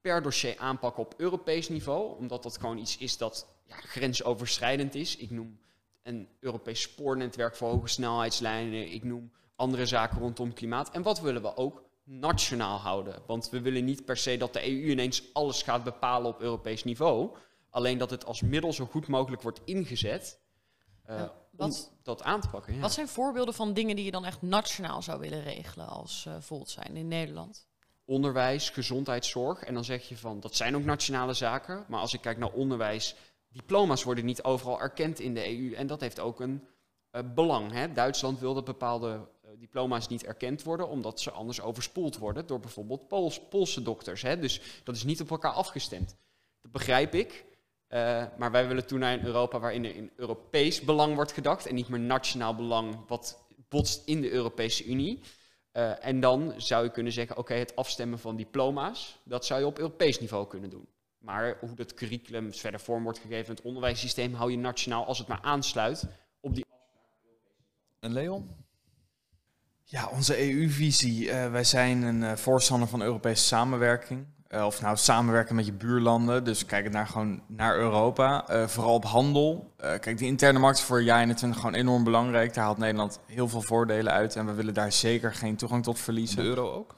per 0.00 0.22
dossier 0.22 0.58
aanpakken 0.58 1.02
op 1.02 1.14
Europees 1.16 1.68
niveau? 1.68 2.18
Omdat 2.18 2.42
dat 2.42 2.58
gewoon 2.58 2.78
iets 2.78 2.96
is 2.98 3.16
dat 3.16 3.46
ja, 3.66 3.76
grensoverschrijdend 3.76 4.94
is. 4.94 5.16
Ik 5.16 5.30
noem 5.30 5.58
een 6.08 6.28
Europees 6.40 6.80
spoornetwerk 6.80 7.56
voor 7.56 7.68
hoge 7.68 7.88
snelheidslijnen. 7.88 8.92
Ik 8.92 9.04
noem 9.04 9.32
andere 9.56 9.86
zaken 9.86 10.18
rondom 10.18 10.52
klimaat. 10.52 10.90
En 10.90 11.02
wat 11.02 11.20
willen 11.20 11.42
we 11.42 11.56
ook 11.56 11.82
nationaal 12.04 12.78
houden? 12.78 13.22
Want 13.26 13.50
we 13.50 13.60
willen 13.60 13.84
niet 13.84 14.04
per 14.04 14.16
se 14.16 14.36
dat 14.36 14.52
de 14.52 14.68
EU 14.68 14.90
ineens 14.90 15.22
alles 15.32 15.62
gaat 15.62 15.84
bepalen 15.84 16.30
op 16.30 16.40
Europees 16.40 16.84
niveau. 16.84 17.36
Alleen 17.70 17.98
dat 17.98 18.10
het 18.10 18.24
als 18.24 18.42
middel 18.42 18.72
zo 18.72 18.86
goed 18.86 19.06
mogelijk 19.06 19.42
wordt 19.42 19.60
ingezet. 19.64 20.40
Eh, 21.04 21.22
Wat, 21.50 21.92
dat 22.02 22.22
aan 22.22 22.40
te 22.40 22.48
pakken. 22.48 22.74
Ja. 22.74 22.80
wat 22.80 22.92
zijn 22.92 23.08
voorbeelden 23.08 23.54
van 23.54 23.72
dingen 23.72 23.96
die 23.96 24.04
je 24.04 24.10
dan 24.10 24.24
echt 24.24 24.42
nationaal 24.42 25.02
zou 25.02 25.20
willen 25.20 25.42
regelen 25.42 25.88
als 25.88 26.28
Volt 26.40 26.70
zijn 26.70 26.96
in 26.96 27.08
Nederland? 27.08 27.66
onderwijs, 28.08 28.70
gezondheidszorg. 28.70 29.62
En 29.62 29.74
dan 29.74 29.84
zeg 29.84 30.08
je 30.08 30.16
van, 30.16 30.40
dat 30.40 30.54
zijn 30.54 30.76
ook 30.76 30.84
nationale 30.84 31.32
zaken. 31.32 31.84
Maar 31.88 32.00
als 32.00 32.14
ik 32.14 32.20
kijk 32.20 32.38
naar 32.38 32.52
onderwijs, 32.52 33.14
diploma's 33.58 34.02
worden 34.02 34.24
niet 34.24 34.42
overal 34.42 34.80
erkend 34.80 35.20
in 35.20 35.34
de 35.34 35.58
EU. 35.58 35.74
En 35.74 35.86
dat 35.86 36.00
heeft 36.00 36.20
ook 36.20 36.40
een 36.40 36.66
eh, 37.10 37.22
belang. 37.34 37.72
Hè? 37.72 37.92
Duitsland 37.92 38.38
wil 38.38 38.54
dat 38.54 38.64
bepaalde 38.64 39.28
eh, 39.42 39.50
diploma's 39.58 40.08
niet 40.08 40.24
erkend 40.24 40.62
worden, 40.62 40.88
omdat 40.88 41.20
ze 41.20 41.30
anders 41.30 41.60
overspoeld 41.60 42.18
worden 42.18 42.46
door 42.46 42.60
bijvoorbeeld 42.60 43.08
Pools, 43.08 43.40
Poolse 43.48 43.82
dokters. 43.82 44.22
Hè? 44.22 44.38
Dus 44.38 44.60
dat 44.84 44.96
is 44.96 45.04
niet 45.04 45.20
op 45.20 45.30
elkaar 45.30 45.52
afgestemd. 45.52 46.16
Dat 46.62 46.72
begrijp 46.72 47.14
ik. 47.14 47.44
Eh, 47.86 48.24
maar 48.38 48.50
wij 48.50 48.68
willen 48.68 48.86
toen 48.86 48.98
naar 48.98 49.12
een 49.12 49.24
Europa 49.24 49.58
waarin 49.58 49.84
er 49.84 49.94
in 49.94 50.10
Europees 50.16 50.80
belang 50.80 51.14
wordt 51.14 51.32
gedacht 51.32 51.66
en 51.66 51.74
niet 51.74 51.88
meer 51.88 52.00
nationaal 52.00 52.54
belang 52.54 53.06
wat 53.06 53.44
botst 53.68 54.06
in 54.06 54.20
de 54.20 54.30
Europese 54.30 54.84
Unie. 54.84 55.20
En 56.00 56.20
dan 56.20 56.54
zou 56.56 56.84
je 56.84 56.90
kunnen 56.90 57.12
zeggen, 57.12 57.36
oké, 57.36 57.54
het 57.54 57.76
afstemmen 57.76 58.18
van 58.18 58.36
diploma's, 58.36 59.18
dat 59.24 59.46
zou 59.46 59.60
je 59.60 59.66
op 59.66 59.78
Europees 59.78 60.20
niveau 60.20 60.46
kunnen 60.46 60.70
doen. 60.70 60.88
Maar 61.18 61.56
hoe 61.60 61.74
dat 61.74 61.94
curriculum 61.94 62.54
verder 62.54 62.80
vorm 62.80 63.02
wordt 63.02 63.18
gegeven, 63.18 63.54
het 63.54 63.64
onderwijssysteem, 63.64 64.34
hou 64.34 64.50
je 64.50 64.58
nationaal 64.58 65.06
als 65.06 65.18
het 65.18 65.28
maar 65.28 65.42
aansluit 65.42 66.06
op 66.40 66.54
die. 66.54 66.64
En 68.00 68.12
Leon? 68.12 68.66
Ja, 69.84 70.08
onze 70.08 70.50
EU-visie. 70.50 71.26
Uh, 71.26 71.50
wij 71.50 71.64
zijn 71.64 72.02
een 72.02 72.20
uh, 72.20 72.32
voorstander 72.32 72.88
van 72.88 73.02
Europese 73.02 73.44
samenwerking. 73.44 74.26
Uh, 74.48 74.64
of 74.64 74.80
nou 74.80 74.96
samenwerken 74.96 75.54
met 75.54 75.66
je 75.66 75.72
buurlanden. 75.72 76.44
Dus 76.44 76.64
kijken 76.64 76.90
naar, 76.92 77.06
gewoon 77.06 77.42
naar 77.46 77.76
Europa. 77.76 78.44
vooral 78.68 78.94
op 78.94 79.04
handel. 79.04 79.74
kijk, 79.76 80.18
de 80.18 80.26
interne 80.26 80.58
markt 80.58 80.78
is 80.78 80.84
voor 80.84 81.02
jaar 81.02 81.20
21 81.20 81.60
gewoon 81.60 81.74
enorm 81.74 82.04
belangrijk. 82.04 82.54
Daar 82.54 82.64
haalt 82.64 82.78
Nederland 82.78 83.20
heel 83.26 83.48
veel 83.48 83.62
voordelen 83.62 84.12
uit. 84.12 84.36
En 84.36 84.46
we 84.46 84.52
willen 84.52 84.74
daar 84.74 84.92
zeker 84.92 85.34
geen 85.34 85.56
toegang 85.56 85.82
tot 85.82 85.98
verliezen. 85.98 86.36
De 86.36 86.42
euro 86.42 86.72
ook? 86.72 86.97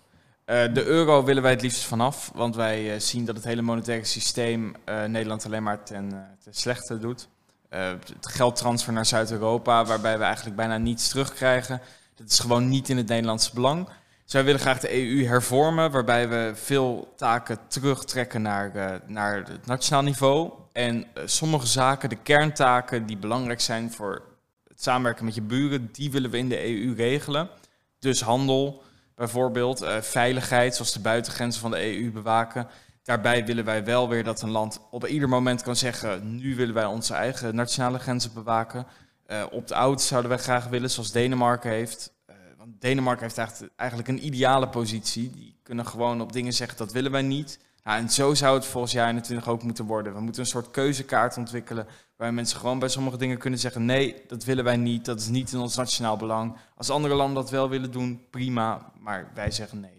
De 0.50 0.84
euro 0.84 1.24
willen 1.24 1.42
wij 1.42 1.52
het 1.52 1.62
liefst 1.62 1.84
vanaf. 1.84 2.30
Want 2.34 2.56
wij 2.56 3.00
zien 3.00 3.24
dat 3.24 3.36
het 3.36 3.44
hele 3.44 3.62
monetaire 3.62 4.04
systeem 4.04 4.74
Nederland 5.06 5.46
alleen 5.46 5.62
maar 5.62 5.82
ten, 5.82 6.26
slechte 6.50 6.98
doet. 6.98 7.28
het 7.68 8.26
geldtransfer 8.26 8.92
naar 8.92 9.06
Zuid-Europa, 9.06 9.84
waarbij 9.84 10.18
we 10.18 10.24
eigenlijk 10.24 10.56
bijna 10.56 10.78
niets 10.78 11.08
terugkrijgen. 11.08 11.80
Dat 12.14 12.30
is 12.30 12.38
gewoon 12.38 12.68
niet 12.68 12.88
in 12.88 12.96
het 12.96 13.08
Nederlandse 13.08 13.54
belang. 13.54 13.88
Dus 14.24 14.32
wij 14.32 14.44
willen 14.44 14.60
graag 14.60 14.80
de 14.80 14.92
EU 14.92 15.26
hervormen, 15.26 15.90
waarbij 15.90 16.28
we 16.28 16.52
veel 16.54 17.12
taken 17.16 17.58
terugtrekken 17.68 18.42
naar, 18.42 19.00
naar 19.06 19.36
het 19.36 19.66
nationaal 19.66 20.02
niveau. 20.02 20.52
En 20.72 21.06
sommige 21.24 21.66
zaken, 21.66 22.08
de 22.08 22.16
kerntaken 22.22 23.06
die 23.06 23.16
belangrijk 23.16 23.60
zijn 23.60 23.92
voor 23.92 24.22
het 24.68 24.82
samenwerken 24.82 25.24
met 25.24 25.34
je 25.34 25.42
buren, 25.42 25.88
die 25.92 26.10
willen 26.10 26.30
we 26.30 26.38
in 26.38 26.48
de 26.48 26.64
EU 26.64 26.94
regelen. 26.94 27.48
Dus 27.98 28.20
handel 28.20 28.82
bijvoorbeeld, 29.20 29.82
uh, 29.82 29.96
veiligheid, 30.00 30.74
zoals 30.74 30.92
de 30.92 31.00
buitengrenzen 31.00 31.60
van 31.60 31.70
de 31.70 31.96
EU 31.96 32.10
bewaken. 32.10 32.68
Daarbij 33.02 33.44
willen 33.44 33.64
wij 33.64 33.84
wel 33.84 34.08
weer 34.08 34.24
dat 34.24 34.42
een 34.42 34.50
land 34.50 34.80
op 34.90 35.06
ieder 35.06 35.28
moment 35.28 35.62
kan 35.62 35.76
zeggen, 35.76 36.36
nu 36.36 36.56
willen 36.56 36.74
wij 36.74 36.84
onze 36.84 37.14
eigen 37.14 37.54
nationale 37.54 37.98
grenzen 37.98 38.32
bewaken. 38.32 38.86
Uh, 39.26 39.44
opt-out 39.50 40.02
zouden 40.02 40.30
wij 40.30 40.38
graag 40.38 40.68
willen, 40.68 40.90
zoals 40.90 41.12
Denemarken 41.12 41.70
heeft. 41.70 42.12
Uh, 42.30 42.36
want 42.58 42.80
Denemarken 42.80 43.22
heeft 43.22 43.38
eigenlijk, 43.38 43.72
eigenlijk 43.76 44.08
een 44.08 44.24
ideale 44.24 44.68
positie. 44.68 45.30
Die 45.30 45.58
kunnen 45.62 45.86
gewoon 45.86 46.20
op 46.20 46.32
dingen 46.32 46.52
zeggen, 46.52 46.78
dat 46.78 46.92
willen 46.92 47.12
wij 47.12 47.22
niet. 47.22 47.58
Nou, 47.84 47.98
en 47.98 48.10
zo 48.10 48.34
zou 48.34 48.54
het 48.54 48.66
volgens 48.66 48.92
jaar 48.92 49.08
21 49.08 49.48
ook 49.48 49.62
moeten 49.62 49.84
worden. 49.84 50.14
We 50.14 50.20
moeten 50.20 50.42
een 50.42 50.48
soort 50.48 50.70
keuzekaart 50.70 51.36
ontwikkelen... 51.36 51.86
waar 52.20 52.34
mensen 52.34 52.58
gewoon 52.58 52.78
bij 52.78 52.88
sommige 52.88 53.16
dingen 53.16 53.38
kunnen 53.38 53.58
zeggen... 53.58 53.84
nee, 53.84 54.22
dat 54.26 54.44
willen 54.44 54.64
wij 54.64 54.76
niet, 54.76 55.04
dat 55.04 55.20
is 55.20 55.28
niet 55.28 55.52
in 55.52 55.58
ons 55.58 55.76
nationaal 55.76 56.16
belang. 56.16 56.56
Als 56.76 56.90
andere 56.90 57.14
landen 57.14 57.34
dat 57.34 57.50
wel 57.50 57.68
willen 57.68 57.90
doen, 57.90 58.26
prima. 58.30 58.92
Maar 58.98 59.30
wij 59.34 59.50
zeggen 59.50 59.80
nee. 59.80 59.98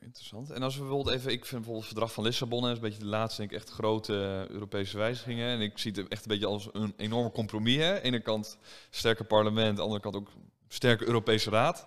Interessant. 0.00 0.50
En 0.50 0.62
als 0.62 0.74
we 0.74 0.80
bijvoorbeeld 0.80 1.16
even, 1.16 1.32
ik 1.32 1.44
vind 1.44 1.50
bijvoorbeeld 1.50 1.84
het 1.84 1.92
verdrag 1.92 2.12
van 2.12 2.24
Lissabon, 2.24 2.68
is 2.68 2.74
een 2.74 2.80
beetje 2.80 2.98
de 2.98 3.06
laatste, 3.06 3.40
denk 3.40 3.52
ik, 3.52 3.56
echt 3.56 3.70
grote 3.70 4.46
Europese 4.50 4.98
wijzigingen. 4.98 5.48
En 5.48 5.60
ik 5.60 5.78
zie 5.78 5.92
het 5.92 6.08
echt 6.08 6.22
een 6.22 6.28
beetje 6.28 6.46
als 6.46 6.68
een 6.72 6.94
enorme 6.96 7.30
compromis. 7.30 7.76
Hè. 7.76 8.00
Ene 8.00 8.20
kant 8.20 8.58
sterker 8.90 9.24
parlement, 9.24 9.68
aan 9.68 9.74
de 9.74 9.82
andere 9.82 10.00
kant 10.00 10.16
ook 10.16 10.30
sterke 10.68 11.06
Europese 11.06 11.50
Raad. 11.50 11.86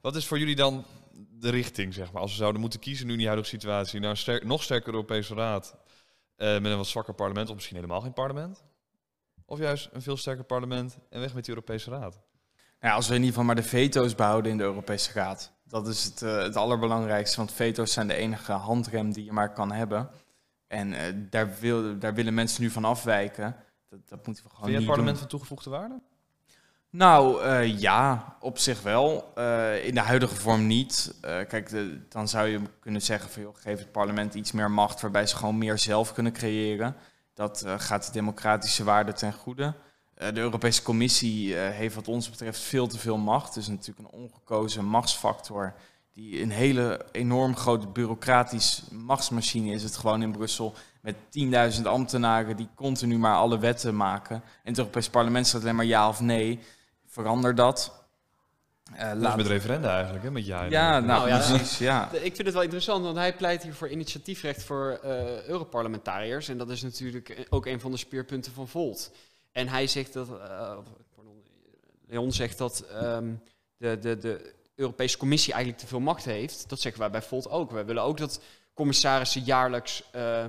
Wat 0.00 0.16
is 0.16 0.26
voor 0.26 0.38
jullie 0.38 0.56
dan 0.56 0.84
de 1.38 1.50
richting, 1.50 1.94
zeg 1.94 2.12
maar, 2.12 2.22
als 2.22 2.30
we 2.30 2.36
zouden 2.36 2.60
moeten 2.60 2.80
kiezen 2.80 3.06
nu 3.06 3.12
in 3.12 3.18
die 3.18 3.26
huidige 3.26 3.50
situatie, 3.50 4.00
naar 4.00 4.16
sterk, 4.16 4.44
nog 4.44 4.62
sterker 4.62 4.92
Europese 4.92 5.34
Raad 5.34 5.76
uh, 6.36 6.52
met 6.52 6.64
een 6.64 6.76
wat 6.76 6.86
zwakker 6.86 7.14
parlement, 7.14 7.48
of 7.48 7.54
misschien 7.54 7.76
helemaal 7.76 8.00
geen 8.00 8.12
parlement? 8.12 8.64
Of 9.46 9.58
juist 9.58 9.88
een 9.92 10.02
veel 10.02 10.16
sterker 10.16 10.44
parlement 10.44 10.98
en 11.10 11.20
weg 11.20 11.34
met 11.34 11.44
die 11.44 11.54
Europese 11.54 11.90
Raad? 11.90 12.20
Nou, 12.80 12.94
als 12.96 13.08
we 13.08 13.14
in 13.14 13.20
ieder 13.20 13.34
geval 13.34 13.54
maar 13.54 13.62
de 13.62 13.68
veto's 13.68 14.14
behouden 14.14 14.50
in 14.52 14.58
de 14.58 14.64
Europese 14.64 15.12
Raad. 15.12 15.52
Dat 15.64 15.88
is 15.88 16.04
het, 16.04 16.22
uh, 16.22 16.42
het 16.42 16.56
allerbelangrijkste, 16.56 17.36
want 17.36 17.52
veto's 17.52 17.92
zijn 17.92 18.06
de 18.06 18.14
enige 18.14 18.52
handrem 18.52 19.12
die 19.12 19.24
je 19.24 19.32
maar 19.32 19.52
kan 19.52 19.72
hebben. 19.72 20.10
En 20.66 20.92
uh, 20.92 21.00
daar, 21.30 21.54
wil, 21.60 21.98
daar 21.98 22.14
willen 22.14 22.34
mensen 22.34 22.62
nu 22.62 22.70
van 22.70 22.84
afwijken. 22.84 23.56
Dat, 23.88 24.08
dat 24.08 24.26
moeten 24.26 24.44
we 24.44 24.50
gewoon 24.50 24.64
Vind 24.64 24.80
je 24.80 24.84
het 24.84 24.86
parlement 24.86 25.08
doen. 25.10 25.18
van 25.18 25.28
toegevoegde 25.28 25.70
waarde? 25.70 26.00
Nou, 26.96 27.44
uh, 27.44 27.78
ja, 27.80 28.36
op 28.40 28.58
zich 28.58 28.82
wel. 28.82 29.32
in 29.82 29.94
de 29.94 30.00
huidige 30.00 30.34
vorm 30.34 30.66
niet. 30.66 31.14
kijk, 31.20 31.68
de, 31.68 31.98
dan 32.08 32.28
zou 32.28 32.48
je 32.48 32.60
kunnen 32.80 33.02
zeggen 33.02 33.30
van, 33.30 33.54
geef 33.54 33.78
het 33.78 33.92
parlement 33.92 34.34
iets 34.34 34.52
meer 34.52 34.70
macht... 34.70 35.00
waarbij 35.00 35.26
ze 35.26 35.36
gewoon 35.36 35.58
meer 35.58 35.78
zelf 35.78 36.12
kunnen 36.12 36.32
creëren. 36.32 36.96
Dat 37.34 37.64
gaat 37.76 38.06
de 38.06 38.12
democratische 38.12 38.84
waarde 38.84 39.12
ten 39.12 39.32
goede. 39.32 39.74
De 40.14 40.40
Europese 40.40 40.82
Commissie 40.82 41.54
heeft 41.54 41.94
wat 41.94 42.08
ons 42.08 42.30
betreft 42.30 42.60
veel 42.60 42.86
te 42.86 42.98
veel 42.98 43.18
macht. 43.18 43.54
Dus 43.54 43.68
natuurlijk 43.68 43.98
een 43.98 44.20
ongekozen 44.20 44.84
machtsfactor 44.84 45.74
die 46.14 46.42
een 46.42 46.50
hele 46.50 47.00
enorm 47.12 47.56
grote 47.56 47.86
bureaucratisch 47.86 48.82
machtsmachine 48.90 49.72
is 49.72 49.82
het 49.82 49.96
gewoon 49.96 50.22
in 50.22 50.32
Brussel. 50.32 50.74
Met 51.00 51.14
10.000 51.78 51.82
ambtenaren 51.82 52.56
die 52.56 52.68
continu 52.74 53.18
maar 53.18 53.36
alle 53.36 53.58
wetten 53.58 53.96
maken. 53.96 54.36
En 54.36 54.70
het 54.70 54.78
Europees 54.78 55.08
Parlement 55.08 55.46
staat 55.46 55.62
alleen 55.62 55.76
maar 55.76 55.84
ja 55.84 56.08
of 56.08 56.20
nee. 56.20 56.60
Verander 57.14 57.54
dat. 57.54 57.92
Uh, 58.92 59.12
laat... 59.14 59.36
met 59.36 59.46
referenda 59.46 59.94
eigenlijk, 59.94 60.24
hè? 60.24 60.30
met 60.30 60.46
ja. 60.46 60.64
Ja, 60.64 61.00
nou, 61.00 61.06
Nou 61.06 61.28
ja, 61.28 61.48
precies. 61.48 61.78
Ja. 61.78 62.10
Ik 62.12 62.34
vind 62.34 62.38
het 62.38 62.52
wel 62.52 62.62
interessant, 62.62 63.04
want 63.04 63.16
hij 63.16 63.36
pleit 63.36 63.62
hier 63.62 63.74
voor 63.74 63.88
initiatiefrecht 63.88 64.62
voor 64.62 65.00
uh, 65.04 65.42
Europarlementariërs. 65.42 66.48
En 66.48 66.58
dat 66.58 66.70
is 66.70 66.82
natuurlijk 66.82 67.46
ook 67.50 67.66
een 67.66 67.80
van 67.80 67.90
de 67.90 67.96
speerpunten 67.96 68.52
van 68.52 68.68
Volt. 68.68 69.10
En 69.52 69.68
hij 69.68 69.86
zegt 69.86 70.12
dat, 70.12 70.28
uh, 70.28 70.36
pardon, 71.14 71.42
Leon 72.06 72.32
zegt 72.32 72.58
dat 72.58 72.84
um, 73.02 73.42
de, 73.76 73.98
de, 73.98 74.18
de 74.18 74.52
Europese 74.74 75.18
Commissie 75.18 75.52
eigenlijk 75.52 75.82
te 75.82 75.88
veel 75.88 76.00
macht 76.00 76.24
heeft. 76.24 76.68
Dat 76.68 76.80
zeggen 76.80 77.00
wij 77.00 77.10
bij 77.10 77.22
Volt 77.22 77.50
ook. 77.50 77.70
Wij 77.70 77.84
willen 77.84 78.02
ook 78.02 78.18
dat 78.18 78.40
commissarissen 78.74 79.42
jaarlijks 79.42 80.02
uh, 80.16 80.44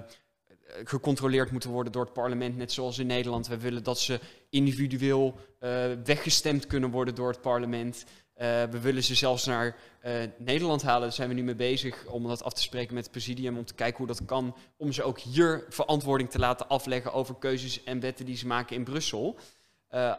gecontroleerd 0.84 1.52
moeten 1.52 1.70
worden 1.70 1.92
door 1.92 2.04
het 2.04 2.14
parlement, 2.14 2.58
net 2.58 2.72
zoals 2.72 3.00
in 3.00 3.08
Nederland. 3.08 3.48
Wij 3.48 3.60
willen 3.60 3.84
dat 3.84 4.00
ze 4.00 4.20
individueel 4.56 5.36
uh, 5.60 5.86
weggestemd 6.04 6.68
kunnen 6.68 6.90
worden 6.90 7.16
door 7.16 7.28
het 7.28 7.42
parlement. 7.42 8.06
Uh, 8.06 8.64
we 8.64 8.80
willen 8.80 9.04
ze 9.04 9.16
zelfs 9.16 9.46
naar 9.46 9.76
uh, 10.06 10.14
Nederland 10.38 10.82
halen. 10.82 11.02
Daar 11.02 11.12
zijn 11.12 11.30
we 11.30 11.36
nu 11.36 11.44
mee 11.44 11.56
bezig 11.56 12.06
om 12.06 12.28
dat 12.28 12.44
af 12.44 12.54
te 12.54 12.62
spreken 12.62 12.94
met 12.94 13.04
het 13.04 13.12
presidium. 13.12 13.58
Om 13.58 13.66
te 13.66 13.74
kijken 13.74 13.98
hoe 13.98 14.08
dat 14.08 14.26
kan. 14.26 14.56
Om 14.78 14.92
ze 14.92 15.04
ook 15.04 15.20
hier 15.20 15.66
verantwoording 15.70 16.30
te 16.30 16.40
laten 16.40 16.68
afleggen 16.68 17.14
over 17.14 17.36
keuzes 17.36 17.84
en 17.84 18.00
wetten 18.00 18.26
die 18.26 18.38
ze 18.38 18.48
maken 18.48 18.76
in 18.76 18.84
Brussel. 18.84 19.36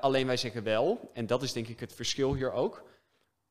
Alleen 0.01 0.27
wij 0.27 0.37
zeggen 0.37 0.63
wel, 0.63 1.11
en 1.13 1.27
dat 1.27 1.43
is 1.43 1.53
denk 1.53 1.69
ik 1.69 1.81
het 1.81 1.93
verschil 1.95 2.35
hier 2.35 2.53
ook. 2.53 2.85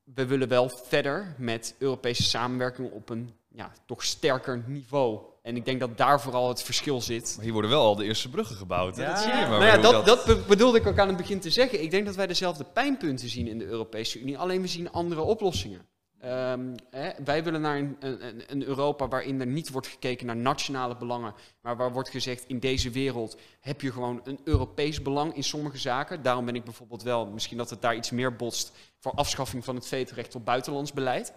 We 0.04 0.26
willen 0.26 0.48
wel 0.48 0.70
verder 0.70 1.36
met 1.38 1.76
Europese 1.78 2.24
samenwerking 2.24 2.92
op 2.92 3.10
een 3.10 3.34
ja, 3.48 3.72
toch 3.86 4.04
sterker 4.04 4.64
niveau. 4.68 5.20
En 5.46 5.56
ik 5.56 5.66
denk 5.66 5.80
dat 5.80 5.98
daar 5.98 6.22
vooral 6.22 6.48
het 6.48 6.64
verschil 6.64 7.02
zit. 7.02 7.34
Maar 7.36 7.44
hier 7.44 7.54
worden 7.54 7.72
wel 7.72 7.84
al 7.84 7.96
de 7.96 8.04
eerste 8.04 8.30
bruggen 8.30 8.56
gebouwd. 8.56 8.96
Hè? 8.96 9.04
Ja, 9.04 9.10
dat 9.10 9.20
zie 9.20 9.34
je 9.34 9.40
maar. 9.40 9.50
Nou 9.50 9.64
ja, 9.64 9.78
dat, 9.78 10.06
dat... 10.06 10.26
dat 10.26 10.48
bedoelde 10.48 10.78
ik 10.78 10.88
ook 10.88 11.00
aan 11.00 11.08
het 11.08 11.18
begin 11.18 11.40
te 11.40 11.50
zeggen. 11.50 11.82
Ik 11.82 11.92
denk 11.92 12.06
dat 12.06 12.16
wij 12.16 12.28
dezelfde 12.28 12.64
pijnpunten 12.64 13.30
zien 13.30 13.48
in 13.48 13.58
de 13.58 13.66
Europese 13.66 14.20
Unie, 14.20 14.38
alleen 14.38 14.62
we 14.62 14.68
zien 14.68 14.92
andere 14.92 15.22
oplossingen. 15.22 15.88
Um, 16.26 16.76
hè, 16.90 17.10
wij 17.24 17.44
willen 17.44 17.62
naar 17.62 17.78
een, 17.78 17.96
een, 18.00 18.44
een, 18.48 18.64
Europa 18.64 19.08
waarin 19.08 19.40
er 19.40 19.48
niet 19.48 19.70
wordt 19.70 19.88
gekeken 19.88 20.26
naar 20.26 20.36
nationale 20.36 20.98
belangen, 20.98 21.34
maar 21.62 21.78
waar 21.78 21.92
wordt 21.92 22.10
gezegd 22.10 22.44
in 22.48 22.60
deze 22.60 22.90
wereld 22.90 23.38
heb 23.60 23.82
je 23.82 23.92
gewoon 23.92 24.22
een 24.24 24.40
Europees 24.44 25.02
belang 25.02 25.36
in 25.36 25.44
sommige 25.44 25.78
zaken. 25.78 26.22
Daarom 26.22 26.46
ben 26.46 26.56
ik 26.56 26.64
bijvoorbeeld 26.64 27.04
wel, 27.04 27.26
misschien 27.26 27.58
dat 27.58 27.70
het 27.70 27.82
daar 27.82 27.96
iets 27.96 28.12
meer 28.12 28.36
botst, 28.36 28.72
voor 29.00 29.12
afschaffing 29.12 29.64
van 29.64 29.76
het 29.76 29.88
vetorecht 29.88 30.36
op 30.36 30.46
buitenlands 30.46 30.94
beleid. 30.94 31.34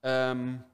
Um, 0.00 0.64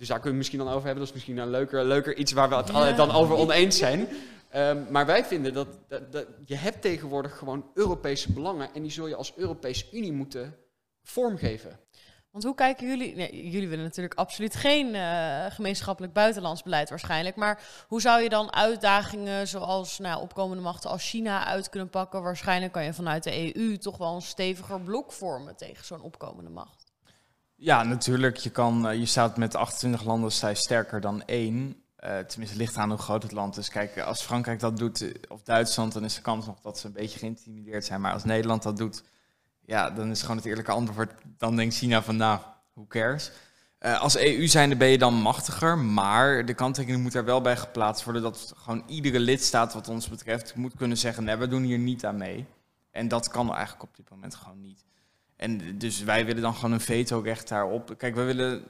dus 0.00 0.08
daar 0.08 0.20
kunnen 0.20 0.32
we 0.32 0.38
misschien 0.38 0.58
dan 0.58 0.68
over 0.68 0.86
hebben. 0.86 0.98
Dat 0.98 1.08
is 1.08 1.14
misschien 1.14 1.38
een 1.38 1.50
leuker, 1.50 1.84
leuker 1.84 2.16
iets 2.16 2.32
waar 2.32 2.48
we 2.48 2.54
het 2.54 2.68
ja. 2.68 2.92
dan 2.92 3.10
over 3.10 3.36
oneens 3.36 3.78
zijn. 3.78 4.08
Um, 4.56 4.86
maar 4.90 5.06
wij 5.06 5.24
vinden 5.24 5.52
dat, 5.52 5.68
dat, 5.88 6.12
dat, 6.12 6.26
je 6.44 6.54
hebt 6.54 6.82
tegenwoordig 6.82 7.38
gewoon 7.38 7.70
Europese 7.74 8.32
belangen 8.32 8.74
en 8.74 8.82
die 8.82 8.90
zul 8.90 9.06
je 9.06 9.14
als 9.14 9.32
Europese 9.36 9.86
Unie 9.92 10.12
moeten 10.12 10.56
vormgeven. 11.02 11.78
Want 12.30 12.44
hoe 12.44 12.54
kijken 12.54 12.86
jullie... 12.88 13.14
Nee, 13.14 13.50
jullie 13.50 13.68
willen 13.68 13.84
natuurlijk 13.84 14.14
absoluut 14.14 14.54
geen 14.54 14.94
uh, 14.94 15.46
gemeenschappelijk 15.48 16.12
buitenlands 16.12 16.62
beleid 16.62 16.88
waarschijnlijk. 16.88 17.36
Maar 17.36 17.62
hoe 17.88 18.00
zou 18.00 18.22
je 18.22 18.28
dan 18.28 18.52
uitdagingen 18.52 19.48
zoals 19.48 19.98
nou, 19.98 20.22
opkomende 20.22 20.62
machten 20.62 20.90
als 20.90 21.08
China 21.10 21.44
uit 21.44 21.68
kunnen 21.68 21.90
pakken? 21.90 22.22
Waarschijnlijk 22.22 22.72
kan 22.72 22.84
je 22.84 22.92
vanuit 22.92 23.22
de 23.22 23.56
EU 23.56 23.76
toch 23.76 23.96
wel 23.96 24.14
een 24.14 24.22
steviger 24.22 24.80
blok 24.80 25.12
vormen 25.12 25.56
tegen 25.56 25.84
zo'n 25.84 26.02
opkomende 26.02 26.50
macht. 26.50 26.79
Ja, 27.62 27.82
natuurlijk. 27.82 28.36
Je, 28.36 28.50
kan, 28.50 28.90
uh, 28.90 28.98
je 28.98 29.06
staat 29.06 29.36
met 29.36 29.54
28 29.54 30.04
landen 30.04 30.56
sterker 30.56 31.00
dan 31.00 31.22
één. 31.24 31.82
Uh, 32.04 32.18
tenminste, 32.18 32.56
ligt 32.56 32.76
aan 32.76 32.88
hoe 32.88 32.98
groot 32.98 33.22
het 33.22 33.32
land 33.32 33.56
is. 33.56 33.68
Kijk, 33.68 33.98
als 33.98 34.22
Frankrijk 34.22 34.60
dat 34.60 34.76
doet, 34.76 35.12
of 35.28 35.42
Duitsland, 35.42 35.92
dan 35.92 36.04
is 36.04 36.14
de 36.14 36.20
kans 36.20 36.46
nog 36.46 36.60
dat 36.60 36.78
ze 36.78 36.86
een 36.86 36.92
beetje 36.92 37.18
geïntimideerd 37.18 37.84
zijn. 37.84 38.00
Maar 38.00 38.12
als 38.12 38.24
Nederland 38.24 38.62
dat 38.62 38.76
doet, 38.76 39.02
ja, 39.64 39.90
dan 39.90 40.10
is 40.10 40.20
gewoon 40.20 40.36
het 40.36 40.44
eerlijke 40.44 40.70
antwoord. 40.70 41.12
Dan 41.38 41.56
denkt 41.56 41.74
China 41.74 42.02
van, 42.02 42.16
nou, 42.16 42.38
who 42.72 42.86
cares? 42.86 43.30
Als 43.80 44.16
EU 44.16 44.46
zijnde 44.46 44.76
ben 44.76 44.88
je 44.88 44.98
dan 44.98 45.14
machtiger, 45.14 45.78
maar 45.78 46.46
de 46.46 46.54
kanttekening 46.54 47.02
moet 47.02 47.14
er 47.14 47.24
wel 47.24 47.40
bij 47.40 47.56
geplaatst 47.56 48.04
worden 48.04 48.22
dat 48.22 48.52
gewoon 48.56 48.82
iedere 48.86 49.20
lidstaat 49.20 49.74
wat 49.74 49.88
ons 49.88 50.08
betreft 50.08 50.54
moet 50.54 50.76
kunnen 50.76 50.96
zeggen, 50.96 51.24
nee, 51.24 51.36
we 51.36 51.48
doen 51.48 51.62
hier 51.62 51.78
niet 51.78 52.04
aan 52.04 52.16
mee. 52.16 52.46
En 52.90 53.08
dat 53.08 53.28
kan 53.28 53.54
eigenlijk 53.54 53.82
op 53.82 53.96
dit 53.96 54.10
moment 54.10 54.34
gewoon 54.34 54.60
niet. 54.60 54.84
En 55.40 55.78
dus 55.78 56.02
wij 56.02 56.26
willen 56.26 56.42
dan 56.42 56.54
gewoon 56.54 56.72
een 56.72 56.80
veto-recht 56.80 57.48
daarop. 57.48 57.94
Kijk, 57.98 58.14
we 58.14 58.22
willen, 58.22 58.64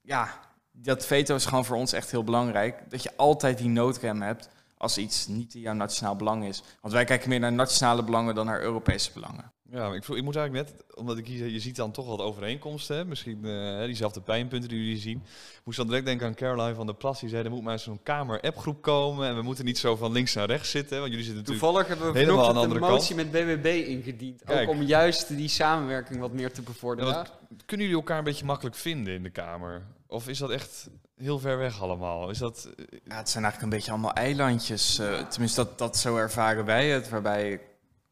ja, 0.00 0.40
dat 0.72 1.06
veto 1.06 1.34
is 1.34 1.46
gewoon 1.46 1.64
voor 1.64 1.76
ons 1.76 1.92
echt 1.92 2.10
heel 2.10 2.24
belangrijk. 2.24 2.90
Dat 2.90 3.02
je 3.02 3.16
altijd 3.16 3.58
die 3.58 3.68
noodrem 3.68 4.22
hebt 4.22 4.48
als 4.84 4.98
iets 4.98 5.26
niet 5.26 5.54
in 5.54 5.60
jouw 5.60 5.74
nationaal 5.74 6.16
belang 6.16 6.44
is. 6.44 6.62
Want 6.80 6.94
wij 6.94 7.04
kijken 7.04 7.28
meer 7.28 7.40
naar 7.40 7.52
nationale 7.52 8.04
belangen 8.04 8.34
dan 8.34 8.46
naar 8.46 8.60
Europese 8.60 9.10
belangen. 9.12 9.52
Ja, 9.70 9.92
ik, 9.92 10.08
ik 10.08 10.22
moet 10.22 10.36
eigenlijk 10.36 10.68
net, 10.68 10.84
omdat 10.94 11.18
ik 11.18 11.26
hier, 11.26 11.48
je 11.48 11.60
ziet 11.60 11.76
dan 11.76 11.90
toch 11.90 12.06
wat 12.06 12.20
overeenkomsten, 12.20 12.96
hè? 12.96 13.04
misschien 13.04 13.38
uh, 13.42 13.84
diezelfde 13.84 14.20
pijnpunten 14.20 14.68
die 14.68 14.78
jullie 14.78 15.00
zien. 15.00 15.16
Ik 15.54 15.60
moest 15.64 15.76
dan 15.76 15.86
direct 15.86 16.06
denken 16.06 16.26
aan 16.26 16.34
Caroline 16.34 16.74
van 16.74 16.86
der 16.86 16.94
Plas, 16.94 17.20
die 17.20 17.28
zei 17.28 17.44
er 17.44 17.50
moet 17.50 17.62
maar 17.62 17.78
zo'n 17.78 18.02
kamer-appgroep 18.02 18.82
komen 18.82 19.28
en 19.28 19.36
we 19.36 19.42
moeten 19.42 19.64
niet 19.64 19.78
zo 19.78 19.96
van 19.96 20.12
links 20.12 20.34
naar 20.34 20.46
rechts 20.46 20.70
zitten, 20.70 20.98
want 20.98 21.10
jullie 21.10 21.26
zitten 21.26 21.44
Toevallig 21.44 21.86
hebben 21.86 22.12
we 22.12 22.18
helemaal 22.18 22.48
aan 22.48 22.54
de 22.54 22.60
andere 22.60 22.80
een 22.80 22.90
motie 22.90 23.16
met 23.16 23.30
BBB 23.30 23.66
ingediend, 23.86 24.42
Kijk. 24.44 24.68
ook 24.68 24.74
om 24.74 24.82
juist 24.82 25.28
die 25.28 25.48
samenwerking 25.48 26.20
wat 26.20 26.32
meer 26.32 26.52
te 26.52 26.62
bevorderen. 26.62 27.12
Ja, 27.12 27.26
kunnen 27.66 27.86
jullie 27.86 28.00
elkaar 28.00 28.18
een 28.18 28.24
beetje 28.24 28.44
makkelijk 28.44 28.76
vinden 28.76 29.14
in 29.14 29.22
de 29.22 29.30
Kamer? 29.30 29.82
Of 30.14 30.28
is 30.28 30.38
dat 30.38 30.50
echt 30.50 30.88
heel 31.16 31.38
ver 31.38 31.58
weg 31.58 31.82
allemaal? 31.82 32.30
Is 32.30 32.38
dat... 32.38 32.68
Ja, 33.04 33.16
het 33.16 33.28
zijn 33.28 33.44
eigenlijk 33.44 33.62
een 33.62 33.78
beetje 33.78 33.90
allemaal 33.90 34.12
eilandjes. 34.12 34.98
Uh, 34.98 35.20
tenminste, 35.20 35.64
dat, 35.64 35.78
dat 35.78 35.96
zo 35.96 36.16
ervaren 36.16 36.64
wij 36.64 36.88
het. 36.88 37.08
Waarbij 37.08 37.60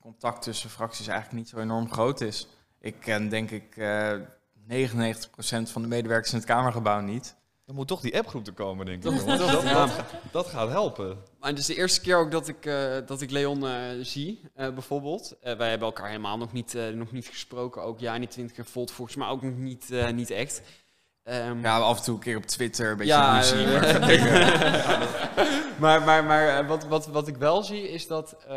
contact 0.00 0.42
tussen 0.42 0.70
fracties 0.70 1.07
eigenlijk 1.07 1.38
niet 1.38 1.48
zo 1.48 1.59
enorm 1.59 1.92
groot 1.92 2.20
is. 2.20 2.46
Ik 2.80 2.94
ken 3.00 3.28
denk 3.28 3.50
ik 3.50 3.76
uh, 3.76 4.12
99% 4.12 4.16
van 5.62 5.82
de 5.82 5.88
medewerkers 5.88 6.32
in 6.32 6.38
het 6.38 6.46
Kamergebouw 6.46 7.00
niet. 7.00 7.34
Dan 7.66 7.74
moet 7.74 7.88
toch 7.88 8.00
die 8.00 8.18
appgroep 8.18 8.44
te 8.44 8.53
komen, 8.53 8.86
denk 8.86 9.05
ik. 9.05 9.11
dat, 9.26 9.38
dat, 9.38 9.62
dat, 9.62 10.05
dat, 10.32 10.46
gaat 10.46 10.68
helpen. 10.68 11.18
Maar 11.40 11.50
het 11.50 11.59
is 11.59 11.66
de 11.66 11.74
eerste 11.74 12.00
keer 12.00 12.16
ook 12.16 12.30
dat 12.30 12.48
ik, 12.48 12.66
uh, 12.66 12.96
dat 13.07 13.20
ik 13.20 13.30
Leon 13.30 13.64
uh, 13.64 13.74
zie, 14.00 14.40
uh, 14.57 14.68
bijvoorbeeld. 14.72 15.36
wij 15.40 15.68
hebben 15.68 15.88
elkaar 15.88 16.07
helemaal 16.07 16.38
nog 16.38 16.53
niet, 16.53 16.76
nog 16.94 17.12
niet 17.12 17.26
gesproken. 17.26 17.82
Ook 17.82 17.98
ja, 17.98 18.16
niet 18.16 18.30
20 18.30 18.57
keer 18.57 18.64
volt 18.64 18.90
volgens 18.90 19.16
mij 19.16 19.28
ook 19.28 19.42
nog 19.42 19.57
niet, 19.57 19.88
niet 20.12 20.30
echt. 20.30 20.62
Um, 21.24 21.60
ja, 21.62 21.78
af 21.78 21.98
en 21.98 22.04
toe 22.04 22.14
een 22.14 22.20
keer 22.20 22.36
op 22.36 22.46
Twitter 22.46 22.90
een 22.90 22.96
beetje 22.96 23.12
ja, 23.12 23.38
ruzie. 23.38 23.66
Maar, 25.82 26.02
maar, 26.02 26.24
maar, 26.24 26.24
maar 26.24 26.66
wat, 26.66 26.86
wat, 26.86 27.06
wat 27.06 27.28
ik 27.28 27.36
wel 27.36 27.62
zie 27.62 27.88
is 27.88 28.06
dat 28.06 28.36
uh, 28.40 28.48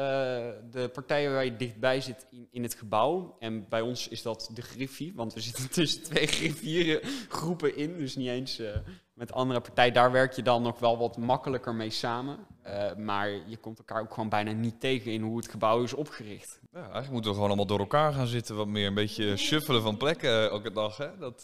de 0.72 0.90
partijen 0.94 1.34
waar 1.34 1.46
je 1.46 1.56
dichtbij 1.56 2.02
zit 2.02 2.26
in, 2.32 2.48
in, 2.52 2.64
het 2.64 2.74
gebouw... 2.74 3.36
en 3.40 3.66
bij 3.70 3.82
ons 3.82 4.08
is 4.08 4.22
dat 4.22 4.50
de 4.54 4.62
Griffie, 4.62 5.14
want 5.16 5.34
we 5.34 5.40
zitten 5.40 5.70
tussen 5.72 6.04
twee 6.04 6.28
griffieren 6.28 7.00
groepen 7.30 7.78
in... 7.78 7.98
dus 7.98 8.16
niet 8.16 8.28
eens 8.28 8.60
uh, 8.60 8.68
met 9.14 9.32
andere 9.32 9.62
partijen. 9.62 9.94
Daar 9.94 10.12
werk 10.12 10.34
je 10.34 10.42
dan 10.42 10.62
nog 10.62 10.80
wel 10.80 10.98
wat 10.98 11.18
makkelijker 11.18 11.76
mee 11.76 11.90
samen. 11.90 12.38
Uh, 12.68 12.96
maar 12.96 13.30
je 13.30 13.58
komt 13.58 13.78
elkaar 13.78 14.02
ook 14.02 14.14
gewoon 14.14 14.30
bijna 14.30 14.52
niet 14.52 14.80
tegen 14.80 15.12
in 15.12 15.22
hoe 15.22 15.38
het 15.38 15.50
gebouw 15.50 15.84
is 15.84 15.94
opgericht. 15.94 16.60
Ja, 16.72 16.80
eigenlijk 16.80 17.12
moeten 17.12 17.30
we 17.30 17.36
gewoon 17.36 17.50
allemaal 17.50 17.68
door 17.68 17.80
elkaar 17.80 18.14
gaan 18.14 18.28
zitten. 18.28 18.56
Wat 18.56 18.68
meer 18.68 18.88
een 18.88 18.94
beetje 18.94 19.38
shuffelen 19.38 19.82
van 19.82 19.98
plekken 19.98 20.50
elke 20.50 20.72
dag. 20.72 20.98
Hè? 20.98 21.18
Dat... 21.18 21.44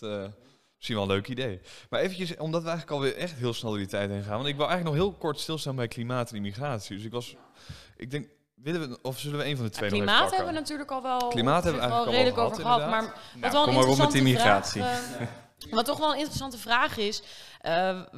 Misschien 0.82 1.00
wel 1.00 1.10
een 1.10 1.22
leuk 1.22 1.28
idee. 1.28 1.62
Maar 1.90 2.00
eventjes, 2.00 2.38
omdat 2.38 2.62
we 2.64 2.70
eigenlijk 2.70 2.98
alweer 2.98 3.16
echt 3.16 3.34
heel 3.38 3.54
snel 3.54 3.70
door 3.70 3.80
die 3.80 3.88
tijd 3.88 4.10
heen 4.10 4.24
gaan. 4.24 4.36
Want 4.36 4.48
ik 4.48 4.56
wil 4.56 4.68
eigenlijk 4.68 4.96
nog 4.96 5.06
heel 5.06 5.18
kort 5.18 5.40
stilstaan 5.40 5.76
bij 5.76 5.88
klimaat 5.88 6.30
en 6.30 6.36
immigratie. 6.36 6.96
Dus 6.96 7.06
ik 7.06 7.12
was, 7.12 7.36
ik 7.96 8.12
denk, 8.12 8.28
willen 8.56 8.90
we, 8.90 9.00
of 9.02 9.20
zullen 9.20 9.38
we 9.38 9.46
een 9.46 9.56
van 9.56 9.66
de 9.66 9.72
twee 9.72 9.90
ja, 9.90 9.96
Klimaat 9.96 10.30
hebben 10.30 10.54
we 10.54 10.60
natuurlijk 10.60 10.92
al 10.92 11.02
wel, 11.02 11.28
klimaat 11.28 11.64
hebben 11.64 11.82
we 11.82 11.88
eigenlijk 11.88 12.18
redelijk 12.18 12.38
al 12.38 12.46
over 12.46 12.62
gehad. 12.62 12.90
Maar 12.90 13.14
wat 13.40 13.52
wel 13.52 13.68
interessante 13.68 14.18
immigratie. 14.18 14.82
Vraag, 14.82 15.20
uh, 15.68 15.74
wat 15.78 15.86
toch 15.86 16.00
wel 16.00 16.12
een 16.12 16.18
interessante 16.18 16.58
vraag 16.58 16.98
is, 16.98 17.22
uh, 17.66 17.72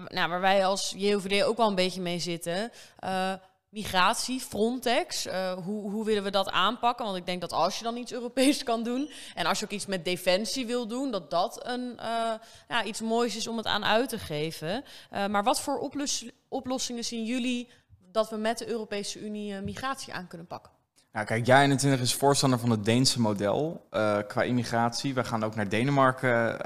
nou, 0.07 0.29
waar 0.29 0.41
wij 0.41 0.65
als 0.65 0.93
JOVD 0.97 1.43
ook 1.43 1.57
wel 1.57 1.67
een 1.67 1.75
beetje 1.75 2.01
mee 2.01 2.19
zitten... 2.19 2.71
Uh, 3.03 3.33
migratie, 3.73 4.39
Frontex. 4.39 5.27
Uh, 5.27 5.53
hoe, 5.53 5.91
hoe 5.91 6.05
willen 6.05 6.23
we 6.23 6.31
dat 6.31 6.49
aanpakken? 6.49 7.05
Want 7.05 7.17
ik 7.17 7.25
denk 7.25 7.41
dat 7.41 7.51
als 7.51 7.77
je 7.77 7.83
dan 7.83 7.97
iets 7.97 8.11
Europees 8.11 8.63
kan 8.63 8.83
doen 8.83 9.09
en 9.35 9.45
als 9.45 9.59
je 9.59 9.65
ook 9.65 9.71
iets 9.71 9.85
met 9.85 10.05
defensie 10.05 10.65
wil 10.65 10.87
doen, 10.87 11.11
dat 11.11 11.29
dat 11.29 11.67
een, 11.67 11.99
uh, 11.99 12.33
ja, 12.67 12.83
iets 12.83 13.01
moois 13.01 13.35
is 13.35 13.47
om 13.47 13.57
het 13.57 13.65
aan 13.65 13.85
uit 13.85 14.09
te 14.09 14.19
geven. 14.19 14.83
Uh, 15.13 15.25
maar 15.27 15.43
wat 15.43 15.61
voor 15.61 15.79
oplos 15.79 16.25
oplossingen 16.49 17.03
zien 17.03 17.25
jullie 17.25 17.69
dat 18.11 18.29
we 18.29 18.35
met 18.35 18.57
de 18.57 18.67
Europese 18.67 19.19
Unie 19.19 19.61
migratie 19.61 20.13
aan 20.13 20.27
kunnen 20.27 20.47
pakken? 20.47 20.71
Nou, 21.11 21.25
kijk, 21.25 21.45
jij 21.45 21.61
21 21.61 22.01
is 22.01 22.13
voorstander 22.13 22.59
van 22.59 22.69
het 22.69 22.85
Deense 22.85 23.21
model 23.21 23.87
qua 24.27 24.43
immigratie. 24.43 25.13
We 25.13 25.23
gaan 25.23 25.43
ook 25.43 25.55
naar 25.55 25.69
Denemarken 25.69 26.57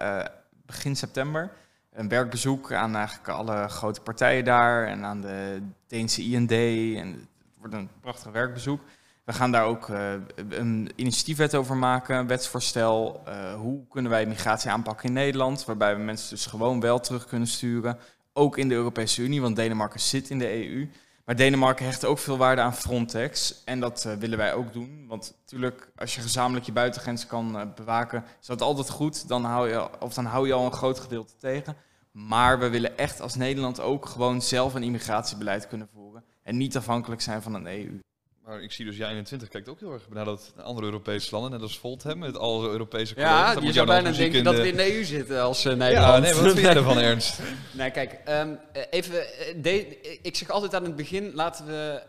begin 0.66 0.96
september 0.96 1.52
een 1.98 2.08
werkbezoek 2.08 2.72
aan 2.72 2.96
eigenlijk 2.96 3.28
alle 3.28 3.68
grote 3.68 4.02
partijen 4.02 4.46
daar 4.46 4.88
en 4.88 5.06
aan 5.06 5.22
de 5.22 5.62
Deense 5.88 6.22
IND. 6.22 6.52
En 6.52 7.14
het 7.14 7.28
wordt 7.60 7.74
een 7.74 7.90
prachtig 8.02 8.32
werkbezoek. 8.32 8.82
We 9.24 9.34
gaan 9.34 9.52
daar 9.52 9.66
ook 9.66 9.88
uh, 9.88 10.14
een 10.50 10.92
initiatiefwet 10.96 11.56
over 11.56 11.76
maken, 11.76 12.18
een 12.18 12.28
wetsvoorstel. 12.28 13.24
Uh, 13.28 13.54
hoe 13.54 13.88
kunnen 13.90 14.12
wij 14.12 14.26
migratie 14.26 14.70
aanpakken 14.70 15.08
in 15.08 15.14
Nederland, 15.14 15.66
waarbij 15.66 15.96
we 15.96 16.02
mensen 16.02 16.30
dus 16.30 16.46
gewoon 16.46 16.80
wel 16.80 17.00
terug 17.00 17.26
kunnen 17.26 17.48
sturen. 17.48 17.98
Ook 18.34 18.58
in 18.58 18.70
de 18.70 18.76
Europese 18.76 19.22
Unie, 19.22 19.42
want 19.42 19.56
Denemarken 19.56 20.00
zit 20.00 20.30
in 20.30 20.40
de 20.40 20.70
EU. 20.70 20.90
Maar 21.28 21.36
Denemarken 21.36 21.86
hecht 21.86 22.06
ook 22.06 22.18
veel 22.18 22.38
waarde 22.38 22.62
aan 22.62 22.76
Frontex. 22.76 23.64
En 23.64 23.80
dat 23.80 24.04
uh, 24.08 24.14
willen 24.14 24.38
wij 24.38 24.54
ook 24.54 24.74
doen. 24.74 25.06
Want 25.08 25.34
natuurlijk, 25.40 25.92
als 25.96 26.16
je 26.16 26.22
gezamenlijk 26.22 26.66
je 26.66 26.72
buitengrens 26.72 27.26
kan 27.26 27.74
bewaken, 27.76 28.24
is 28.42 28.48
dat 28.48 28.62
altijd 28.62 28.90
goed. 28.90 29.28
Dan 29.28 29.44
hou, 29.44 29.70
je, 29.70 30.00
of 30.00 30.14
dan 30.14 30.26
hou 30.26 30.48
je 30.48 30.54
al 30.54 30.66
een 30.66 30.72
groot 30.72 31.00
gedeelte 31.00 31.36
tegen. 31.38 31.76
Maar 32.12 32.60
we 32.60 32.70
willen 32.70 32.98
echt 32.98 33.22
als 33.22 33.36
Nederland 33.36 33.80
ook 33.80 34.06
gewoon 34.06 34.42
zelf 34.42 34.74
een 34.74 34.84
immigratiebeleid 34.84 35.68
kunnen 35.68 35.90
voeren. 35.94 36.24
En 36.44 36.58
niet 36.58 36.78
afhankelijk 36.78 37.22
zijn 37.22 37.42
van 37.42 37.54
een 37.54 37.68
EU. 37.68 38.00
Maar 38.48 38.62
ik 38.62 38.72
zie 38.72 38.86
dus 38.86 38.98
jij 38.98 39.10
21 39.10 39.48
kijkt 39.48 39.70
ook 39.70 39.80
heel 39.80 39.94
erg 39.94 40.10
naar 40.10 40.26
dat 40.26 40.54
andere 40.58 40.86
Europese 40.86 41.32
landen, 41.32 41.52
net 41.52 41.62
als 41.62 41.80
Volt 41.80 42.04
hebben, 42.04 42.26
met 42.26 42.38
alle 42.38 42.70
Europese 42.70 43.14
collega's. 43.14 43.48
Ja, 43.48 43.54
dat 43.54 43.64
je 43.64 43.72
zou 43.72 43.88
bijna 43.88 44.12
denken 44.12 44.44
dat 44.44 44.56
we 44.56 44.68
in 44.68 44.76
de 44.76 44.96
EU 44.96 45.04
zitten 45.04 45.42
als 45.42 45.66
uh, 45.66 45.74
Nederland. 45.74 46.14
Ja, 46.14 46.20
nee, 46.20 46.34
wat 46.34 46.54
vind 46.54 46.60
je 46.60 46.68
ervan, 46.68 46.98
Ernst? 47.10 47.40
nee, 47.72 47.92
kijk, 47.92 48.20
um, 48.30 48.60
even, 48.90 49.26
de, 49.62 50.02
ik 50.22 50.36
zeg 50.36 50.50
altijd 50.50 50.76
aan 50.76 50.84
het 50.84 50.96
begin, 50.96 51.34
laten 51.34 51.66
we, 51.66 52.02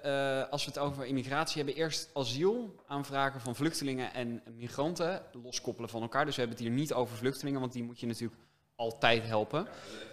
uh, 0.45 0.53
als 0.53 0.65
we 0.65 0.71
het 0.71 0.81
over 0.81 1.07
immigratie 1.07 1.57
hebben, 1.57 1.83
eerst 1.83 2.11
asiel 2.15 2.75
aanvragen 2.87 3.41
van 3.41 3.57
vluchtelingen 3.57 4.15
en 4.15 4.43
migranten 4.57 5.23
loskoppelen 5.45 5.91
van 5.91 6.03
elkaar. 6.03 6.25
Dus 6.25 6.35
we 6.35 6.41
hebben 6.41 6.59
het 6.59 6.67
hier 6.67 6.77
niet 6.77 6.93
over 6.93 7.17
vluchtelingen, 7.17 7.61
want 7.61 7.73
die 7.73 7.83
moet 7.83 8.01
je 8.01 8.07
natuurlijk 8.07 8.41
altijd 8.77 9.27
helpen. 9.27 9.59
Ja, 9.65 10.08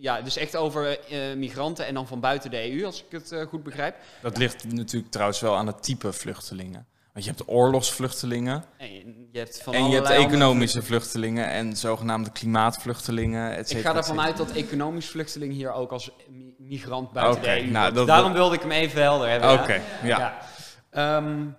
dus 0.00 0.36
echt 0.36 0.56
over 0.56 0.98
uh, 1.12 1.36
migranten 1.36 1.86
en 1.86 1.94
dan 1.94 2.06
van 2.06 2.20
buiten 2.20 2.50
de 2.50 2.72
EU, 2.72 2.84
als 2.84 3.04
ik 3.04 3.12
het 3.12 3.32
uh, 3.32 3.46
goed 3.46 3.62
begrijp. 3.62 3.96
Dat 4.22 4.36
ligt 4.36 4.72
natuurlijk 4.72 5.12
trouwens 5.12 5.40
wel 5.40 5.56
aan 5.56 5.66
het 5.66 5.82
type 5.82 6.12
vluchtelingen. 6.12 6.86
Want 7.12 7.24
je 7.24 7.30
hebt 7.30 7.48
oorlogsvluchtelingen. 7.48 8.64
En 8.76 9.28
je 9.32 9.38
hebt, 9.38 9.62
van 9.62 9.74
en 9.74 9.88
je 9.88 9.94
hebt 9.94 10.08
economische 10.08 10.82
vluchtelingen 10.82 11.46
en 11.46 11.76
zogenaamde 11.76 12.30
klimaatvluchtelingen. 12.30 13.56
Et 13.56 13.70
ik 13.70 13.80
ga 13.80 13.96
ervan 13.96 14.20
uit 14.20 14.36
dat 14.36 14.50
economisch 14.50 15.08
vluchteling 15.08 15.52
hier 15.52 15.72
ook 15.72 15.92
als 15.92 16.10
migrant 16.58 17.12
buiten 17.12 17.42
okay, 17.42 17.58
de 17.58 17.64
EU. 17.64 17.70
Nou, 17.70 17.92
dat, 17.92 18.06
Daarom 18.06 18.32
wilde 18.32 18.54
ik 18.54 18.60
hem 18.60 18.70
even 18.70 19.02
helder 19.02 19.28
hebben. 19.28 19.52
Oké, 19.52 19.82
ja. 20.02 20.42
ja. 20.92 21.16
Um, 21.16 21.56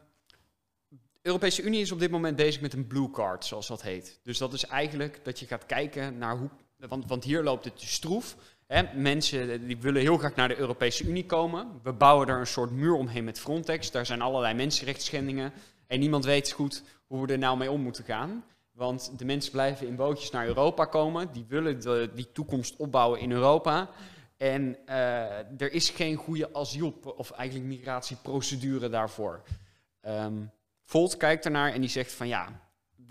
de 0.89 0.97
Europese 1.21 1.61
Unie 1.61 1.81
is 1.81 1.91
op 1.91 1.99
dit 1.99 2.11
moment 2.11 2.35
bezig 2.35 2.61
met 2.61 2.73
een 2.73 2.87
blue 2.87 3.09
card, 3.09 3.45
zoals 3.45 3.67
dat 3.67 3.81
heet. 3.81 4.19
Dus 4.23 4.37
dat 4.37 4.53
is 4.53 4.65
eigenlijk 4.65 5.19
dat 5.23 5.39
je 5.39 5.45
gaat 5.45 5.65
kijken 5.65 6.17
naar 6.17 6.37
hoe. 6.37 6.49
Want, 6.87 7.07
want 7.07 7.23
hier 7.23 7.43
loopt 7.43 7.65
het 7.65 7.81
stroef. 7.81 8.35
Hè? 8.67 8.83
Mensen 8.95 9.67
die 9.67 9.77
willen 9.77 10.01
heel 10.01 10.17
graag 10.17 10.35
naar 10.35 10.47
de 10.47 10.57
Europese 10.57 11.03
Unie 11.03 11.25
komen. 11.25 11.79
We 11.83 11.93
bouwen 11.93 12.27
er 12.27 12.39
een 12.39 12.47
soort 12.47 12.71
muur 12.71 12.93
omheen 12.93 13.23
met 13.23 13.39
Frontex. 13.39 13.91
Daar 13.91 14.05
zijn 14.05 14.21
allerlei 14.21 14.53
mensenrechtsschendingen. 14.53 15.53
En 15.87 15.99
niemand 15.99 16.25
weet 16.25 16.51
goed 16.51 16.83
hoe 17.07 17.25
we 17.25 17.31
er 17.33 17.39
nou 17.39 17.57
mee 17.57 17.71
om 17.71 17.81
moeten 17.81 18.03
gaan. 18.03 18.43
Want 18.71 19.19
de 19.19 19.25
mensen 19.25 19.51
blijven 19.51 19.87
in 19.87 19.95
bootjes 19.95 20.31
naar 20.31 20.45
Europa 20.45 20.85
komen. 20.85 21.31
Die 21.31 21.45
willen 21.47 22.15
die 22.15 22.31
toekomst 22.31 22.75
opbouwen 22.75 23.19
in 23.19 23.31
Europa. 23.31 23.89
En 24.37 24.77
uh, 24.89 25.61
er 25.61 25.71
is 25.71 25.89
geen 25.89 26.15
goede 26.15 26.53
asiel- 26.53 26.99
of 27.17 27.31
eigenlijk 27.31 27.69
migratieprocedure 27.69 28.89
daarvoor. 28.89 29.41
Um, 30.07 30.51
Volt 30.83 31.17
kijkt 31.17 31.45
ernaar 31.45 31.73
en 31.73 31.81
die 31.81 31.89
zegt 31.89 32.11
van 32.11 32.27
ja, 32.27 32.61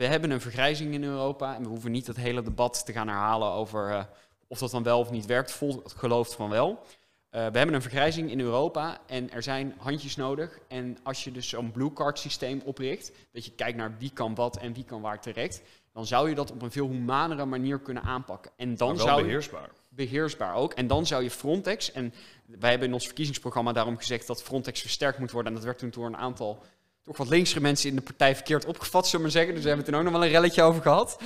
we 0.00 0.06
hebben 0.06 0.30
een 0.30 0.40
vergrijzing 0.40 0.94
in 0.94 1.04
Europa 1.04 1.54
en 1.54 1.62
we 1.62 1.68
hoeven 1.68 1.90
niet 1.90 2.06
het 2.06 2.16
hele 2.16 2.42
debat 2.42 2.86
te 2.86 2.92
gaan 2.92 3.08
herhalen 3.08 3.48
over 3.48 3.90
eh, 3.90 4.04
of 4.48 4.58
dat 4.58 4.70
dan 4.70 4.82
wel 4.82 4.98
of 4.98 5.10
niet 5.10 5.26
werkt. 5.26 5.52
Volk 5.52 5.90
gelooft 5.96 6.34
van 6.34 6.50
wel. 6.50 6.70
Uh, 6.70 6.76
we 7.30 7.58
hebben 7.58 7.74
een 7.74 7.82
vergrijzing 7.82 8.30
in 8.30 8.40
Europa 8.40 8.98
en 9.06 9.30
er 9.30 9.42
zijn 9.42 9.74
handjes 9.78 10.16
nodig. 10.16 10.58
En 10.68 10.98
als 11.02 11.24
je 11.24 11.32
dus 11.32 11.48
zo'n 11.48 11.70
blue 11.70 11.92
card 11.92 12.18
systeem 12.18 12.60
opricht, 12.64 13.12
dat 13.32 13.44
je 13.44 13.50
kijkt 13.50 13.76
naar 13.78 13.94
wie 13.98 14.10
kan 14.12 14.34
wat 14.34 14.56
en 14.56 14.72
wie 14.72 14.84
kan 14.84 15.00
waar 15.00 15.20
terecht, 15.20 15.62
dan 15.92 16.06
zou 16.06 16.28
je 16.28 16.34
dat 16.34 16.50
op 16.50 16.62
een 16.62 16.70
veel 16.70 16.88
humanere 16.88 17.44
manier 17.44 17.78
kunnen 17.78 18.02
aanpakken. 18.02 18.50
En 18.56 18.76
dan 18.76 18.96
wel 18.96 19.06
zou 19.06 19.18
je- 19.18 19.24
beheersbaar. 19.24 19.70
beheersbaar 19.88 20.54
ook. 20.54 20.72
En 20.72 20.86
dan 20.86 21.06
zou 21.06 21.22
je 21.22 21.30
Frontex, 21.30 21.92
en 21.92 22.14
wij 22.46 22.70
hebben 22.70 22.88
in 22.88 22.94
ons 22.94 23.06
verkiezingsprogramma 23.06 23.72
daarom 23.72 23.96
gezegd 23.96 24.26
dat 24.26 24.42
Frontex 24.42 24.80
versterkt 24.80 25.18
moet 25.18 25.30
worden. 25.30 25.50
En 25.52 25.58
dat 25.58 25.66
werd 25.66 25.78
toen 25.78 25.90
door 25.90 26.06
een 26.06 26.16
aantal 26.16 26.62
toch 27.04 27.16
wat 27.16 27.28
linkse 27.28 27.60
mensen 27.60 27.88
in 27.90 27.96
de 27.96 28.02
partij 28.02 28.34
verkeerd 28.34 28.64
opgevat, 28.66 29.04
zullen 29.04 29.16
we 29.16 29.22
maar 29.22 29.30
zeggen. 29.32 29.54
Dus 29.54 29.62
we 29.62 29.68
hebben 29.68 29.86
het 29.86 29.94
er 29.94 30.00
ook 30.00 30.06
nog 30.10 30.18
wel 30.18 30.28
een 30.28 30.32
relletje 30.34 30.62
over 30.62 30.82
gehad. 30.82 31.18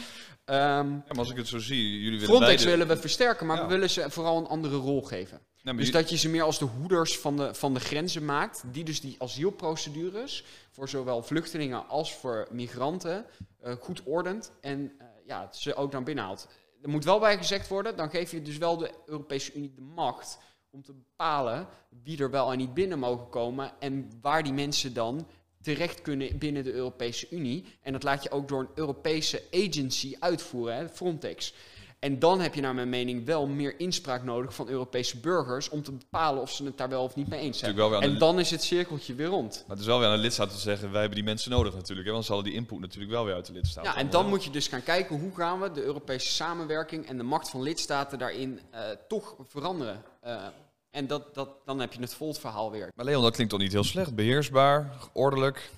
Ehm, 0.44 0.60
Ja, 0.60 0.82
maar 1.08 1.18
als 1.18 1.30
ik 1.30 1.36
het 1.36 1.48
zo 1.48 1.58
zie, 1.58 1.90
jullie 2.02 2.10
willen 2.20 2.24
Frontex 2.34 2.62
beide- 2.64 2.70
willen 2.78 2.94
we 2.94 3.00
versterken, 3.00 3.46
maar 3.46 3.56
Ja. 3.56 3.62
we 3.62 3.68
willen 3.68 3.90
ze 3.90 4.10
vooral 4.10 4.38
een 4.38 4.46
andere 4.46 4.76
rol 4.76 5.02
geven. 5.02 5.40
Dus 5.76 5.90
dat 5.90 6.10
je 6.10 6.16
ze 6.16 6.28
meer 6.28 6.42
als 6.42 6.58
de 6.58 6.64
hoeders 6.64 7.18
van 7.18 7.36
de, 7.36 7.54
van 7.54 7.74
de 7.74 7.80
grenzen 7.80 8.24
maakt, 8.24 8.62
die 8.66 8.84
dus 8.84 9.00
die 9.00 9.16
asielprocedures 9.18 10.44
voor 10.70 10.88
zowel 10.88 11.22
vluchtelingen 11.22 11.88
als 11.88 12.14
voor 12.14 12.46
migranten 12.50 13.26
eh, 13.60 13.72
goed 13.80 14.02
ordent 14.04 14.52
en 14.60 14.92
eh, 14.98 15.06
ja, 15.26 15.48
ze 15.52 15.74
ook 15.74 15.92
naar 15.92 16.02
binnen 16.02 16.24
haalt. 16.24 16.48
Er 16.82 16.88
moet 16.88 17.04
wel 17.04 17.18
bij 17.18 17.36
gezegd 17.36 17.68
worden, 17.68 17.96
dan 17.96 18.10
geef 18.10 18.30
je 18.30 18.42
dus 18.42 18.56
wel 18.58 18.76
de 18.76 18.90
Europese 19.06 19.52
Unie 19.54 19.72
de 19.74 19.80
macht 19.80 20.38
om 20.70 20.82
te 20.82 20.92
bepalen 20.92 21.66
wie 22.02 22.18
er 22.22 22.30
wel 22.30 22.52
en 22.52 22.58
niet 22.58 22.74
binnen 22.74 22.98
mogen 22.98 23.28
komen 23.28 23.72
en 23.80 24.10
waar 24.20 24.42
die 24.42 24.52
mensen 24.52 24.94
dan 24.94 25.26
terecht 25.64 26.02
kunnen 26.02 26.38
binnen 26.38 26.64
de 26.64 26.72
Europese 26.72 27.26
Unie. 27.30 27.64
En 27.82 27.92
dat 27.92 28.02
laat 28.02 28.22
je 28.22 28.30
ook 28.30 28.48
door 28.48 28.60
een 28.60 28.68
Europese 28.74 29.42
agency 29.50 30.16
uitvoeren, 30.18 30.76
hè, 30.76 30.88
Frontex. 30.88 31.54
En 31.98 32.18
dan 32.18 32.40
heb 32.40 32.54
je 32.54 32.60
naar 32.60 32.74
mijn 32.74 32.88
mening 32.88 33.24
wel 33.24 33.46
meer 33.46 33.80
inspraak 33.80 34.24
nodig 34.24 34.54
van 34.54 34.68
Europese 34.68 35.16
burgers 35.16 35.68
om 35.68 35.82
te 35.82 35.92
bepalen 35.92 36.42
of 36.42 36.50
ze 36.50 36.64
het 36.64 36.76
daar 36.78 36.88
wel 36.88 37.02
of 37.02 37.14
niet 37.14 37.28
mee 37.28 37.40
eens 37.40 37.58
zijn. 37.58 37.78
En 37.78 38.18
dan 38.18 38.38
is 38.38 38.50
het 38.50 38.62
cirkeltje 38.62 39.14
weer 39.14 39.26
rond. 39.26 39.54
Maar 39.66 39.76
het 39.76 39.78
is 39.78 39.86
wel 39.86 39.98
weer 39.98 40.08
aan 40.08 40.14
de 40.14 40.20
lidstaten 40.20 40.54
te 40.54 40.60
zeggen, 40.60 40.90
wij 40.90 41.00
hebben 41.00 41.16
die 41.16 41.26
mensen 41.26 41.50
nodig 41.50 41.74
natuurlijk. 41.74 42.06
Hè, 42.06 42.12
want 42.12 42.24
ze 42.24 42.32
hadden 42.32 42.50
die 42.50 42.60
input 42.60 42.80
natuurlijk 42.80 43.12
wel 43.12 43.24
weer 43.24 43.34
uit 43.34 43.46
de 43.46 43.52
lidstaten. 43.52 43.90
Ja, 43.90 43.96
en 43.96 44.10
dan 44.10 44.28
moet 44.28 44.44
je 44.44 44.50
dus 44.50 44.68
gaan 44.68 44.82
kijken 44.82 45.20
hoe 45.20 45.34
gaan 45.34 45.60
we 45.60 45.70
de 45.70 45.82
Europese 45.82 46.32
samenwerking 46.32 47.06
en 47.06 47.16
de 47.16 47.22
macht 47.22 47.50
van 47.50 47.62
lidstaten 47.62 48.18
daarin 48.18 48.60
eh, 48.70 48.80
toch 49.08 49.36
veranderen. 49.48 50.02
Eh, 50.20 50.46
en 50.94 51.06
dat, 51.06 51.34
dat, 51.34 51.48
dan 51.64 51.80
heb 51.80 51.92
je 51.92 52.00
het 52.00 52.14
Volt-verhaal 52.14 52.70
weer. 52.70 52.90
Maar 52.94 53.04
Leon, 53.04 53.22
dat 53.22 53.32
klinkt 53.32 53.52
toch 53.52 53.60
niet 53.60 53.72
heel 53.72 53.84
slecht? 53.84 54.14
Beheersbaar, 54.14 54.90
ordelijk. 55.12 55.70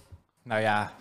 Nou 0.43 0.61
ja, 0.61 0.93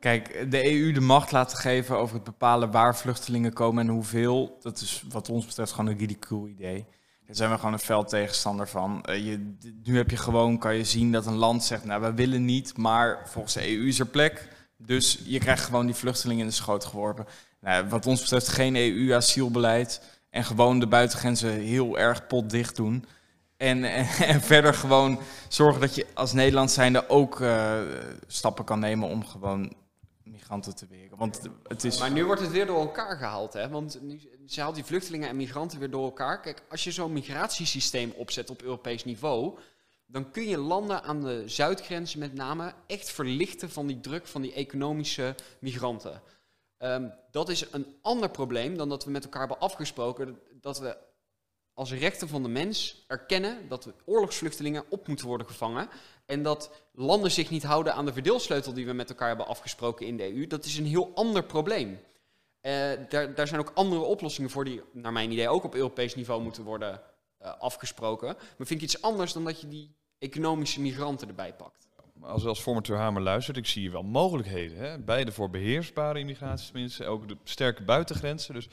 kijk, 0.00 0.50
de 0.50 0.72
EU 0.72 0.92
de 0.92 1.00
macht 1.00 1.32
laten 1.32 1.58
geven 1.58 1.98
over 1.98 2.14
het 2.14 2.24
bepalen 2.24 2.70
waar 2.70 2.96
vluchtelingen 2.96 3.52
komen 3.52 3.86
en 3.86 3.92
hoeveel, 3.92 4.58
dat 4.60 4.80
is 4.80 5.04
wat 5.08 5.28
ons 5.28 5.46
betreft 5.46 5.72
gewoon 5.72 5.90
een 5.90 5.98
ridicule 5.98 6.48
idee. 6.48 6.84
Daar 7.26 7.36
zijn 7.36 7.50
we 7.50 7.56
gewoon 7.56 7.72
een 7.72 7.78
fel 7.78 8.04
tegenstander 8.04 8.68
van. 8.68 9.02
Eh, 9.02 9.26
je, 9.26 9.54
nu 9.84 9.96
heb 9.96 10.10
je 10.10 10.16
gewoon, 10.16 10.58
kan 10.58 10.76
je 10.76 10.84
zien 10.84 11.12
dat 11.12 11.26
een 11.26 11.36
land 11.36 11.64
zegt, 11.64 11.84
nou 11.84 12.00
wij 12.00 12.14
willen 12.14 12.44
niet, 12.44 12.76
maar 12.76 13.28
volgens 13.28 13.54
de 13.54 13.76
EU 13.76 13.86
is 13.86 13.98
er 13.98 14.06
plek. 14.06 14.48
Dus 14.76 15.20
je 15.24 15.38
krijgt 15.38 15.64
gewoon 15.64 15.86
die 15.86 15.94
vluchtelingen 15.94 16.42
in 16.42 16.48
de 16.48 16.54
schoot 16.54 16.84
geworpen. 16.84 17.26
Nou, 17.60 17.88
wat 17.88 18.06
ons 18.06 18.20
betreft 18.20 18.48
geen 18.48 18.76
EU-asielbeleid 18.76 20.00
en 20.30 20.44
gewoon 20.44 20.78
de 20.80 20.86
buitengrenzen 20.86 21.50
heel 21.50 21.98
erg 21.98 22.26
potdicht 22.26 22.76
doen. 22.76 23.04
En, 23.64 23.84
en, 23.84 24.40
verder 24.40 24.74
gewoon 24.74 25.18
zorgen 25.48 25.80
dat 25.80 25.94
je 25.94 26.06
als 26.14 26.32
Nederland 26.32 26.70
zijnde 26.70 27.08
ook 27.08 27.40
eh, 27.40 27.80
stappen 28.26 28.64
kan 28.64 28.78
nemen 28.78 29.08
om 29.08 29.26
gewoon 29.26 29.72
migranten 30.22 30.74
te 30.74 30.86
weren. 30.86 31.18
Want 31.18 31.40
het 31.62 31.84
is... 31.84 31.98
Maar 31.98 32.10
nu 32.10 32.24
wordt 32.24 32.40
het 32.40 32.50
weer 32.50 32.66
door 32.66 32.80
elkaar 32.80 33.16
gehaald, 33.16 33.52
hè? 33.52 33.68
Want 33.68 33.98
nu, 34.02 34.20
ze 34.46 34.60
haalt 34.60 34.74
die 34.74 34.84
vluchtelingen 34.84 35.28
en 35.28 35.36
migranten 35.36 35.78
weer 35.78 35.90
door 35.90 36.04
elkaar. 36.04 36.40
Kijk, 36.40 36.62
als 36.68 36.84
je 36.84 36.90
zo'n 36.90 37.12
migratiesysteem 37.12 38.12
opzet 38.16 38.50
op 38.50 38.62
Europees 38.62 39.04
niveau, 39.04 39.58
dan 40.06 40.30
kun 40.30 40.48
je 40.48 40.58
landen 40.58 41.02
aan 41.02 41.20
de 41.20 41.42
zuidgrenzen 41.46 42.18
met 42.18 42.34
name 42.34 42.72
echt 42.86 43.10
verlichten 43.10 43.70
van 43.70 43.86
die 43.86 44.00
druk 44.00 44.26
van 44.26 44.42
die 44.42 44.52
economische 44.52 45.34
migranten. 45.58 46.22
Ehm, 46.78 47.08
dat 47.30 47.48
is 47.48 47.66
een 47.70 47.96
ander 48.02 48.30
probleem 48.30 48.76
dan 48.76 48.88
dat 48.88 49.04
we 49.04 49.10
met 49.10 49.24
elkaar 49.24 49.40
hebben 49.40 49.60
afgesproken 49.60 50.38
dat 50.60 50.78
we 50.78 50.96
als 51.74 51.92
rechten 51.92 52.28
van 52.28 52.42
de 52.42 52.48
mens 52.48 53.04
erkennen 53.06 53.68
dat 53.68 53.92
oorlogsvluchtelingen 54.04 54.84
op 54.88 55.08
moeten 55.08 55.26
worden 55.26 55.46
gevangen. 55.46 55.88
En 56.26 56.42
dat 56.42 56.70
landen 56.92 57.30
zich 57.30 57.50
niet 57.50 57.62
houden 57.62 57.94
aan 57.94 58.04
de 58.04 58.12
verdeelsleutel 58.12 58.72
die 58.72 58.86
we 58.86 58.92
met 58.92 59.08
elkaar 59.08 59.28
hebben 59.28 59.46
afgesproken 59.46 60.06
in 60.06 60.16
de 60.16 60.34
EU. 60.34 60.46
Dat 60.46 60.64
is 60.64 60.78
een 60.78 60.86
heel 60.86 61.10
ander 61.14 61.44
probleem. 61.44 62.00
Eh, 62.60 62.72
daar, 63.08 63.34
daar 63.34 63.46
zijn 63.46 63.60
ook 63.60 63.72
andere 63.74 64.00
oplossingen 64.00 64.50
voor 64.50 64.64
die, 64.64 64.82
naar 64.92 65.12
mijn 65.12 65.30
idee, 65.30 65.48
ook 65.48 65.64
op 65.64 65.74
Europees 65.74 66.14
niveau 66.14 66.42
moeten 66.42 66.64
worden 66.64 67.00
eh, 67.38 67.52
afgesproken. 67.58 68.26
Maar 68.26 68.66
vind 68.66 68.70
ik 68.70 68.82
iets 68.82 69.02
anders 69.02 69.32
dan 69.32 69.44
dat 69.44 69.60
je 69.60 69.68
die 69.68 69.94
economische 70.18 70.80
migranten 70.80 71.28
erbij 71.28 71.54
pakt. 71.54 71.88
Als, 72.20 72.44
als 72.44 72.60
formateur 72.60 72.96
Hamer 72.96 73.22
luistert, 73.22 73.56
ik 73.56 73.66
zie 73.66 73.90
wel 73.90 74.02
mogelijkheden. 74.02 74.78
Hè? 74.78 74.98
Beide 74.98 75.32
voor 75.32 75.50
beheersbare 75.50 76.18
immigratie, 76.18 76.70
tenminste. 76.70 77.04
Ook 77.04 77.28
de 77.28 77.36
sterke 77.44 77.82
buitengrenzen. 77.82 78.54
Dus 78.54 78.68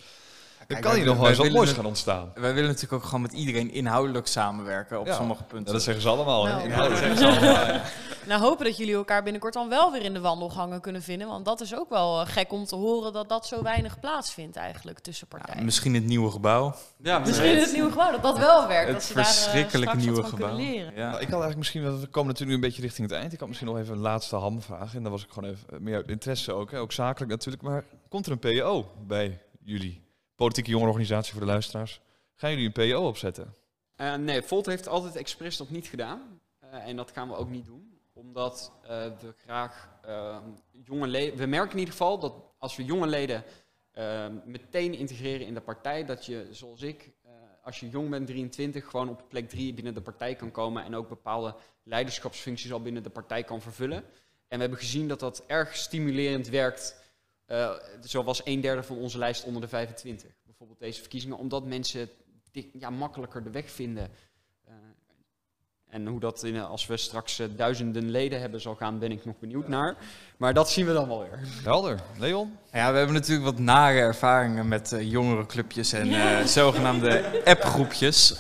er 0.62 0.68
Kijk, 0.68 0.82
kan 0.82 0.96
hier 0.96 1.06
nog 1.06 1.16
wel 1.18 1.24
willen- 1.24 1.44
eens 1.44 1.54
wat 1.54 1.58
moois 1.64 1.72
gaan 1.76 1.86
ontstaan. 1.86 2.32
Wij 2.34 2.54
willen 2.54 2.70
natuurlijk 2.70 2.94
ook 2.94 3.04
gewoon 3.04 3.22
met 3.22 3.32
iedereen 3.32 3.72
inhoudelijk 3.72 4.28
samenwerken 4.28 5.00
op 5.00 5.06
Ja. 5.06 5.16
sommige 5.16 5.40
Ja, 5.42 5.48
punten. 5.48 5.74
dat 5.74 5.82
zeggen 5.84 6.04
ze 6.04 6.10
allemaal. 6.10 6.44
Nou. 6.46 6.70
Ja, 6.70 6.78
dat 6.90 6.98
zeggen 6.98 7.18
ze 7.18 7.26
allemaal. 7.28 7.54
ja. 7.66 7.82
Nou, 8.28 8.42
hopen 8.42 8.66
dat 8.66 8.78
jullie 8.78 8.94
elkaar 8.96 9.24
binnenkort 9.24 9.54
dan 9.54 9.70
wel 9.70 9.92
weer 9.92 10.02
in 10.02 10.14
de 10.14 10.20
wandelgangen 10.20 10.82
kunnen 10.82 11.02
vinden. 11.02 11.28
Want 11.28 11.46
dat 11.46 11.62
is 11.62 11.76
ook 11.76 11.90
wel 11.90 12.22
eh, 12.22 12.28
gek 12.28 12.52
om 12.52 12.66
te 12.66 12.76
horen 12.76 13.14
dat 13.14 13.30
dat 13.30 13.48
zo 13.48 13.64
weinig 13.64 14.00
plaatsvindt 14.00 14.56
eigenlijk 14.56 15.00
tussen 15.00 15.28
partijen. 15.28 15.66
Misschien 15.66 15.94
het 15.94 16.06
nieuwe 16.06 16.32
gebouw. 16.32 16.76
Ja, 16.98 17.20
Misschien 17.20 17.58
het 17.60 17.72
nieuwe 17.74 17.90
gebouw, 17.92 18.12
dat 18.12 18.22
dat 18.24 18.38
wel 18.38 18.68
werkt. 18.68 18.92
dat 18.92 19.04
Het 19.08 19.16
daar, 19.16 19.26
eh, 19.26 19.32
verschrikkelijke 19.32 19.80
straks 20.00 20.04
nieuwe 20.04 20.24
gebouw. 20.24 20.56
leren. 20.56 20.94
Ja. 20.96 21.10
Nou, 21.10 21.12
ik 21.14 21.30
had 21.30 21.42
eigenlijk 21.42 21.58
misschien, 21.58 21.82
we 21.84 21.90
komen 22.08 22.28
natuurlijk 22.30 22.48
nu 22.48 22.54
een 22.54 22.60
beetje 22.60 22.82
richting 22.82 23.10
het 23.10 23.18
eind. 23.20 23.34
Ik 23.34 23.40
had 23.40 23.48
misschien 23.48 23.70
nog 23.70 23.78
even 23.78 23.94
een 23.94 24.00
laatste 24.02 24.36
hamvraag. 24.36 24.96
En 24.96 25.04
dan 25.04 25.12
was 25.12 25.24
ik 25.24 25.30
gewoon 25.32 25.50
even 25.50 25.66
eh, 25.74 25.80
meer 25.80 25.96
uit 25.96 26.10
interesse 26.10 26.54
ook. 26.54 26.72
Hè? 26.72 26.80
Ook 26.80 26.92
zakelijk 26.92 27.32
natuurlijk. 27.32 27.64
Maar 27.64 27.84
komt 28.10 28.26
er 28.26 28.32
een 28.32 28.40
PO 28.40 28.86
bij 29.08 29.42
jullie? 29.64 30.10
Politieke 30.42 30.70
jongerenorganisatie 30.70 31.32
voor 31.32 31.42
de 31.42 31.48
luisteraars. 31.48 32.02
Gaan 32.36 32.50
jullie 32.50 32.66
een 32.66 32.92
PO 32.92 33.08
opzetten? 33.08 33.54
Eh, 33.96 34.16
nee, 34.16 34.42
Volt 34.42 34.66
heeft 34.66 34.88
altijd 34.88 35.16
expres 35.16 35.58
dat 35.58 35.70
niet 35.70 35.88
gedaan. 35.88 36.42
Eh, 36.60 36.88
en 36.88 36.96
dat 36.96 37.12
gaan 37.12 37.28
we 37.28 37.36
ook 37.36 37.50
niet 37.50 37.66
doen. 37.66 38.00
Omdat 38.14 38.72
eh, 38.84 38.90
we 38.90 39.34
graag 39.44 39.90
eh, 40.02 40.38
jonge 40.84 41.08
leden... 41.08 41.38
We 41.38 41.46
merken 41.46 41.72
in 41.72 41.78
ieder 41.78 41.94
geval 41.94 42.20
dat 42.20 42.34
als 42.58 42.76
we 42.76 42.86
jonge 42.86 43.08
leden 43.08 43.44
eh, 43.92 44.26
meteen 44.46 44.94
integreren 44.94 45.48
in 45.48 45.54
de 45.54 45.62
partij... 45.62 46.06
dat 46.06 46.26
je, 46.26 46.48
zoals 46.52 46.82
ik, 46.82 47.10
als 47.64 47.80
je 47.80 47.90
jong 47.90 48.10
bent, 48.10 48.28
23, 48.28 48.86
gewoon 48.86 49.10
op 49.10 49.24
plek 49.30 49.50
3 49.50 49.74
binnen 49.74 49.94
de 49.94 50.02
partij 50.02 50.36
kan 50.36 50.52
komen... 50.52 50.84
en 50.84 50.96
ook 50.96 51.10
bepaalde 51.10 51.56
leiderschapsfuncties 51.84 52.74
al 52.74 52.82
binnen 52.82 53.04
de 53.04 53.10
partij 53.10 53.44
kan 53.44 53.62
vervullen. 53.62 54.04
En 54.48 54.58
we 54.58 54.62
hebben 54.62 54.80
gezien 54.80 55.08
dat 55.08 55.20
dat 55.20 55.44
erg 55.48 55.76
stimulerend 55.76 56.48
werkt... 56.48 57.01
Eh, 57.52 57.70
zo 58.06 58.24
was 58.24 58.42
een 58.44 58.62
derde 58.62 58.84
van 58.84 58.98
onze 58.98 59.18
lijst 59.18 59.44
onder 59.44 59.62
de 59.62 59.68
25. 59.68 60.30
Bijvoorbeeld 60.46 60.80
deze 60.80 61.00
verkiezingen, 61.00 61.38
omdat 61.38 61.66
mensen 61.66 62.10
dik- 62.52 62.70
ja, 62.80 62.90
makkelijker 62.90 63.44
de 63.44 63.50
weg 63.50 63.72
vinden. 63.72 64.10
Eh, 64.68 64.74
en 65.90 66.08
hoe 66.08 66.20
dat 66.20 66.44
in, 66.44 66.60
als 66.60 66.88
we 66.88 66.98
straks 66.98 67.40
eh, 67.40 67.48
duizenden 67.56 68.10
leden 68.10 68.40
hebben 68.42 68.62
zal 68.62 68.76
gaan, 68.76 69.00
ben 69.00 69.12
ik 69.12 69.26
nog 69.26 69.40
benieuwd 69.40 69.68
naar. 69.68 69.96
Maar 70.38 70.54
dat 70.54 70.70
zien 70.70 70.86
we 70.86 70.94
dan 70.94 71.08
wel 71.08 71.20
weer. 71.20 71.40
Helder. 71.64 72.00
Leon? 72.18 72.58
Ja, 72.72 72.92
we 72.92 72.98
hebben 72.98 73.16
natuurlijk 73.16 73.46
wat 73.46 73.60
nare 73.60 74.00
ervaringen 74.00 74.68
met 74.68 74.92
eh 74.92 75.12
jongerenclubjes 75.12 75.94
en 75.94 76.14
eh, 76.40 76.46
zogenaamde 76.46 77.42
appgroepjes. 77.46 78.36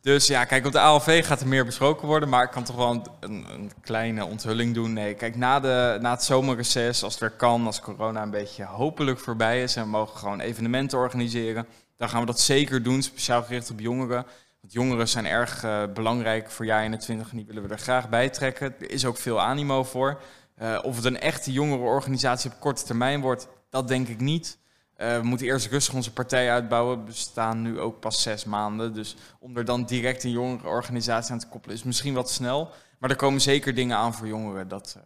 Dus 0.00 0.26
ja, 0.26 0.44
kijk, 0.44 0.66
op 0.66 0.72
de 0.72 0.80
ALV 0.80 1.26
gaat 1.26 1.40
er 1.40 1.48
meer 1.48 1.64
besproken 1.64 2.06
worden, 2.06 2.28
maar 2.28 2.44
ik 2.44 2.50
kan 2.50 2.64
toch 2.64 2.76
wel 2.76 2.90
een, 2.90 3.46
een, 3.50 3.72
kleine 3.80 4.24
onthulling 4.24 4.74
doen. 4.74 4.92
Nee, 4.92 5.14
kijk, 5.14 5.36
na, 5.36 5.60
de, 5.60 5.98
na 6.00 6.10
het 6.10 6.22
zomerreces, 6.22 7.02
als 7.02 7.12
het 7.12 7.22
weer 7.22 7.30
kan, 7.30 7.66
als 7.66 7.80
corona 7.80 8.22
een 8.22 8.30
beetje 8.30 8.64
hopelijk 8.64 9.18
voorbij 9.18 9.62
is 9.62 9.76
en 9.76 9.82
we 9.82 9.88
mogen 9.88 10.18
gewoon 10.18 10.40
evenementen 10.40 10.98
organiseren, 10.98 11.66
dan 11.96 12.08
gaan 12.08 12.20
we 12.20 12.26
dat 12.26 12.40
zeker 12.40 12.82
doen, 12.82 13.02
speciaal 13.02 13.42
gericht 13.42 13.70
op 13.70 13.80
jongeren. 13.80 14.26
Want 14.60 14.72
jongeren 14.72 15.08
zijn 15.08 15.26
erg 15.26 15.64
eh, 15.64 15.82
belangrijk 15.94 16.50
voor 16.50 16.66
jaar 16.66 16.82
21 16.82 17.30
en 17.30 17.36
die 17.36 17.46
willen 17.46 17.62
we 17.62 17.68
er 17.68 17.78
graag 17.78 18.08
bij 18.08 18.28
trekken. 18.28 18.74
Er 18.80 18.90
is 18.90 19.04
ook 19.04 19.16
veel 19.16 19.40
animo 19.40 19.84
voor. 19.84 20.20
Eh, 20.54 20.78
of 20.82 20.96
het 20.96 21.04
een 21.04 21.20
echte 21.20 21.52
jongerenorganisatie 21.52 22.50
op 22.50 22.60
korte 22.60 22.84
termijn 22.84 23.20
wordt, 23.20 23.48
dat 23.70 23.88
denk 23.88 24.08
ik 24.08 24.20
niet. 24.20 24.58
Eh, 25.00 25.16
we 25.16 25.22
moeten 25.22 25.46
eerst 25.46 25.66
rustig 25.66 25.94
onze 25.94 26.12
partij 26.12 26.50
uitbouwen. 26.50 26.98
We 26.98 27.04
bestaan 27.04 27.62
nu 27.62 27.80
ook 27.80 28.00
pas 28.00 28.22
zes 28.22 28.44
maanden. 28.44 28.94
Dus 28.94 29.16
om 29.38 29.56
er 29.56 29.64
dan 29.64 29.84
direct 29.84 30.24
een 30.24 30.30
jongerenorganisatie 30.30 31.32
aan 31.32 31.38
te 31.38 31.46
koppelen 31.48 31.76
is 31.76 31.82
misschien 31.82 32.14
wat 32.14 32.30
snel. 32.30 32.70
Maar 32.98 33.10
er 33.10 33.16
komen 33.16 33.40
zeker 33.40 33.74
dingen 33.74 33.96
aan 33.96 34.14
voor 34.14 34.26
jongeren. 34.26 34.68
Dat, 34.68 34.96
eh. 34.96 35.02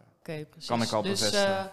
Kan 0.67 0.81
ik 0.81 0.91
al 0.91 1.01
dus, 1.01 1.19
bevestigen. 1.19 1.57
eh, 1.57 1.65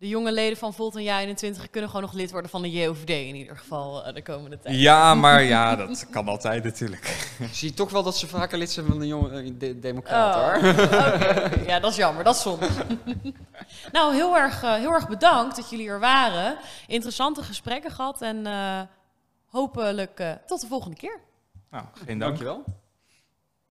de 0.00 0.08
jonge 0.08 0.32
leden 0.32 0.58
van 0.58 0.74
Volt 0.74 0.96
en 0.96 1.02
Ja 1.02 1.20
21 1.20 1.70
kunnen 1.70 1.90
gewoon 1.90 2.04
nog 2.04 2.14
lid 2.14 2.30
worden 2.30 2.50
van 2.50 2.62
de 2.62 2.70
JOVD 2.70 3.08
in 3.08 3.34
ieder 3.34 3.56
geval 3.56 4.04
eh, 4.04 4.14
de 4.14 4.22
komende 4.22 4.58
tijd. 4.58 4.76
Ja, 4.76 5.14
maar 5.14 5.42
ja, 5.42 5.76
dat 5.76 6.06
kan 6.10 6.28
altijd 6.28 6.64
natuurlijk. 6.64 7.28
Zie 7.52 7.68
je 7.68 7.74
toch 7.74 7.90
wel 7.90 8.02
dat 8.02 8.16
ze 8.16 8.26
vaker 8.26 8.58
lid 8.58 8.70
zijn 8.70 8.86
van 8.86 8.98
de 8.98 9.06
jonge 9.06 9.42
eh, 9.42 9.50
de, 9.58 9.78
democraat 9.78 10.62
Oh. 10.62 11.66
Ja, 11.66 11.80
dat 11.80 11.90
is 11.90 11.96
jammer. 11.96 12.24
Dat 12.24 12.34
is 12.34 12.42
zonde. 12.42 12.68
nou, 13.92 14.14
heel 14.14 14.36
erg, 14.36 14.62
eh, 14.62 14.74
heel 14.74 14.92
erg 14.92 15.08
bedankt 15.08 15.56
dat 15.56 15.70
jullie 15.70 15.88
er 15.88 16.00
waren. 16.00 16.56
Interessante 16.86 17.42
gesprekken 17.42 17.90
gehad 17.90 18.22
en 18.22 18.46
eh, 18.46 18.80
hopelijk 19.46 20.18
eh, 20.18 20.32
tot 20.46 20.60
de 20.60 20.66
volgende 20.66 20.96
keer. 20.96 21.20
Nou, 21.70 21.84
geen 21.94 22.06
dank. 22.06 22.20
Dankjewel. 22.20 22.64